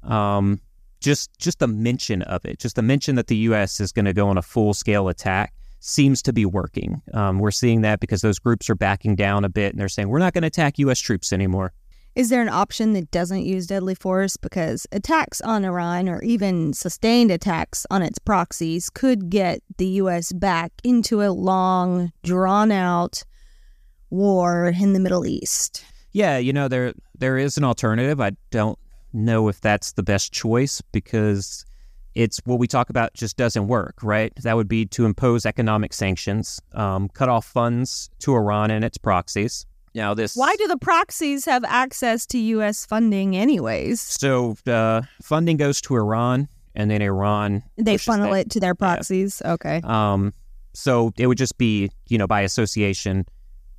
Um, 0.02 0.60
just 1.00 1.30
just 1.38 1.58
the 1.58 1.66
mention 1.66 2.20
of 2.20 2.44
it, 2.44 2.58
just 2.58 2.76
the 2.76 2.82
mention 2.82 3.14
that 3.14 3.28
the 3.28 3.36
U.S. 3.36 3.80
is 3.80 3.92
going 3.92 4.04
to 4.04 4.12
go 4.12 4.28
on 4.28 4.36
a 4.36 4.42
full 4.42 4.74
scale 4.74 5.08
attack 5.08 5.54
seems 5.80 6.20
to 6.20 6.34
be 6.34 6.44
working. 6.44 7.00
Um, 7.14 7.38
we're 7.38 7.50
seeing 7.50 7.80
that 7.80 8.00
because 8.00 8.20
those 8.20 8.38
groups 8.38 8.68
are 8.68 8.74
backing 8.74 9.16
down 9.16 9.46
a 9.46 9.48
bit, 9.48 9.72
and 9.72 9.80
they're 9.80 9.88
saying 9.88 10.10
we're 10.10 10.18
not 10.18 10.34
going 10.34 10.42
to 10.42 10.48
attack 10.48 10.78
U.S. 10.80 11.00
troops 11.00 11.32
anymore. 11.32 11.72
Is 12.18 12.30
there 12.30 12.42
an 12.42 12.48
option 12.48 12.94
that 12.94 13.12
doesn't 13.12 13.44
use 13.44 13.68
deadly 13.68 13.94
force? 13.94 14.36
Because 14.36 14.88
attacks 14.90 15.40
on 15.40 15.64
Iran 15.64 16.08
or 16.08 16.20
even 16.24 16.72
sustained 16.72 17.30
attacks 17.30 17.86
on 17.92 18.02
its 18.02 18.18
proxies 18.18 18.90
could 18.90 19.30
get 19.30 19.62
the 19.76 19.86
U.S. 20.02 20.32
back 20.32 20.72
into 20.82 21.22
a 21.22 21.30
long, 21.30 22.10
drawn 22.24 22.72
out 22.72 23.22
war 24.10 24.74
in 24.80 24.94
the 24.94 24.98
Middle 24.98 25.26
East. 25.26 25.84
Yeah, 26.10 26.38
you 26.38 26.52
know 26.52 26.66
there 26.66 26.92
there 27.16 27.38
is 27.38 27.56
an 27.56 27.62
alternative. 27.62 28.20
I 28.20 28.32
don't 28.50 28.80
know 29.12 29.46
if 29.46 29.60
that's 29.60 29.92
the 29.92 30.02
best 30.02 30.32
choice 30.32 30.82
because 30.90 31.64
it's 32.16 32.40
what 32.46 32.58
we 32.58 32.66
talk 32.66 32.90
about 32.90 33.14
just 33.14 33.36
doesn't 33.36 33.68
work, 33.68 33.94
right? 34.02 34.32
That 34.42 34.56
would 34.56 34.66
be 34.66 34.86
to 34.86 35.04
impose 35.04 35.46
economic 35.46 35.92
sanctions, 35.92 36.60
um, 36.74 37.10
cut 37.10 37.28
off 37.28 37.46
funds 37.46 38.10
to 38.18 38.34
Iran 38.34 38.72
and 38.72 38.84
its 38.84 38.98
proxies. 38.98 39.66
Now 39.98 40.14
this 40.14 40.36
Why 40.36 40.54
do 40.56 40.68
the 40.68 40.76
proxies 40.78 41.44
have 41.46 41.64
access 41.64 42.24
to 42.26 42.38
U.S. 42.38 42.86
funding, 42.86 43.36
anyways? 43.36 44.00
so 44.00 44.56
uh, 44.66 45.02
funding 45.20 45.56
goes 45.56 45.80
to 45.82 45.96
Iran 45.96 46.48
and 46.76 46.88
then 46.88 47.02
Iran 47.02 47.64
They 47.76 47.96
funnel 47.98 48.30
that- 48.32 48.46
it 48.46 48.50
to 48.50 48.60
their 48.60 48.76
proxies. 48.76 49.42
Okay. 49.44 49.80
Um, 49.82 50.32
so 50.72 51.12
it 51.18 51.26
would 51.26 51.36
just 51.38 51.58
be, 51.58 51.90
you 52.08 52.16
know, 52.16 52.28
by 52.28 52.42
association. 52.42 53.26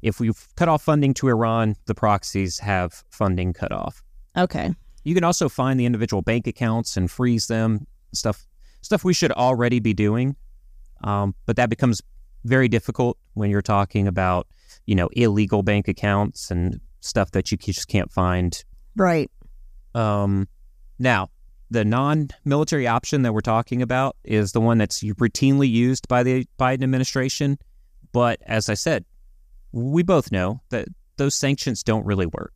If 0.01 0.19
we 0.19 0.31
cut 0.57 0.67
off 0.67 0.83
funding 0.83 1.13
to 1.15 1.29
Iran, 1.29 1.77
the 1.85 1.95
proxies 1.95 2.59
have 2.59 3.03
funding 3.09 3.53
cut 3.53 3.71
off. 3.71 4.03
Okay. 4.35 4.73
You 5.05 5.15
can 5.15 5.23
also 5.23 5.47
find 5.47 5.79
the 5.79 5.85
individual 5.85 6.21
bank 6.21 6.47
accounts 6.47 6.97
and 6.97 7.09
freeze 7.09 7.47
them. 7.47 7.87
Stuff, 8.13 8.45
stuff 8.81 9.05
we 9.05 9.13
should 9.13 9.31
already 9.31 9.79
be 9.79 9.93
doing, 9.93 10.35
um, 11.03 11.33
but 11.45 11.55
that 11.55 11.69
becomes 11.69 12.01
very 12.43 12.67
difficult 12.67 13.17
when 13.35 13.49
you're 13.49 13.61
talking 13.61 14.07
about, 14.07 14.47
you 14.89 14.95
know, 14.95 15.07
illegal 15.11 15.61
bank 15.61 15.87
accounts 15.87 16.49
and 16.49 16.81
stuff 17.01 17.29
that 17.29 17.51
you 17.51 17.57
just 17.59 17.87
can't 17.87 18.11
find 18.11 18.63
Right. 18.95 19.29
um, 19.93 20.47
now, 20.97 21.27
the 21.69 21.85
non-military 21.85 22.87
option 22.87 23.21
that 23.21 23.31
we're 23.31 23.41
talking 23.41 23.83
about 23.83 24.15
is 24.23 24.51
the 24.51 24.59
one 24.59 24.79
that's 24.79 25.03
routinely 25.03 25.69
used 25.69 26.07
by 26.07 26.23
the 26.23 26.47
Biden 26.59 26.81
administration. 26.81 27.59
But 28.11 28.39
as 28.47 28.67
I 28.67 28.73
said, 28.73 29.05
we 29.71 30.01
both 30.01 30.31
know 30.31 30.61
that 30.69 30.87
those 31.17 31.35
sanctions 31.35 31.83
don't 31.83 32.03
really 32.03 32.25
work 32.25 32.51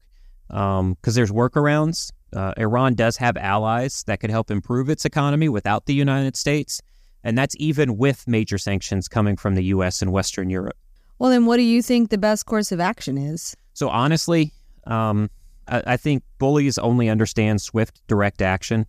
because 0.47 1.13
there's 1.13 1.31
workarounds. 1.31 2.11
Uh, 2.35 2.53
Iran 2.57 2.95
does 2.95 3.15
have 3.17 3.37
allies 3.37 4.03
that 4.07 4.19
could 4.19 4.31
help 4.31 4.49
improve 4.49 4.89
its 4.89 5.05
economy 5.05 5.49
without 5.49 5.85
the 5.85 5.93
United 5.93 6.35
States, 6.35 6.81
and 7.23 7.37
that's 7.37 7.55
even 7.59 7.95
with 7.97 8.27
major 8.27 8.57
sanctions 8.57 9.07
coming 9.07 9.37
from 9.37 9.53
the 9.53 9.65
U.S. 9.65 10.01
and 10.01 10.11
Western 10.11 10.49
Europe. 10.49 10.75
Well, 11.23 11.31
then 11.31 11.45
what 11.45 11.55
do 11.55 11.63
you 11.63 11.81
think 11.81 12.09
the 12.09 12.17
best 12.17 12.45
course 12.45 12.73
of 12.73 12.81
action 12.81 13.17
is? 13.17 13.55
So 13.75 13.87
honestly, 13.87 14.51
um, 14.87 15.29
I, 15.69 15.81
I 15.87 15.95
think 15.95 16.21
bullies 16.37 16.77
only 16.77 17.07
understand 17.07 17.61
swift, 17.61 18.05
direct 18.09 18.41
action. 18.41 18.85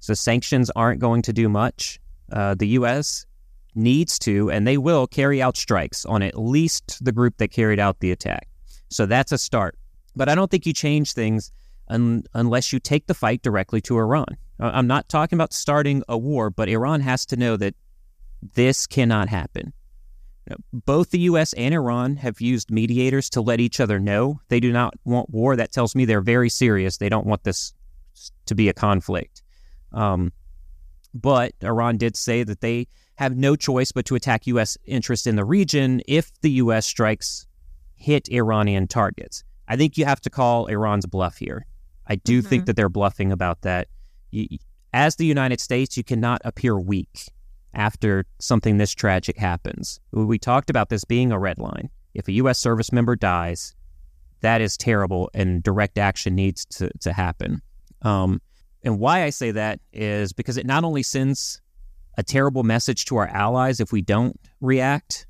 So 0.00 0.14
sanctions 0.14 0.70
aren't 0.74 1.00
going 1.00 1.20
to 1.20 1.34
do 1.34 1.50
much. 1.50 2.00
Uh, 2.32 2.54
the 2.54 2.68
U.S. 2.68 3.26
needs 3.74 4.18
to, 4.20 4.50
and 4.50 4.66
they 4.66 4.78
will, 4.78 5.06
carry 5.06 5.42
out 5.42 5.58
strikes 5.58 6.06
on 6.06 6.22
at 6.22 6.38
least 6.38 7.04
the 7.04 7.12
group 7.12 7.36
that 7.36 7.48
carried 7.48 7.78
out 7.78 8.00
the 8.00 8.10
attack. 8.10 8.48
So 8.88 9.04
that's 9.04 9.30
a 9.30 9.36
start. 9.36 9.76
But 10.14 10.30
I 10.30 10.34
don't 10.34 10.50
think 10.50 10.64
you 10.64 10.72
change 10.72 11.12
things 11.12 11.52
un- 11.88 12.24
unless 12.32 12.72
you 12.72 12.80
take 12.80 13.06
the 13.06 13.12
fight 13.12 13.42
directly 13.42 13.82
to 13.82 13.98
Iran. 13.98 14.38
I- 14.58 14.78
I'm 14.78 14.86
not 14.86 15.10
talking 15.10 15.36
about 15.36 15.52
starting 15.52 16.02
a 16.08 16.16
war, 16.16 16.48
but 16.48 16.70
Iran 16.70 17.02
has 17.02 17.26
to 17.26 17.36
know 17.36 17.58
that 17.58 17.74
this 18.54 18.86
cannot 18.86 19.28
happen. 19.28 19.74
Both 20.72 21.10
the 21.10 21.18
U.S. 21.20 21.52
and 21.54 21.74
Iran 21.74 22.16
have 22.16 22.40
used 22.40 22.70
mediators 22.70 23.28
to 23.30 23.40
let 23.40 23.58
each 23.60 23.80
other 23.80 23.98
know 23.98 24.40
they 24.48 24.60
do 24.60 24.72
not 24.72 24.94
want 25.04 25.30
war. 25.30 25.56
That 25.56 25.72
tells 25.72 25.94
me 25.94 26.04
they're 26.04 26.20
very 26.20 26.48
serious. 26.48 26.98
They 26.98 27.08
don't 27.08 27.26
want 27.26 27.42
this 27.44 27.72
to 28.46 28.54
be 28.54 28.68
a 28.68 28.72
conflict. 28.72 29.42
Um, 29.92 30.32
but 31.14 31.52
Iran 31.62 31.96
did 31.96 32.16
say 32.16 32.42
that 32.44 32.60
they 32.60 32.86
have 33.16 33.36
no 33.36 33.56
choice 33.56 33.90
but 33.92 34.04
to 34.06 34.14
attack 34.14 34.46
U.S. 34.46 34.76
interests 34.84 35.26
in 35.26 35.36
the 35.36 35.44
region 35.44 36.00
if 36.06 36.30
the 36.42 36.50
U.S. 36.52 36.86
strikes 36.86 37.46
hit 37.96 38.28
Iranian 38.30 38.86
targets. 38.86 39.42
I 39.68 39.76
think 39.76 39.96
you 39.98 40.04
have 40.04 40.20
to 40.20 40.30
call 40.30 40.66
Iran's 40.66 41.06
bluff 41.06 41.38
here. 41.38 41.66
I 42.06 42.16
do 42.16 42.40
Mhm. 42.42 42.46
think 42.46 42.66
that 42.66 42.76
they're 42.76 42.88
bluffing 42.88 43.32
about 43.32 43.62
that. 43.62 43.88
As 44.92 45.16
the 45.16 45.26
United 45.26 45.60
States, 45.60 45.96
you 45.96 46.04
cannot 46.04 46.40
appear 46.44 46.78
weak 46.78 47.28
after 47.76 48.24
something 48.40 48.78
this 48.78 48.92
tragic 48.92 49.36
happens. 49.36 50.00
We 50.10 50.38
talked 50.38 50.70
about 50.70 50.88
this 50.88 51.04
being 51.04 51.30
a 51.30 51.38
red 51.38 51.58
line. 51.58 51.90
If 52.14 52.26
a 52.26 52.32
U.S. 52.32 52.58
service 52.58 52.90
member 52.90 53.14
dies, 53.14 53.74
that 54.40 54.60
is 54.60 54.76
terrible, 54.76 55.30
and 55.34 55.62
direct 55.62 55.98
action 55.98 56.34
needs 56.34 56.64
to, 56.66 56.90
to 57.00 57.12
happen. 57.12 57.60
Um, 58.02 58.40
and 58.82 58.98
why 58.98 59.24
I 59.24 59.30
say 59.30 59.50
that 59.52 59.80
is 59.92 60.32
because 60.32 60.56
it 60.56 60.66
not 60.66 60.84
only 60.84 61.02
sends 61.02 61.60
a 62.16 62.22
terrible 62.22 62.62
message 62.62 63.04
to 63.06 63.16
our 63.16 63.28
allies 63.28 63.80
if 63.80 63.92
we 63.92 64.00
don't 64.00 64.38
react, 64.60 65.26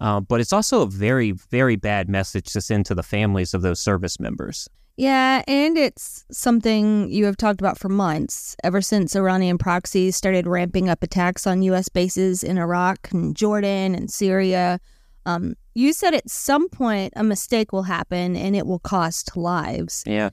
uh, 0.00 0.20
but 0.20 0.40
it's 0.40 0.52
also 0.52 0.82
a 0.82 0.86
very, 0.86 1.32
very 1.32 1.76
bad 1.76 2.08
message 2.08 2.52
to 2.52 2.60
send 2.60 2.86
to 2.86 2.94
the 2.94 3.02
families 3.02 3.54
of 3.54 3.62
those 3.62 3.80
service 3.80 4.18
members. 4.18 4.68
Yeah, 4.96 5.42
and 5.48 5.78
it's 5.78 6.24
something 6.30 7.10
you 7.10 7.24
have 7.24 7.36
talked 7.36 7.60
about 7.60 7.78
for 7.78 7.88
months, 7.88 8.54
ever 8.62 8.82
since 8.82 9.16
Iranian 9.16 9.56
proxies 9.56 10.16
started 10.16 10.46
ramping 10.46 10.88
up 10.88 11.02
attacks 11.02 11.46
on 11.46 11.62
U.S. 11.62 11.88
bases 11.88 12.42
in 12.42 12.58
Iraq 12.58 13.10
and 13.10 13.34
Jordan 13.34 13.94
and 13.94 14.10
Syria. 14.10 14.80
Um, 15.24 15.54
you 15.74 15.92
said 15.92 16.14
at 16.14 16.28
some 16.28 16.68
point 16.68 17.14
a 17.16 17.24
mistake 17.24 17.72
will 17.72 17.84
happen 17.84 18.36
and 18.36 18.54
it 18.54 18.66
will 18.66 18.80
cost 18.80 19.36
lives. 19.36 20.04
Yeah. 20.06 20.30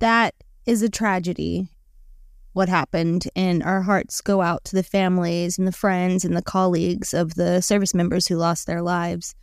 That 0.00 0.34
is 0.66 0.82
a 0.82 0.88
tragedy, 0.88 1.68
what 2.54 2.68
happened, 2.68 3.28
and 3.36 3.62
our 3.62 3.82
hearts 3.82 4.20
go 4.20 4.42
out 4.42 4.64
to 4.64 4.74
the 4.74 4.82
families 4.82 5.58
and 5.58 5.68
the 5.68 5.72
friends 5.72 6.24
and 6.24 6.36
the 6.36 6.42
colleagues 6.42 7.14
of 7.14 7.34
the 7.34 7.60
service 7.60 7.94
members 7.94 8.26
who 8.26 8.36
lost 8.36 8.66
their 8.66 8.82
lives. 8.82 9.34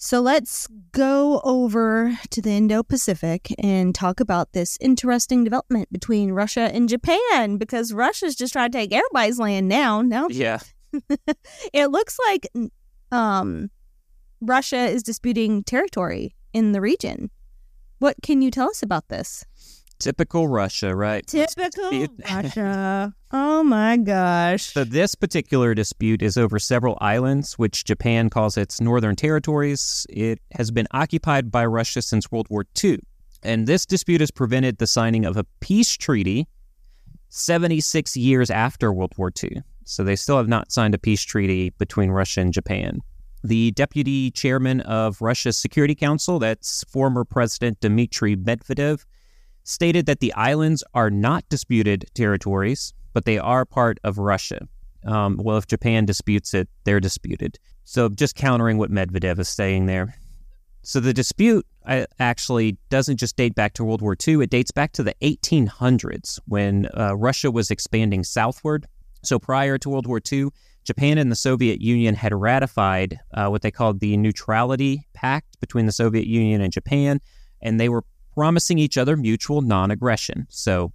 So 0.00 0.20
let's 0.20 0.68
go 0.92 1.40
over 1.42 2.16
to 2.30 2.40
the 2.40 2.50
Indo 2.52 2.84
Pacific 2.84 3.52
and 3.58 3.92
talk 3.92 4.20
about 4.20 4.52
this 4.52 4.78
interesting 4.80 5.42
development 5.42 5.90
between 5.92 6.30
Russia 6.30 6.70
and 6.72 6.88
Japan 6.88 7.56
because 7.56 7.92
Russia's 7.92 8.36
just 8.36 8.52
trying 8.52 8.70
to 8.70 8.78
take 8.78 8.92
everybody's 8.92 9.40
land 9.40 9.68
now. 9.68 10.00
Now 10.00 10.28
Yeah. 10.30 10.60
it 11.72 11.90
looks 11.90 12.16
like 12.28 12.46
um, 13.10 13.70
Russia 14.40 14.86
is 14.86 15.02
disputing 15.02 15.64
territory 15.64 16.36
in 16.52 16.70
the 16.70 16.80
region. 16.80 17.30
What 17.98 18.14
can 18.22 18.40
you 18.40 18.52
tell 18.52 18.70
us 18.70 18.84
about 18.84 19.08
this? 19.08 19.44
Typical 19.98 20.46
Russia, 20.46 20.94
right? 20.94 21.26
Typical. 21.26 22.08
Russia. 22.30 23.14
Oh 23.32 23.64
my 23.64 23.96
gosh. 23.96 24.72
So 24.72 24.84
this 24.84 25.14
particular 25.14 25.74
dispute 25.74 26.22
is 26.22 26.36
over 26.36 26.58
several 26.58 26.96
islands, 27.00 27.58
which 27.58 27.84
Japan 27.84 28.30
calls 28.30 28.56
its 28.56 28.80
northern 28.80 29.16
territories. 29.16 30.06
It 30.08 30.40
has 30.52 30.70
been 30.70 30.86
occupied 30.92 31.50
by 31.50 31.66
Russia 31.66 32.00
since 32.00 32.30
World 32.30 32.46
War 32.48 32.64
II. 32.82 33.00
And 33.42 33.66
this 33.66 33.84
dispute 33.86 34.20
has 34.20 34.30
prevented 34.30 34.78
the 34.78 34.86
signing 34.86 35.24
of 35.24 35.36
a 35.36 35.44
peace 35.60 35.96
treaty 35.96 36.46
76 37.30 38.16
years 38.16 38.50
after 38.50 38.92
World 38.92 39.12
War 39.16 39.32
II. 39.42 39.62
So 39.84 40.04
they 40.04 40.16
still 40.16 40.36
have 40.36 40.48
not 40.48 40.70
signed 40.70 40.94
a 40.94 40.98
peace 40.98 41.22
treaty 41.22 41.70
between 41.70 42.10
Russia 42.10 42.40
and 42.40 42.52
Japan. 42.52 43.00
The 43.44 43.70
deputy 43.72 44.30
chairman 44.30 44.80
of 44.82 45.20
Russia's 45.20 45.56
Security 45.56 45.94
Council, 45.94 46.38
that's 46.38 46.84
former 46.84 47.24
President 47.24 47.80
Dmitry 47.80 48.36
Medvedev, 48.36 49.04
stated 49.68 50.06
that 50.06 50.20
the 50.20 50.32
islands 50.32 50.82
are 50.94 51.10
not 51.10 51.46
disputed 51.50 52.06
territories, 52.14 52.94
but 53.12 53.26
they 53.26 53.38
are 53.38 53.66
part 53.66 53.98
of 54.02 54.16
Russia. 54.16 54.66
Um, 55.04 55.36
well, 55.36 55.58
if 55.58 55.66
Japan 55.66 56.06
disputes 56.06 56.54
it, 56.54 56.68
they're 56.84 57.00
disputed. 57.00 57.58
So 57.84 58.08
just 58.08 58.34
countering 58.34 58.78
what 58.78 58.90
Medvedev 58.90 59.38
is 59.38 59.48
saying 59.48 59.84
there. 59.84 60.14
So 60.84 61.00
the 61.00 61.12
dispute 61.12 61.66
uh, 61.84 62.06
actually 62.18 62.78
doesn't 62.88 63.18
just 63.18 63.36
date 63.36 63.54
back 63.54 63.74
to 63.74 63.84
World 63.84 64.00
War 64.00 64.16
II, 64.26 64.42
it 64.42 64.50
dates 64.50 64.70
back 64.70 64.92
to 64.92 65.02
the 65.02 65.14
1800s 65.20 66.38
when 66.46 66.88
uh, 66.96 67.14
Russia 67.14 67.50
was 67.50 67.70
expanding 67.70 68.24
southward. 68.24 68.86
So 69.22 69.38
prior 69.38 69.76
to 69.78 69.90
World 69.90 70.06
War 70.06 70.20
II, 70.32 70.48
Japan 70.84 71.18
and 71.18 71.30
the 71.30 71.36
Soviet 71.36 71.82
Union 71.82 72.14
had 72.14 72.32
ratified 72.32 73.20
uh, 73.34 73.48
what 73.48 73.60
they 73.60 73.70
called 73.70 74.00
the 74.00 74.16
Neutrality 74.16 75.06
Pact 75.12 75.60
between 75.60 75.84
the 75.84 75.92
Soviet 75.92 76.26
Union 76.26 76.62
and 76.62 76.72
Japan, 76.72 77.20
and 77.60 77.78
they 77.78 77.90
were 77.90 78.04
promising 78.38 78.78
each 78.78 78.96
other 78.96 79.16
mutual 79.16 79.62
non 79.62 79.90
aggression. 79.90 80.46
So 80.48 80.92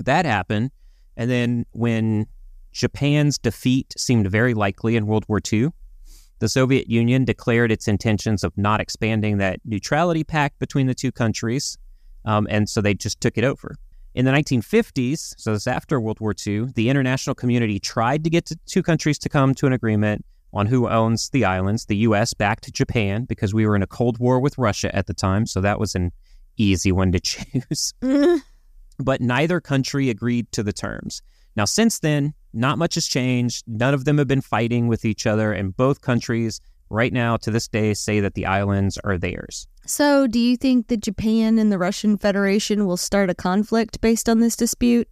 that 0.00 0.26
happened. 0.26 0.72
And 1.16 1.30
then 1.30 1.66
when 1.70 2.26
Japan's 2.72 3.38
defeat 3.38 3.94
seemed 3.96 4.28
very 4.28 4.54
likely 4.54 4.96
in 4.96 5.06
World 5.06 5.24
War 5.28 5.40
II, 5.52 5.68
the 6.40 6.48
Soviet 6.48 6.90
Union 6.90 7.24
declared 7.24 7.70
its 7.70 7.86
intentions 7.86 8.42
of 8.42 8.58
not 8.58 8.80
expanding 8.80 9.38
that 9.38 9.60
neutrality 9.64 10.24
pact 10.24 10.58
between 10.58 10.88
the 10.88 10.96
two 10.96 11.12
countries. 11.12 11.78
Um, 12.24 12.48
and 12.50 12.68
so 12.68 12.80
they 12.80 12.94
just 12.94 13.20
took 13.20 13.38
it 13.38 13.44
over. 13.44 13.76
In 14.16 14.24
the 14.24 14.32
1950s, 14.32 15.34
so 15.38 15.52
this 15.52 15.62
is 15.62 15.66
after 15.68 16.00
World 16.00 16.18
War 16.18 16.34
II, 16.44 16.72
the 16.74 16.90
international 16.90 17.36
community 17.36 17.78
tried 17.78 18.24
to 18.24 18.30
get 18.30 18.46
the 18.46 18.58
two 18.66 18.82
countries 18.82 19.20
to 19.20 19.28
come 19.28 19.54
to 19.54 19.68
an 19.68 19.72
agreement 19.72 20.24
on 20.52 20.66
who 20.66 20.88
owns 20.88 21.30
the 21.30 21.44
islands. 21.44 21.84
The 21.84 21.98
U.S. 21.98 22.34
backed 22.34 22.72
Japan 22.72 23.26
because 23.26 23.54
we 23.54 23.64
were 23.64 23.76
in 23.76 23.82
a 23.82 23.86
Cold 23.86 24.18
War 24.18 24.40
with 24.40 24.58
Russia 24.58 24.92
at 24.92 25.06
the 25.06 25.14
time, 25.14 25.46
so 25.46 25.60
that 25.60 25.78
was 25.78 25.94
an 25.94 26.10
easy 26.58 26.92
one 26.92 27.12
to 27.12 27.20
choose. 27.32 27.94
Mm. 28.02 28.40
but 28.98 29.20
neither 29.20 29.60
country 29.60 30.10
agreed 30.10 30.50
to 30.52 30.62
the 30.62 30.72
terms. 30.72 31.22
Now, 31.56 31.64
since 31.64 31.98
then, 32.00 32.34
not 32.52 32.78
much 32.78 32.94
has 32.94 33.06
changed. 33.06 33.64
None 33.66 33.94
of 33.94 34.04
them 34.04 34.18
have 34.18 34.28
been 34.28 34.40
fighting 34.40 34.86
with 34.86 35.04
each 35.04 35.26
other, 35.26 35.52
and 35.52 35.76
both 35.76 36.00
countries, 36.02 36.60
right 36.88 37.12
now 37.12 37.36
to 37.38 37.50
this 37.50 37.68
day, 37.68 37.94
say 37.94 38.20
that 38.20 38.34
the 38.34 38.46
islands 38.46 38.98
are 39.04 39.18
theirs. 39.18 39.66
So, 39.84 40.26
do 40.26 40.38
you 40.38 40.56
think 40.56 40.88
that 40.88 41.00
Japan 41.00 41.58
and 41.58 41.72
the 41.72 41.78
Russian 41.78 42.18
Federation 42.18 42.86
will 42.86 42.96
start 42.96 43.30
a 43.30 43.34
conflict 43.34 44.00
based 44.00 44.28
on 44.28 44.38
this 44.40 44.54
dispute? 44.54 45.08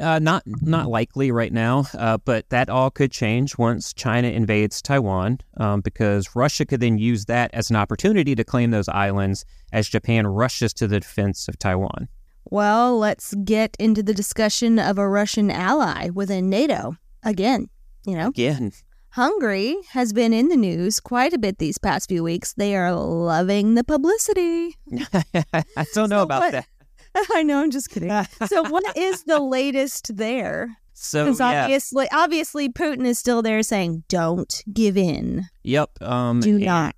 Uh, 0.00 0.18
not 0.18 0.42
not 0.46 0.88
likely 0.88 1.30
right 1.30 1.52
now, 1.52 1.84
uh, 1.98 2.16
but 2.24 2.48
that 2.48 2.70
all 2.70 2.90
could 2.90 3.12
change 3.12 3.58
once 3.58 3.92
China 3.92 4.28
invades 4.28 4.80
Taiwan, 4.80 5.38
um, 5.58 5.82
because 5.82 6.34
Russia 6.34 6.64
could 6.64 6.80
then 6.80 6.96
use 6.96 7.26
that 7.26 7.50
as 7.52 7.68
an 7.68 7.76
opportunity 7.76 8.34
to 8.34 8.42
claim 8.42 8.70
those 8.70 8.88
islands 8.88 9.44
as 9.70 9.88
Japan 9.88 10.26
rushes 10.26 10.72
to 10.74 10.88
the 10.88 10.98
defense 11.00 11.46
of 11.46 11.58
Taiwan. 11.58 12.08
Well, 12.50 12.98
let's 12.98 13.34
get 13.44 13.76
into 13.78 14.02
the 14.02 14.14
discussion 14.14 14.78
of 14.78 14.96
a 14.96 15.06
Russian 15.08 15.50
ally 15.50 16.08
within 16.08 16.48
NATO. 16.48 16.96
Again, 17.22 17.68
you 18.06 18.16
know, 18.16 18.28
Again, 18.28 18.72
Hungary 19.10 19.76
has 19.90 20.14
been 20.14 20.32
in 20.32 20.48
the 20.48 20.56
news 20.56 20.98
quite 21.00 21.34
a 21.34 21.38
bit 21.38 21.58
these 21.58 21.76
past 21.76 22.08
few 22.08 22.22
weeks. 22.24 22.54
They 22.54 22.74
are 22.76 22.92
loving 22.94 23.74
the 23.74 23.84
publicity. 23.84 24.76
I 25.12 25.84
don't 25.94 26.08
know 26.08 26.20
So 26.20 26.22
about 26.22 26.40
what- 26.40 26.52
that. 26.52 26.66
I 27.34 27.42
know, 27.42 27.62
I'm 27.62 27.70
just 27.70 27.90
kidding. 27.90 28.10
so, 28.46 28.62
what 28.68 28.96
is 28.96 29.24
the 29.24 29.40
latest 29.40 30.16
there? 30.16 30.76
So 30.94 31.26
yeah, 31.26 31.64
obviously, 31.64 32.06
obviously, 32.12 32.68
Putin 32.68 33.06
is 33.06 33.18
still 33.18 33.42
there 33.42 33.62
saying, 33.62 34.04
"Don't 34.08 34.62
give 34.72 34.96
in. 34.96 35.46
yep. 35.62 35.90
Um, 36.00 36.40
Do 36.40 36.56
and- 36.56 36.64
not." 36.64 36.94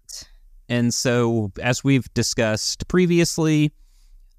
And 0.68 0.94
so, 0.94 1.52
as 1.62 1.84
we've 1.84 2.12
discussed 2.14 2.88
previously, 2.88 3.72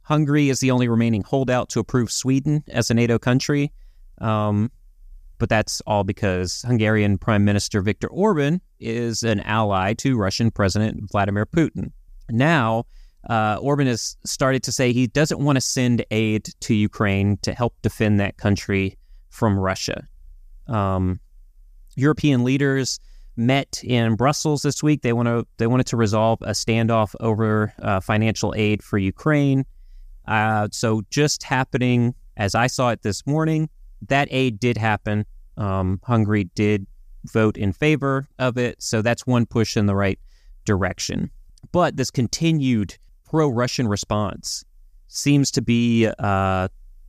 Hungary 0.02 0.50
is 0.50 0.60
the 0.60 0.72
only 0.72 0.88
remaining 0.88 1.24
holdout 1.24 1.70
to 1.70 1.80
approve 1.80 2.12
Sweden 2.12 2.64
as 2.68 2.90
a 2.90 2.94
NATO 2.94 3.20
country. 3.20 3.72
Um, 4.20 4.72
but 5.38 5.50
that's 5.50 5.82
all 5.82 6.04
because 6.04 6.64
Hungarian 6.66 7.18
Prime 7.18 7.44
Minister 7.44 7.82
Viktor 7.82 8.08
Orban 8.08 8.62
is 8.80 9.24
an 9.24 9.42
ally 9.42 9.94
to 9.96 10.18
Russian 10.18 10.50
President 10.52 11.10
Vladimir 11.12 11.46
Putin. 11.46 11.92
Now, 12.30 12.86
uh, 13.30 13.58
Orban 13.62 13.88
has 13.88 14.18
started 14.26 14.64
to 14.64 14.72
say 14.72 14.94
he 14.94 15.08
doesn't 15.08 15.40
want 15.40 15.56
to 15.56 15.62
send 15.62 16.06
aid 16.12 16.50
to 16.62 16.76
Ukraine 16.76 17.38
to 17.38 17.54
help 17.54 17.76
defend 17.82 18.20
that 18.20 18.38
country 18.38 18.98
from 19.30 19.58
Russia. 19.58 20.08
Um, 20.68 21.20
European 21.96 22.44
leaders 22.44 23.00
met 23.38 23.82
in 23.84 24.16
Brussels 24.16 24.62
this 24.62 24.82
week. 24.82 25.02
They 25.02 25.14
want 25.14 25.28
to 25.28 25.46
they 25.58 25.68
wanted 25.68 25.88
to 25.88 25.98
resolve 25.98 26.40
a 26.42 26.52
standoff 26.52 27.16
over 27.20 27.74
uh, 27.82 28.00
financial 28.00 28.54
aid 28.56 28.84
for 28.84 28.98
Ukraine. 28.98 29.66
Uh, 30.28 30.68
so 30.72 31.02
just 31.10 31.44
happening 31.44 32.16
as 32.38 32.56
I 32.56 32.68
saw 32.68 32.90
it 32.90 33.02
this 33.02 33.26
morning, 33.26 33.70
that 34.08 34.28
aid 34.32 34.60
did 34.60 34.78
happen. 34.78 35.26
Um, 35.58 36.00
Hungary 36.04 36.46
did 36.56 36.86
vote 37.26 37.58
in 37.58 37.72
favor 37.72 38.28
of 38.40 38.58
it, 38.58 38.82
so 38.82 39.02
that's 39.02 39.26
one 39.26 39.46
push 39.46 39.78
in 39.78 39.86
the 39.86 39.96
right 39.96 40.20
direction. 40.66 41.32
But 41.72 41.98
this 41.98 42.12
continued 42.12 42.98
pro-Russian 43.30 43.88
response 43.88 44.64
seems 45.08 45.52
to 45.52 45.62
be 45.62 46.10
uh, 46.20 46.68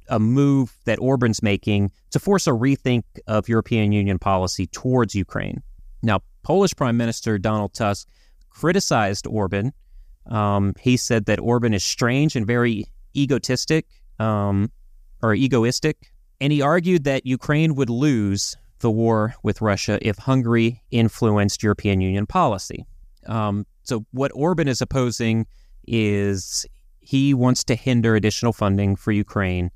a 0.08 0.18
move 0.18 0.76
that 0.84 0.98
Orban's 0.98 1.42
making 1.42 1.90
to 2.10 2.18
force 2.18 2.46
a 2.46 2.50
rethink 2.50 3.02
of 3.26 3.48
European 3.48 3.92
Union 3.92 4.18
policy 4.18 4.66
towards 4.66 5.14
Ukraine. 5.14 5.62
Now, 6.02 6.20
Polish 6.42 6.74
Prime 6.76 6.96
Minister 6.96 7.38
Donald 7.38 7.74
Tusk 7.74 8.08
criticized 8.50 9.26
Orban. 9.26 9.72
Um, 10.26 10.74
he 10.80 10.96
said 10.96 11.26
that 11.26 11.40
Orban 11.40 11.74
is 11.74 11.84
strange 11.84 12.36
and 12.36 12.46
very 12.46 12.86
egotistic 13.16 13.86
um, 14.18 14.70
or 15.22 15.34
egoistic. 15.34 16.12
And 16.40 16.52
he 16.52 16.62
argued 16.62 17.04
that 17.04 17.26
Ukraine 17.26 17.74
would 17.74 17.90
lose 17.90 18.56
the 18.80 18.90
war 18.90 19.34
with 19.42 19.60
Russia 19.60 19.98
if 20.02 20.18
Hungary 20.18 20.82
influenced 20.90 21.62
European 21.62 22.00
Union 22.00 22.26
policy. 22.26 22.86
Um, 23.26 23.66
so, 23.82 24.04
what 24.10 24.30
Orban 24.34 24.68
is 24.68 24.80
opposing 24.80 25.46
is 25.86 26.66
he 27.00 27.34
wants 27.34 27.64
to 27.64 27.74
hinder 27.74 28.16
additional 28.16 28.52
funding 28.52 28.96
for 28.96 29.12
Ukraine 29.12 29.70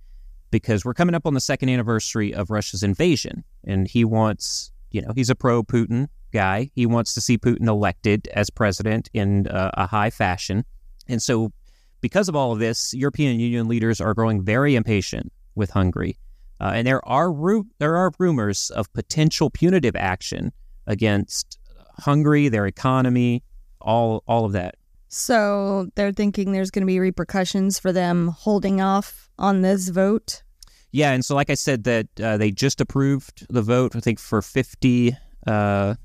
because 0.51 0.85
we're 0.85 0.95
coming 0.95 1.15
up 1.15 1.27
on 1.27 1.35
the 1.35 1.41
second 1.41 1.69
anniversary 1.69 2.35
of 2.35 2.51
Russia's 2.51 2.83
invasion. 2.83 3.45
And 3.65 3.87
he 3.87 4.05
wants, 4.05 4.73
you 4.91 5.01
know, 5.01 5.13
he's 5.15 5.31
a 5.31 5.35
pro 5.35 5.63
Putin 5.63 6.09
guy. 6.33 6.71
He 6.75 6.87
wants 6.87 7.15
to 7.15 7.21
see 7.21 7.39
Putin 7.39 7.69
elected 7.69 8.29
as 8.35 8.51
president 8.51 9.09
in 9.15 9.47
uh, 9.47 9.71
a 9.75 9.87
high 9.87 10.11
fashion. 10.11 10.65
And 11.09 11.23
so, 11.23 11.53
because 12.01 12.29
of 12.29 12.37
all 12.37 12.53
of 12.53 12.59
this, 12.59 12.95
European 12.95 13.39
Union 13.39 13.69
leaders 13.69 14.01
are 14.01 14.15
growing 14.15 14.43
very 14.43 14.75
impatient 14.75 15.33
with 15.55 15.71
Hungary. 15.71 16.19
Uh, 16.61 16.73
and 16.75 16.87
there 16.87 17.07
are 17.07 17.33
ru- 17.33 17.67
there 17.79 17.97
are 17.97 18.11
rumors 18.19 18.71
of 18.71 18.93
potential 18.93 19.51
punitive 19.51 19.97
action 19.97 20.53
against 20.87 21.59
Hungary, 21.99 22.49
their 22.49 22.67
economy, 22.67 23.43
all 23.81 24.23
all 24.27 24.45
of 24.45 24.53
that. 24.53 24.75
So 25.13 25.89
they're 25.97 26.13
thinking 26.13 26.53
there's 26.53 26.71
going 26.71 26.83
to 26.83 26.87
be 26.87 27.01
repercussions 27.01 27.81
for 27.81 27.93
them 27.93 28.29
holding 28.29 28.81
off 28.81 29.29
on 29.41 29.63
this 29.63 29.89
vote. 29.89 30.45
Yeah, 30.93 31.11
and 31.11 31.25
so 31.25 31.35
like 31.35 31.51
I 31.51 31.55
said, 31.55 31.83
that 31.85 32.07
uh, 32.23 32.37
they 32.37 32.53
just 32.53 32.81
approved 32.81 33.45
the 33.51 33.61
vote. 33.61 33.97
I 33.97 34.01
think 34.01 34.21
for 34.21 34.41
fifty, 34.41 35.13
uh, 35.47 35.95
I 35.95 35.97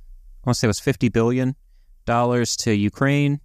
want 0.44 0.48
to 0.48 0.54
say 0.56 0.66
it 0.66 0.70
was 0.70 0.80
fifty 0.80 1.10
billion 1.10 1.56
dollars 2.06 2.56
to 2.58 2.74
Ukraine. 2.74 3.40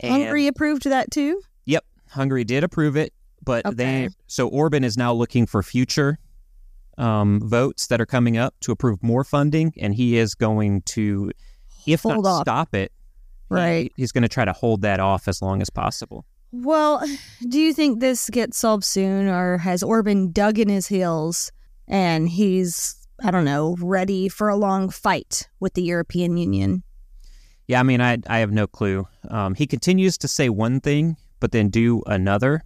And, 0.00 0.12
Hungary 0.12 0.46
approved 0.46 0.84
that 0.84 1.10
too. 1.10 1.40
Yep, 1.64 1.84
Hungary 2.10 2.44
did 2.44 2.62
approve 2.62 2.96
it, 2.96 3.14
but 3.42 3.64
okay. 3.64 3.74
they 3.74 4.08
so 4.26 4.48
Orban 4.48 4.84
is 4.84 4.98
now 4.98 5.14
looking 5.14 5.46
for 5.46 5.62
future 5.62 6.18
um, 6.98 7.40
votes 7.42 7.86
that 7.86 8.02
are 8.02 8.06
coming 8.06 8.36
up 8.36 8.54
to 8.60 8.72
approve 8.72 9.02
more 9.02 9.24
funding, 9.24 9.72
and 9.78 9.94
he 9.94 10.18
is 10.18 10.34
going 10.34 10.82
to, 10.82 11.30
if 11.86 12.02
Hold 12.02 12.24
not 12.24 12.26
off. 12.26 12.42
stop 12.42 12.74
it, 12.74 12.92
right, 13.50 13.92
he's 13.96 14.12
going 14.12 14.22
to 14.22 14.28
try 14.28 14.44
to 14.44 14.52
hold 14.52 14.82
that 14.82 15.00
off 15.00 15.28
as 15.28 15.42
long 15.42 15.60
as 15.62 15.70
possible. 15.70 16.24
Well, 16.52 17.04
do 17.48 17.60
you 17.60 17.72
think 17.72 18.00
this 18.00 18.28
gets 18.30 18.58
solved 18.58 18.84
soon, 18.84 19.28
or 19.28 19.58
has 19.58 19.82
Orban 19.82 20.32
dug 20.32 20.58
in 20.58 20.68
his 20.68 20.88
heels 20.88 21.52
and 21.86 22.28
he's, 22.28 23.06
I 23.22 23.30
don't 23.30 23.44
know, 23.44 23.76
ready 23.80 24.28
for 24.28 24.48
a 24.48 24.56
long 24.56 24.90
fight 24.90 25.48
with 25.60 25.74
the 25.74 25.82
European 25.82 26.36
Union? 26.36 26.82
Yeah, 27.70 27.78
I 27.78 27.82
mean, 27.84 28.00
I 28.00 28.18
I 28.26 28.38
have 28.38 28.50
no 28.50 28.66
clue. 28.66 29.06
Um, 29.28 29.54
he 29.54 29.64
continues 29.64 30.18
to 30.18 30.28
say 30.28 30.48
one 30.48 30.80
thing, 30.80 31.16
but 31.38 31.52
then 31.52 31.68
do 31.68 32.02
another. 32.06 32.64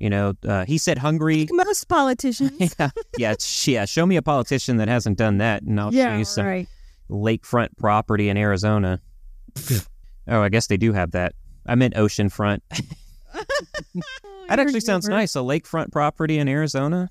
You 0.00 0.10
know, 0.10 0.34
uh, 0.46 0.64
he 0.64 0.76
said 0.78 0.98
Hungary. 0.98 1.46
Like 1.50 1.66
most 1.66 1.88
politicians. 1.88 2.74
yeah, 2.78 2.90
yeah, 3.16 3.34
yeah. 3.64 3.84
Show 3.84 4.06
me 4.06 4.16
a 4.16 4.22
politician 4.22 4.78
that 4.78 4.88
hasn't 4.88 5.18
done 5.18 5.38
that, 5.38 5.62
and 5.62 5.78
I'll 5.80 5.94
yeah, 5.94 6.12
show 6.12 6.18
you 6.18 6.24
some 6.24 6.46
right. 6.46 6.68
lakefront 7.08 7.76
property 7.76 8.28
in 8.28 8.36
Arizona. 8.36 9.00
Oh, 10.28 10.42
I 10.42 10.48
guess 10.48 10.66
they 10.66 10.76
do 10.76 10.92
have 10.92 11.12
that. 11.12 11.34
I 11.66 11.74
meant 11.74 11.94
oceanfront. 11.94 12.60
that 14.48 14.58
actually 14.58 14.80
sounds 14.80 15.08
nice. 15.08 15.36
A 15.36 15.40
lakefront 15.40 15.92
property 15.92 16.38
in 16.38 16.48
Arizona. 16.48 17.10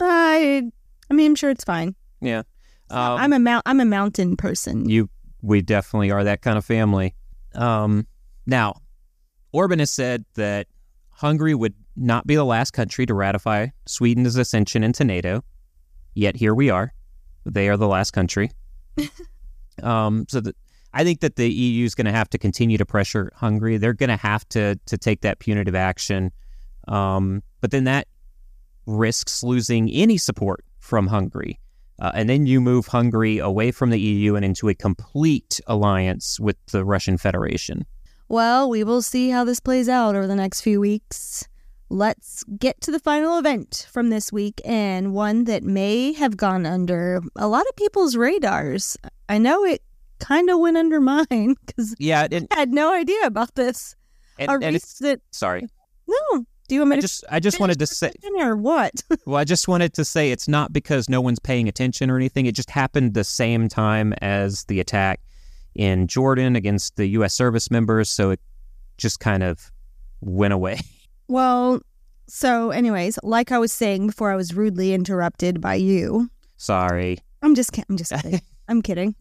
I, 0.00 0.70
I 1.10 1.14
mean, 1.14 1.32
I'm 1.32 1.34
sure 1.34 1.50
it's 1.50 1.64
fine. 1.64 1.94
Yeah, 2.20 2.42
um, 2.90 3.18
I'm 3.18 3.32
a 3.32 3.38
mount. 3.38 3.62
I'm 3.66 3.80
a 3.80 3.84
mountain 3.84 4.36
person. 4.36 4.88
You, 4.88 5.08
we 5.42 5.62
definitely 5.62 6.10
are 6.10 6.24
that 6.24 6.42
kind 6.42 6.58
of 6.58 6.64
family. 6.64 7.14
Um, 7.54 8.06
now, 8.46 8.74
Orban 9.52 9.78
has 9.78 9.90
said 9.90 10.24
that 10.34 10.66
Hungary 11.10 11.54
would 11.54 11.74
not 11.96 12.26
be 12.26 12.34
the 12.34 12.44
last 12.44 12.72
country 12.72 13.06
to 13.06 13.14
ratify 13.14 13.68
Sweden's 13.86 14.36
ascension 14.36 14.82
into 14.82 15.04
NATO. 15.04 15.44
Yet 16.14 16.36
here 16.36 16.54
we 16.54 16.70
are. 16.70 16.92
They 17.44 17.68
are 17.68 17.76
the 17.76 17.88
last 17.88 18.12
country. 18.12 18.50
um, 19.82 20.26
so 20.28 20.40
the, 20.40 20.54
I 20.94 21.02
think 21.02 21.20
that 21.20 21.36
the 21.36 21.50
EU 21.50 21.84
is 21.84 21.94
going 21.94 22.06
to 22.06 22.12
have 22.12 22.30
to 22.30 22.38
continue 22.38 22.78
to 22.78 22.86
pressure 22.86 23.32
Hungary. 23.34 23.76
They're 23.76 23.92
going 23.92 24.10
to 24.10 24.16
have 24.16 24.48
to 24.50 24.76
to 24.86 24.96
take 24.96 25.22
that 25.22 25.40
punitive 25.40 25.74
action, 25.74 26.32
um, 26.88 27.42
but 27.60 27.72
then 27.72 27.84
that 27.84 28.06
risks 28.86 29.42
losing 29.42 29.90
any 29.90 30.16
support 30.16 30.64
from 30.78 31.08
Hungary. 31.08 31.58
Uh, 32.00 32.12
and 32.14 32.28
then 32.28 32.46
you 32.46 32.60
move 32.60 32.86
Hungary 32.86 33.38
away 33.38 33.70
from 33.70 33.90
the 33.90 34.00
EU 34.00 34.34
and 34.34 34.44
into 34.44 34.68
a 34.68 34.74
complete 34.74 35.60
alliance 35.66 36.40
with 36.40 36.56
the 36.66 36.84
Russian 36.84 37.18
Federation. 37.18 37.86
Well, 38.28 38.68
we 38.68 38.82
will 38.84 39.02
see 39.02 39.30
how 39.30 39.44
this 39.44 39.60
plays 39.60 39.88
out 39.88 40.16
over 40.16 40.26
the 40.26 40.34
next 40.34 40.60
few 40.62 40.80
weeks. 40.80 41.46
Let's 41.90 42.42
get 42.58 42.80
to 42.82 42.90
the 42.90 42.98
final 42.98 43.38
event 43.38 43.86
from 43.92 44.10
this 44.10 44.32
week 44.32 44.60
and 44.64 45.12
one 45.12 45.44
that 45.44 45.62
may 45.62 46.12
have 46.14 46.36
gone 46.36 46.66
under 46.66 47.20
a 47.36 47.46
lot 47.46 47.66
of 47.68 47.76
people's 47.76 48.16
radars. 48.16 48.96
I 49.28 49.38
know 49.38 49.64
it 49.64 49.82
kind 50.18 50.50
of 50.50 50.58
went 50.58 50.76
under 50.76 51.00
mine 51.00 51.56
because 51.66 51.94
yeah, 51.98 52.26
I 52.32 52.46
had 52.50 52.72
no 52.72 52.92
idea 52.92 53.22
about 53.24 53.54
this. 53.54 53.94
And, 54.38 54.50
and 54.50 54.74
recent, 54.74 55.22
sorry. 55.30 55.66
No. 56.06 56.44
Do 56.66 56.74
you 56.74 56.80
want 56.80 56.90
me 56.92 56.96
I 56.96 57.00
just, 57.00 57.24
I 57.30 57.40
just 57.40 57.60
wanted 57.60 57.78
to 57.78 57.86
say, 57.86 58.10
or 58.38 58.56
what? 58.56 59.02
well, 59.26 59.36
I 59.36 59.44
just 59.44 59.68
wanted 59.68 59.92
to 59.94 60.04
say 60.04 60.30
it's 60.30 60.48
not 60.48 60.72
because 60.72 61.10
no 61.10 61.20
one's 61.20 61.38
paying 61.38 61.68
attention 61.68 62.10
or 62.10 62.16
anything. 62.16 62.46
It 62.46 62.54
just 62.54 62.70
happened 62.70 63.12
the 63.12 63.24
same 63.24 63.68
time 63.68 64.14
as 64.22 64.64
the 64.64 64.80
attack 64.80 65.20
in 65.74 66.06
Jordan 66.06 66.56
against 66.56 66.96
the 66.96 67.06
U.S. 67.08 67.34
service 67.34 67.70
members, 67.70 68.08
so 68.08 68.30
it 68.30 68.40
just 68.96 69.20
kind 69.20 69.42
of 69.42 69.70
went 70.20 70.52
away. 70.52 70.80
Well, 71.26 71.80
so, 72.28 72.68
anyways, 72.68 73.18
like 73.22 73.50
I 73.50 73.58
was 73.58 73.72
saying 73.72 74.08
before, 74.08 74.30
I 74.30 74.36
was 74.36 74.54
rudely 74.54 74.92
interrupted 74.92 75.58
by 75.58 75.76
you. 75.76 76.28
Sorry. 76.58 77.18
I'm 77.40 77.54
just, 77.54 77.74
I'm 77.88 77.96
just 77.96 78.12
kidding. 78.12 78.42
I'm 78.68 78.82
kidding. 78.82 79.14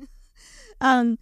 Um, 0.84 1.18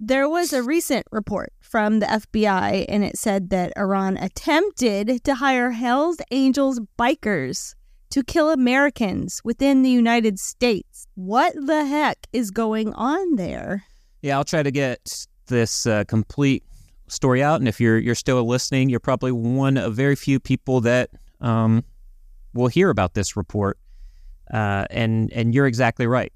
there 0.00 0.28
was 0.28 0.52
a 0.52 0.62
recent 0.62 1.06
report 1.12 1.52
from 1.60 2.00
the 2.00 2.06
FBI, 2.06 2.86
and 2.88 3.04
it 3.04 3.16
said 3.16 3.50
that 3.50 3.72
Iran 3.76 4.16
attempted 4.16 5.22
to 5.22 5.34
hire 5.36 5.70
Hells 5.70 6.16
Angels 6.32 6.80
bikers 6.98 7.74
to 8.10 8.24
kill 8.24 8.50
Americans 8.50 9.40
within 9.44 9.82
the 9.82 9.90
United 9.90 10.38
States. 10.38 11.06
What 11.14 11.54
the 11.54 11.84
heck 11.84 12.26
is 12.32 12.50
going 12.50 12.94
on 12.94 13.36
there? 13.36 13.84
Yeah, 14.22 14.38
I'll 14.38 14.44
try 14.44 14.62
to 14.62 14.70
get 14.70 15.26
this 15.46 15.86
uh, 15.86 16.04
complete 16.04 16.64
story 17.08 17.42
out, 17.42 17.60
and 17.60 17.68
if 17.68 17.80
you're 17.80 17.98
you're 17.98 18.14
still 18.14 18.42
listening, 18.44 18.88
you're 18.88 18.98
probably 18.98 19.30
one 19.30 19.76
of 19.76 19.94
very 19.94 20.16
few 20.16 20.40
people 20.40 20.80
that 20.80 21.10
um, 21.40 21.84
will 22.54 22.68
hear 22.68 22.88
about 22.88 23.12
this 23.12 23.36
report. 23.36 23.78
Uh, 24.52 24.86
and 24.90 25.30
and 25.32 25.54
you're 25.54 25.66
exactly 25.66 26.06
right. 26.06 26.32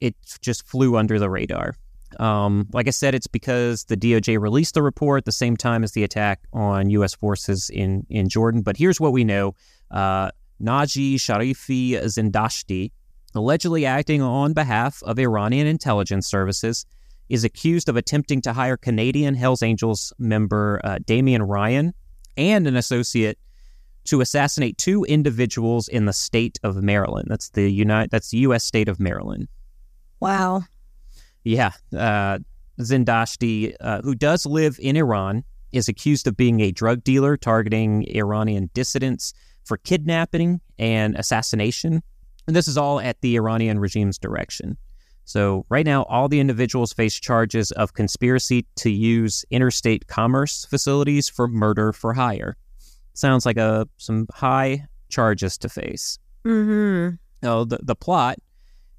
It 0.00 0.16
just 0.40 0.66
flew 0.66 0.96
under 0.96 1.18
the 1.18 1.30
radar. 1.30 1.76
Um, 2.18 2.68
like 2.72 2.86
I 2.86 2.90
said, 2.90 3.14
it's 3.14 3.26
because 3.26 3.84
the 3.84 3.96
DOJ 3.96 4.40
released 4.40 4.74
the 4.74 4.82
report 4.82 5.18
at 5.18 5.24
the 5.24 5.32
same 5.32 5.56
time 5.56 5.84
as 5.84 5.92
the 5.92 6.04
attack 6.04 6.40
on 6.52 6.90
U.S. 6.90 7.14
forces 7.14 7.70
in, 7.70 8.06
in 8.08 8.28
Jordan. 8.28 8.62
But 8.62 8.76
here's 8.76 9.00
what 9.00 9.12
we 9.12 9.24
know 9.24 9.54
uh, 9.90 10.30
Naji 10.62 11.14
Sharifi 11.14 11.92
Zindashti, 11.92 12.90
allegedly 13.34 13.86
acting 13.86 14.22
on 14.22 14.52
behalf 14.52 15.02
of 15.02 15.18
Iranian 15.18 15.66
intelligence 15.66 16.26
services, 16.26 16.86
is 17.28 17.44
accused 17.44 17.88
of 17.88 17.96
attempting 17.96 18.40
to 18.42 18.52
hire 18.52 18.76
Canadian 18.76 19.34
Hells 19.34 19.62
Angels 19.62 20.12
member 20.18 20.80
uh, 20.84 20.98
Damion 21.04 21.46
Ryan 21.46 21.92
and 22.36 22.66
an 22.66 22.76
associate 22.76 23.38
to 24.04 24.20
assassinate 24.20 24.78
two 24.78 25.04
individuals 25.04 25.88
in 25.88 26.06
the 26.06 26.12
state 26.12 26.58
of 26.62 26.76
Maryland. 26.76 27.26
That's 27.28 27.50
the 27.50 27.70
United. 27.70 28.10
That's 28.10 28.30
the 28.30 28.38
U.S. 28.38 28.64
state 28.64 28.88
of 28.88 29.00
Maryland. 29.00 29.48
Wow. 30.20 30.62
Yeah. 31.46 31.70
Uh, 31.96 32.40
Zindashti, 32.80 33.74
uh, 33.80 34.02
who 34.02 34.16
does 34.16 34.46
live 34.46 34.78
in 34.82 34.96
Iran, 34.96 35.44
is 35.70 35.88
accused 35.88 36.26
of 36.26 36.36
being 36.36 36.60
a 36.60 36.72
drug 36.72 37.04
dealer 37.04 37.36
targeting 37.36 38.04
Iranian 38.08 38.68
dissidents 38.74 39.32
for 39.64 39.76
kidnapping 39.76 40.60
and 40.76 41.14
assassination. 41.16 42.02
And 42.48 42.56
this 42.56 42.66
is 42.66 42.76
all 42.76 42.98
at 43.00 43.20
the 43.20 43.36
Iranian 43.36 43.78
regime's 43.78 44.18
direction. 44.18 44.76
So, 45.24 45.66
right 45.68 45.86
now, 45.86 46.02
all 46.04 46.28
the 46.28 46.40
individuals 46.40 46.92
face 46.92 47.14
charges 47.14 47.70
of 47.72 47.94
conspiracy 47.94 48.66
to 48.76 48.90
use 48.90 49.44
interstate 49.50 50.08
commerce 50.08 50.64
facilities 50.64 51.28
for 51.28 51.46
murder 51.46 51.92
for 51.92 52.12
hire. 52.12 52.56
Sounds 53.14 53.46
like 53.46 53.56
a 53.56 53.88
some 53.98 54.26
high 54.32 54.86
charges 55.08 55.58
to 55.58 55.68
face. 55.68 56.18
Mm-hmm. 56.44 57.16
Oh, 57.46 57.64
the, 57.64 57.78
the 57.82 57.96
plot 57.96 58.38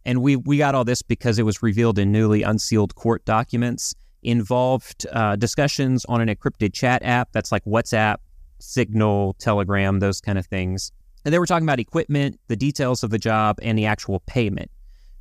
and 0.07 0.23
we 0.23 0.37
we 0.37 0.57
got 0.57 0.73
all 0.73 0.85
this 0.85 1.03
because 1.03 1.37
it 1.37 1.43
was 1.43 1.61
revealed 1.61 1.99
in 1.99 2.11
newly 2.11 2.41
unsealed 2.41 2.95
court 2.95 3.23
documents. 3.25 3.93
Involved 4.23 5.05
uh, 5.11 5.35
discussions 5.35 6.03
on 6.05 6.21
an 6.21 6.27
encrypted 6.27 6.73
chat 6.73 7.03
app 7.03 7.31
that's 7.33 7.51
like 7.51 7.63
WhatsApp, 7.65 8.17
Signal, 8.59 9.35
Telegram, 9.37 9.99
those 9.99 10.19
kind 10.19 10.39
of 10.39 10.45
things. 10.47 10.91
And 11.23 11.33
they 11.33 11.39
were 11.39 11.45
talking 11.45 11.65
about 11.65 11.79
equipment, 11.79 12.39
the 12.47 12.55
details 12.55 13.03
of 13.03 13.11
the 13.11 13.19
job, 13.19 13.59
and 13.61 13.77
the 13.77 13.85
actual 13.85 14.21
payment. 14.21 14.71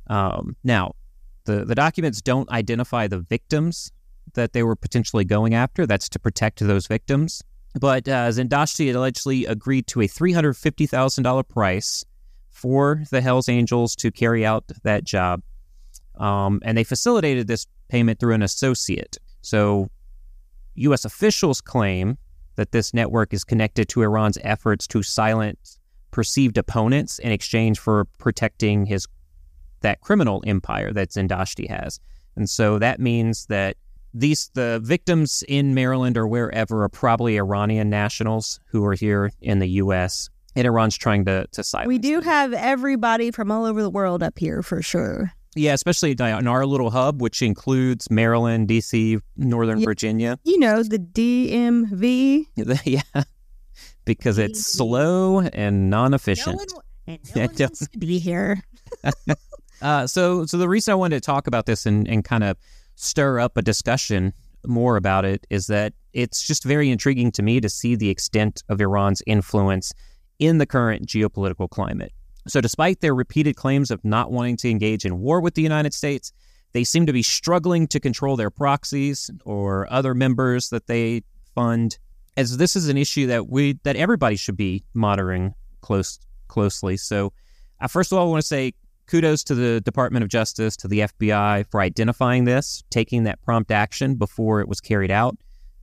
Um, 0.07 0.55
now, 0.63 0.95
the 1.45 1.65
the 1.65 1.75
documents 1.75 2.21
don't 2.21 2.49
identify 2.49 3.07
the 3.07 3.19
victims 3.19 3.91
that 4.33 4.53
they 4.53 4.63
were 4.63 4.75
potentially 4.75 5.25
going 5.25 5.53
after. 5.53 5.85
That's 5.85 6.09
to 6.09 6.19
protect 6.19 6.59
those 6.59 6.87
victims. 6.87 7.43
But 7.79 8.07
uh, 8.07 8.29
Zindashti 8.29 8.93
allegedly 8.95 9.45
agreed 9.45 9.87
to 9.87 10.01
a 10.01 10.07
three 10.07 10.31
hundred 10.31 10.55
fifty 10.55 10.85
thousand 10.85 11.25
dollar 11.25 11.43
price 11.43 12.05
for 12.57 13.03
the 13.11 13.21
Hells 13.21 13.47
Angels 13.47 13.95
to 13.97 14.11
carry 14.11 14.45
out 14.45 14.65
that 14.83 15.03
job. 15.03 15.41
Um, 16.15 16.59
and 16.63 16.77
they 16.77 16.83
facilitated 16.83 17.47
this 17.47 17.67
payment 17.89 18.19
through 18.19 18.33
an 18.33 18.41
associate. 18.41 19.17
So, 19.41 19.89
U.S. 20.75 21.05
officials 21.05 21.61
claim 21.61 22.17
that 22.55 22.71
this 22.71 22.93
network 22.93 23.33
is 23.33 23.43
connected 23.43 23.87
to 23.89 24.01
Iran's 24.01 24.37
efforts 24.43 24.87
to 24.87 25.03
silence 25.03 25.79
perceived 26.11 26.57
opponents 26.57 27.19
in 27.19 27.31
exchange 27.31 27.79
for 27.79 28.05
protecting 28.17 28.85
his 28.85 29.07
that 29.81 30.01
criminal 30.01 30.43
empire 30.47 30.91
that 30.91 31.09
Zindashti 31.09 31.69
has. 31.69 31.99
And 32.35 32.49
so 32.49 32.79
that 32.79 32.99
means 32.99 33.45
that 33.47 33.77
these 34.13 34.49
the 34.55 34.79
victims 34.83 35.43
in 35.47 35.75
Maryland 35.75 36.17
or 36.17 36.27
wherever 36.27 36.83
are 36.83 36.89
probably 36.89 37.37
Iranian 37.37 37.89
nationals 37.89 38.59
who 38.67 38.83
are 38.85 38.95
here 38.95 39.31
in 39.41 39.59
the 39.59 39.69
U.S. 39.83 40.29
and 40.57 40.65
Iran's 40.67 40.97
trying 40.97 41.23
to 41.25 41.47
to 41.53 41.63
silence. 41.63 41.87
We 41.87 41.99
do 41.99 42.15
them. 42.15 42.23
have 42.23 42.53
everybody 42.53 43.31
from 43.31 43.51
all 43.51 43.63
over 43.65 43.81
the 43.81 43.89
world 43.89 44.21
up 44.23 44.37
here 44.37 44.61
for 44.61 44.81
sure. 44.81 45.31
yeah, 45.55 45.73
especially 45.73 46.11
in 46.11 46.47
our 46.47 46.65
little 46.65 46.89
hub, 46.89 47.21
which 47.21 47.41
includes 47.41 48.09
Maryland, 48.11 48.67
D.C., 48.67 49.19
Northern 49.37 49.79
Yeah. 49.79 49.85
Virginia. 49.85 50.39
You 50.43 50.59
know, 50.59 50.83
the 50.83 50.99
DMV. 50.99 52.45
yeah, 52.85 53.23
because 54.05 54.37
it's 54.37 54.65
slow 54.65 55.39
and 55.41 55.89
non-efficient. 55.89 56.57
No 56.57 56.63
one, 56.75 56.83
and 57.07 57.19
no 57.35 57.41
one 57.45 57.55
wants 57.59 57.87
to 57.87 57.97
be 57.99 58.19
here. 58.19 58.61
Uh, 59.79 60.07
so, 60.07 60.43
so 60.47 60.57
the 60.57 60.67
reason 60.67 60.91
I 60.91 60.95
wanted 60.95 61.17
to 61.17 61.21
talk 61.25 61.45
about 61.45 61.67
this 61.67 61.85
and, 61.85 62.07
and 62.07 62.25
kind 62.25 62.43
of 62.43 62.57
stir 62.95 63.39
up 63.39 63.57
a 63.57 63.61
discussion 63.61 64.33
more 64.65 64.97
about 64.97 65.23
it 65.23 65.45
is 65.51 65.67
that 65.67 65.93
it's 66.13 66.47
just 66.47 66.63
very 66.63 66.89
intriguing 66.89 67.31
to 67.33 67.43
me 67.43 67.61
to 67.61 67.69
see 67.69 67.95
the 67.95 68.09
extent 68.09 68.63
of 68.69 68.81
Iran's 68.81 69.21
influence 69.27 69.93
in 70.39 70.57
the 70.57 70.65
current 70.65 71.05
geopolitical 71.05 71.69
climate. 71.69 72.11
So, 72.47 72.61
despite 72.61 73.01
their 73.01 73.13
repeated 73.13 73.55
claims 73.55 73.91
of 73.91 74.03
not 74.05 74.31
wanting 74.31 74.57
to 74.57 74.69
engage 74.69 75.05
in 75.05 75.19
war 75.19 75.41
with 75.41 75.55
the 75.55 75.61
United 75.61 75.93
States, 75.93 76.31
they 76.73 76.83
seem 76.83 77.05
to 77.05 77.13
be 77.13 77.23
struggling 77.23 77.87
to 77.87 77.99
control 77.99 78.35
their 78.35 78.49
proxies 78.49 79.29
or 79.45 79.91
other 79.91 80.13
members 80.13 80.69
that 80.69 80.87
they 80.87 81.23
fund. 81.55 81.97
As 82.37 82.57
this 82.57 82.75
is 82.75 82.87
an 82.87 82.97
issue 82.97 83.27
that 83.27 83.49
we 83.49 83.79
that 83.83 83.95
everybody 83.95 84.35
should 84.35 84.57
be 84.57 84.83
monitoring 84.93 85.53
close 85.81 86.19
closely. 86.47 86.95
So, 86.95 87.33
uh, 87.81 87.87
first 87.87 88.11
of 88.11 88.17
all, 88.17 88.27
I 88.27 88.29
want 88.29 88.41
to 88.41 88.47
say 88.47 88.73
kudos 89.07 89.43
to 89.45 89.55
the 89.55 89.81
Department 89.81 90.23
of 90.23 90.29
Justice, 90.29 90.75
to 90.77 90.87
the 90.87 90.99
FBI 90.99 91.65
for 91.71 91.81
identifying 91.81 92.43
this, 92.43 92.83
taking 92.89 93.23
that 93.23 93.41
prompt 93.41 93.71
action 93.71 94.15
before 94.15 94.61
it 94.61 94.67
was 94.67 94.81
carried 94.81 95.11
out. 95.11 95.37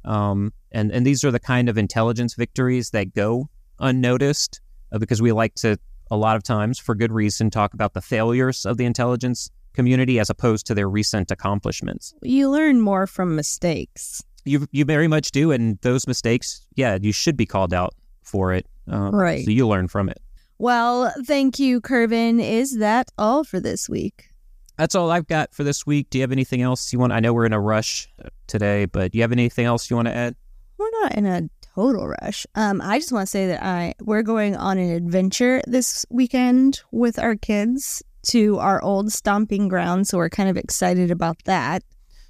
Um, 0.05 0.53
and, 0.73 0.93
and 0.93 1.07
these 1.07 1.25
are 1.25 1.31
the 1.31 1.41
kind 1.41 1.69
of 1.69 1.79
intelligence 1.79 2.35
victories 2.35 2.91
that 2.91 3.15
go 3.15 3.49
unnoticed 3.81 4.61
uh, 4.93 4.99
because 4.99 5.21
we 5.21 5.33
like 5.33 5.55
to, 5.57 5.79
a 6.11 6.17
lot 6.17 6.37
of 6.37 6.43
times, 6.43 6.79
for 6.79 6.95
good 6.95 7.13
reason, 7.13 7.51
talk 7.51 7.75
about 7.75 7.95
the 7.95 8.01
failures 8.01 8.65
of 8.67 8.77
the 8.77 8.85
intelligence 8.85 9.51
community 9.73 10.19
as 10.19 10.31
opposed 10.31 10.67
to 10.67 10.75
their 10.75 10.89
recent 10.89 11.31
accomplishments. 11.31 12.15
You 12.23 12.49
learn 12.51 12.81
more 12.81 13.07
from 13.07 13.35
mistakes. 13.35 14.23
You, 14.45 14.67
you 14.71 14.85
very 14.85 15.09
much 15.09 15.31
do. 15.31 15.51
And 15.51 15.79
those 15.81 16.07
mistakes, 16.07 16.67
yeah, 16.77 16.99
you 17.01 17.13
should 17.13 17.37
be 17.37 17.47
called 17.47 17.75
out 17.75 17.95
for 18.23 18.53
it. 18.53 18.67
Um, 18.89 19.15
Right. 19.15 19.45
So 19.45 19.51
you 19.51 19.67
learn 19.67 19.89
from 19.89 20.09
it. 20.09 20.21
Well, 20.59 21.13
thank 21.25 21.59
you, 21.59 21.81
Curvin. 21.81 22.41
Is 22.41 22.79
that 22.79 23.11
all 23.19 23.43
for 23.43 23.59
this 23.59 23.89
week? 23.89 24.29
That's 24.77 24.95
all 24.95 25.11
I've 25.11 25.27
got 25.27 25.55
for 25.55 25.65
this 25.65 25.87
week. 25.87 26.11
Do 26.11 26.19
you 26.19 26.23
have 26.23 26.33
anything 26.33 26.63
else 26.63 26.93
you 26.93 26.99
want? 26.99 27.13
I 27.13 27.21
know 27.21 27.33
we're 27.33 27.47
in 27.47 27.53
a 27.53 27.61
rush 27.61 28.09
today, 28.47 28.87
but 28.87 29.13
do 29.13 29.19
you 29.19 29.23
have 29.23 29.33
anything 29.33 29.67
else 29.67 29.89
you 29.91 29.97
want 29.97 30.09
to 30.09 30.15
add? 30.15 30.35
We're 30.79 30.91
not 31.03 31.15
in 31.15 31.27
a 31.27 31.49
total 31.75 32.09
rush. 32.09 32.47
Um, 32.55 32.81
I 32.81 32.99
just 32.99 33.13
want 33.13 33.27
to 33.27 33.31
say 33.31 33.47
that 33.49 33.63
I 33.63 33.95
we're 34.01 34.23
going 34.23 34.57
on 34.57 34.79
an 34.79 34.91
adventure 34.91 35.61
this 35.67 36.07
weekend 36.11 36.83
with 36.93 37.19
our 37.19 37.35
kids 37.37 38.03
to 38.29 38.59
our 38.59 38.83
old 38.83 39.13
stomping 39.13 39.69
ground, 39.69 40.07
so 40.07 40.19
we're 40.19 40.31
kind 40.31 40.49
of 40.49 40.57
excited 40.57 41.11
about 41.11 41.37
that. 41.45 41.83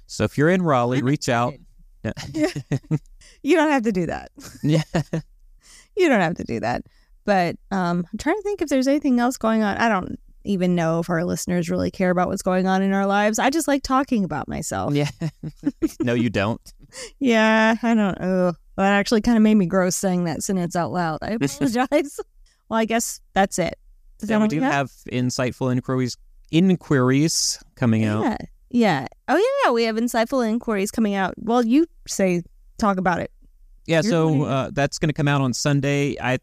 So 0.07 0.23
if 0.23 0.37
you're 0.37 0.49
in 0.49 0.61
Raleigh, 0.61 0.99
I'm 0.99 1.05
reach 1.05 1.29
out. 1.29 1.53
You 3.41 3.57
don't 3.57 3.69
have 3.69 3.83
to 3.83 3.91
do 3.91 4.07
that. 4.07 4.31
yeah. 4.63 4.81
You 5.97 6.09
don't 6.09 6.19
have 6.19 6.35
to 6.35 6.43
do 6.43 6.59
that. 6.59 6.83
But 7.23 7.55
um, 7.71 8.05
I'm 8.11 8.17
trying 8.17 8.35
to 8.35 8.41
think 8.41 8.61
if 8.61 8.67
there's 8.67 8.87
anything 8.87 9.19
else 9.21 9.37
going 9.37 9.63
on. 9.63 9.77
I 9.77 9.87
don't 9.87 10.19
even 10.43 10.75
know 10.75 10.99
if 10.99 11.09
our 11.09 11.23
listeners 11.23 11.69
really 11.69 11.89
care 11.89 12.09
about 12.09 12.27
what's 12.27 12.41
going 12.41 12.67
on 12.67 12.81
in 12.81 12.91
our 12.91 13.05
lives. 13.05 13.39
I 13.39 13.49
just 13.49 13.67
like 13.67 13.81
talking 13.81 14.25
about 14.25 14.49
myself. 14.49 14.93
Yeah. 14.93 15.09
no, 16.01 16.13
you 16.13 16.29
don't. 16.29 16.61
Yeah, 17.19 17.77
I 17.81 17.93
don't 17.93 18.19
That 18.77 18.91
actually 18.93 19.21
kind 19.21 19.37
of 19.37 19.43
made 19.43 19.55
me 19.55 19.65
gross 19.65 19.95
saying 19.95 20.25
that 20.25 20.43
sentence 20.43 20.75
out 20.75 20.91
loud. 20.91 21.19
I 21.21 21.31
apologize. 21.41 22.19
well, 22.69 22.79
I 22.79 22.85
guess 22.85 23.21
that's 23.33 23.57
it. 23.59 23.75
Is 24.21 24.29
that 24.29 24.35
Yeah, 24.35 24.41
we 24.41 24.47
do 24.47 24.59
got? 24.59 24.71
have 24.71 24.91
insightful 25.11 25.71
inquiries 25.71 26.17
inquiries 26.51 27.59
coming 27.75 28.05
out. 28.05 28.23
Yeah. 28.23 28.37
Yeah. 28.71 29.07
Oh, 29.29 29.61
yeah. 29.65 29.71
We 29.71 29.83
have 29.83 29.95
insightful 29.95 30.47
inquiries 30.47 30.91
coming 30.91 31.15
out. 31.15 31.33
Well, 31.37 31.65
you 31.65 31.85
say, 32.07 32.43
talk 32.77 32.97
about 32.97 33.19
it. 33.19 33.31
Yeah, 33.85 34.01
You're 34.03 34.11
so 34.11 34.43
uh, 34.43 34.69
that's 34.73 34.97
going 34.97 35.09
to 35.09 35.13
come 35.13 35.27
out 35.27 35.41
on 35.41 35.53
Sunday. 35.53 36.17
I 36.19 36.39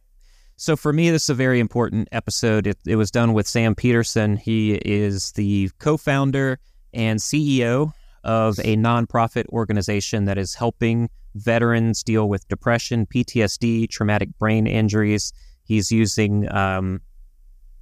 so 0.57 0.77
for 0.77 0.93
me, 0.93 1.11
this 1.11 1.25
is 1.25 1.31
a 1.31 1.35
very 1.35 1.59
important 1.61 2.09
episode. 2.13 2.67
It, 2.69 2.79
it 2.87 2.97
was 2.97 3.11
done 3.11 3.33
with 3.33 3.49
Sam 3.49 3.75
Peterson. 3.75 4.37
He 4.37 4.75
is 4.75 5.33
the 5.33 5.71
co-founder 5.81 6.59
and 6.95 7.19
CEO 7.19 7.93
of 8.23 8.59
a 8.61 8.77
nonprofit 8.77 9.47
organization 9.49 10.27
that 10.27 10.39
is 10.39 10.55
helping 10.55 11.11
veterans 11.35 12.03
deal 12.03 12.29
with 12.29 12.47
depression, 12.49 13.07
PTSD, 13.07 13.89
traumatic 13.91 14.29
brain 14.39 14.67
injuries. 14.67 15.33
He's 15.65 15.91
using 15.91 16.51
um, 16.53 17.01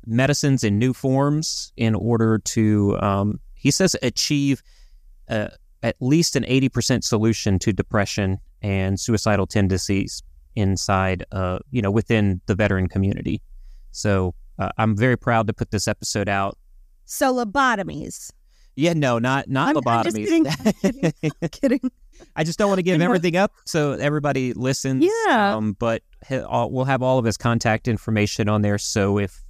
medicines 0.06 0.64
in 0.64 0.78
new 0.78 0.92
forms 0.92 1.72
in 1.76 1.94
order 1.94 2.38
to, 2.38 2.98
um, 3.00 3.40
he 3.54 3.70
says, 3.70 3.96
achieve 4.02 4.62
uh, 5.28 5.48
at 5.82 5.96
least 6.00 6.36
an 6.36 6.44
80% 6.44 7.04
solution 7.04 7.58
to 7.60 7.72
depression 7.72 8.38
and 8.62 8.98
suicidal 9.00 9.46
tendencies 9.46 10.22
inside, 10.56 11.24
uh, 11.32 11.58
you 11.70 11.80
know, 11.80 11.90
within 11.90 12.40
the 12.46 12.54
veteran 12.54 12.88
community. 12.88 13.40
So 13.92 14.34
uh, 14.58 14.68
I'm 14.78 14.96
very 14.96 15.16
proud 15.16 15.46
to 15.46 15.52
put 15.52 15.70
this 15.70 15.88
episode 15.88 16.28
out. 16.28 16.58
So, 17.06 17.34
lobotomies. 17.34 18.30
Yeah, 18.76 18.92
no, 18.92 19.18
not 19.18 19.48
not 19.48 19.74
I'm- 19.74 19.82
I'm 19.86 20.04
just 20.04 20.16
kidding. 20.16 20.46
I'm 20.64 20.72
kidding. 20.72 21.12
I'm 21.42 21.48
kidding. 21.48 21.90
I 22.36 22.44
just 22.44 22.58
don't 22.58 22.68
want 22.68 22.78
to 22.78 22.82
give 22.82 23.00
everything 23.00 23.36
up 23.36 23.52
so 23.66 23.92
everybody 23.92 24.52
listens. 24.52 25.04
Yeah. 25.26 25.56
Um, 25.56 25.74
but 25.78 26.02
we'll 26.30 26.84
have 26.84 27.02
all 27.02 27.18
of 27.18 27.24
his 27.24 27.36
contact 27.36 27.88
information 27.88 28.48
on 28.48 28.62
there. 28.62 28.78
So 28.78 29.18
if 29.18 29.42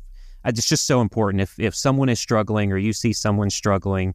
it's 0.44 0.68
just 0.68 0.86
so 0.86 1.00
important, 1.00 1.42
if 1.42 1.58
if 1.58 1.74
someone 1.74 2.08
is 2.08 2.20
struggling 2.20 2.72
or 2.72 2.78
you 2.78 2.92
see 2.92 3.12
someone 3.12 3.50
struggling, 3.50 4.14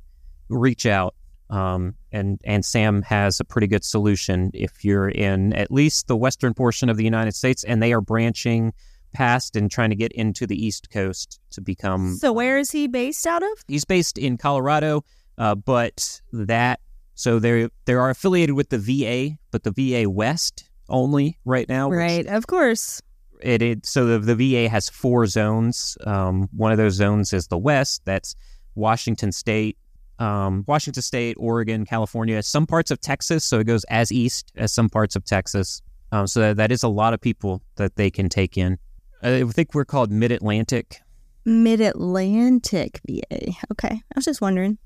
reach 0.49 0.85
out. 0.85 1.15
Um, 1.49 1.93
and 2.11 2.41
and 2.43 2.65
Sam 2.65 3.03
has 3.03 3.39
a 3.39 3.43
pretty 3.43 3.67
good 3.67 3.83
solution 3.83 4.49
if 4.53 4.83
you're 4.83 5.09
in 5.09 5.53
at 5.53 5.71
least 5.71 6.07
the 6.07 6.17
western 6.17 6.53
portion 6.55 6.89
of 6.89 6.97
the 6.97 7.03
United 7.03 7.35
States, 7.35 7.63
and 7.63 7.83
they 7.83 7.93
are 7.93 8.01
branching 8.01 8.73
past 9.13 9.55
and 9.55 9.71
trying 9.71 9.89
to 9.89 9.95
get 9.95 10.11
into 10.11 10.45
the 10.45 10.63
East 10.63 10.89
Coast 10.91 11.39
to 11.51 11.61
become 11.61 12.15
So, 12.15 12.33
where 12.33 12.57
is 12.57 12.71
he 12.71 12.87
based 12.87 13.25
out 13.27 13.43
of? 13.43 13.49
He's 13.67 13.85
based 13.85 14.17
in 14.17 14.37
Colorado, 14.37 15.03
uh, 15.37 15.55
but 15.55 16.21
that 16.33 16.79
so 17.15 17.39
they 17.39 17.69
they 17.85 17.93
are 17.93 18.09
affiliated 18.09 18.55
with 18.55 18.69
the 18.69 18.77
VA, 18.77 19.37
but 19.51 19.63
the 19.63 19.71
VA 19.71 20.09
West 20.09 20.69
only 20.89 21.39
right 21.45 21.67
now. 21.67 21.89
Right. 21.89 22.27
Of 22.27 22.47
course. 22.47 23.01
It, 23.41 23.61
it 23.61 23.85
so 23.85 24.05
the, 24.05 24.35
the 24.35 24.35
VA 24.35 24.69
has 24.69 24.89
four 24.89 25.25
zones. 25.25 25.97
Um, 26.05 26.49
one 26.55 26.71
of 26.71 26.77
those 26.77 26.93
zones 26.93 27.33
is 27.33 27.47
the 27.47 27.57
West. 27.57 28.01
That's 28.05 28.35
Washington 28.75 29.31
State, 29.31 29.77
um, 30.19 30.63
Washington 30.67 31.01
State, 31.01 31.37
Oregon, 31.39 31.85
California, 31.85 32.43
some 32.43 32.67
parts 32.67 32.91
of 32.91 32.99
Texas. 32.99 33.45
So 33.45 33.59
it 33.59 33.63
goes 33.65 33.85
as 33.85 34.11
east 34.11 34.51
as 34.55 34.73
some 34.73 34.89
parts 34.89 35.15
of 35.15 35.25
Texas. 35.25 35.81
Um, 36.11 36.27
so 36.27 36.41
that, 36.41 36.57
that 36.57 36.71
is 36.71 36.83
a 36.83 36.87
lot 36.87 37.13
of 37.13 37.21
people 37.21 37.61
that 37.75 37.95
they 37.95 38.09
can 38.09 38.29
take 38.29 38.57
in. 38.57 38.77
I 39.23 39.43
think 39.43 39.73
we're 39.73 39.85
called 39.85 40.11
Mid 40.11 40.31
Atlantic. 40.31 41.01
Mid 41.45 41.81
Atlantic 41.81 42.99
VA. 43.07 43.51
Okay. 43.71 43.89
I 43.89 44.15
was 44.15 44.25
just 44.25 44.41
wondering. 44.41 44.77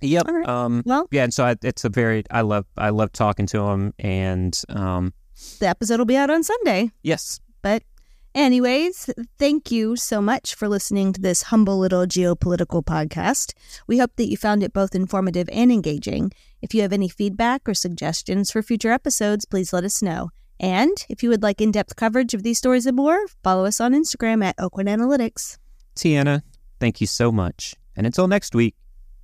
Yep. 0.00 0.26
Right. 0.28 0.48
Um, 0.48 0.82
Well, 0.86 1.06
yeah, 1.10 1.24
and 1.24 1.34
so 1.34 1.44
I, 1.44 1.56
it's 1.62 1.84
a 1.84 1.88
very 1.88 2.24
I 2.30 2.40
love 2.40 2.66
I 2.76 2.90
love 2.90 3.12
talking 3.12 3.46
to 3.46 3.60
him, 3.68 3.92
and 3.98 4.58
um, 4.68 5.12
the 5.58 5.68
episode 5.68 5.98
will 5.98 6.06
be 6.06 6.16
out 6.16 6.30
on 6.30 6.42
Sunday. 6.42 6.90
yes, 7.02 7.40
But, 7.62 7.82
anyways, 8.34 9.10
thank 9.38 9.70
you 9.70 9.96
so 9.96 10.20
much 10.20 10.54
for 10.54 10.68
listening 10.68 11.12
to 11.12 11.20
this 11.20 11.44
humble 11.44 11.78
little 11.78 12.06
geopolitical 12.06 12.82
podcast. 12.84 13.52
We 13.86 13.98
hope 13.98 14.12
that 14.16 14.30
you 14.30 14.36
found 14.36 14.62
it 14.62 14.72
both 14.72 14.94
informative 14.94 15.48
and 15.52 15.70
engaging. 15.72 16.32
If 16.62 16.74
you 16.74 16.82
have 16.82 16.92
any 16.92 17.08
feedback 17.08 17.68
or 17.68 17.74
suggestions 17.74 18.50
for 18.50 18.62
future 18.62 18.92
episodes, 18.92 19.44
please 19.44 19.72
let 19.72 19.84
us 19.84 20.02
know. 20.02 20.30
And 20.58 20.92
if 21.08 21.22
you 21.22 21.30
would 21.30 21.42
like 21.42 21.60
in 21.62 21.70
depth 21.72 21.96
coverage 21.96 22.34
of 22.34 22.42
these 22.42 22.58
stories 22.58 22.84
and 22.86 22.96
more, 22.96 23.18
follow 23.42 23.64
us 23.64 23.80
on 23.80 23.94
Instagram 23.94 24.44
at 24.44 24.56
Oakwood 24.58 24.86
Analytics. 24.86 25.56
Tiana, 25.96 26.42
thank 26.78 27.00
you 27.00 27.06
so 27.06 27.32
much, 27.32 27.74
and 27.96 28.06
until 28.06 28.28
next 28.28 28.54
week, 28.54 28.74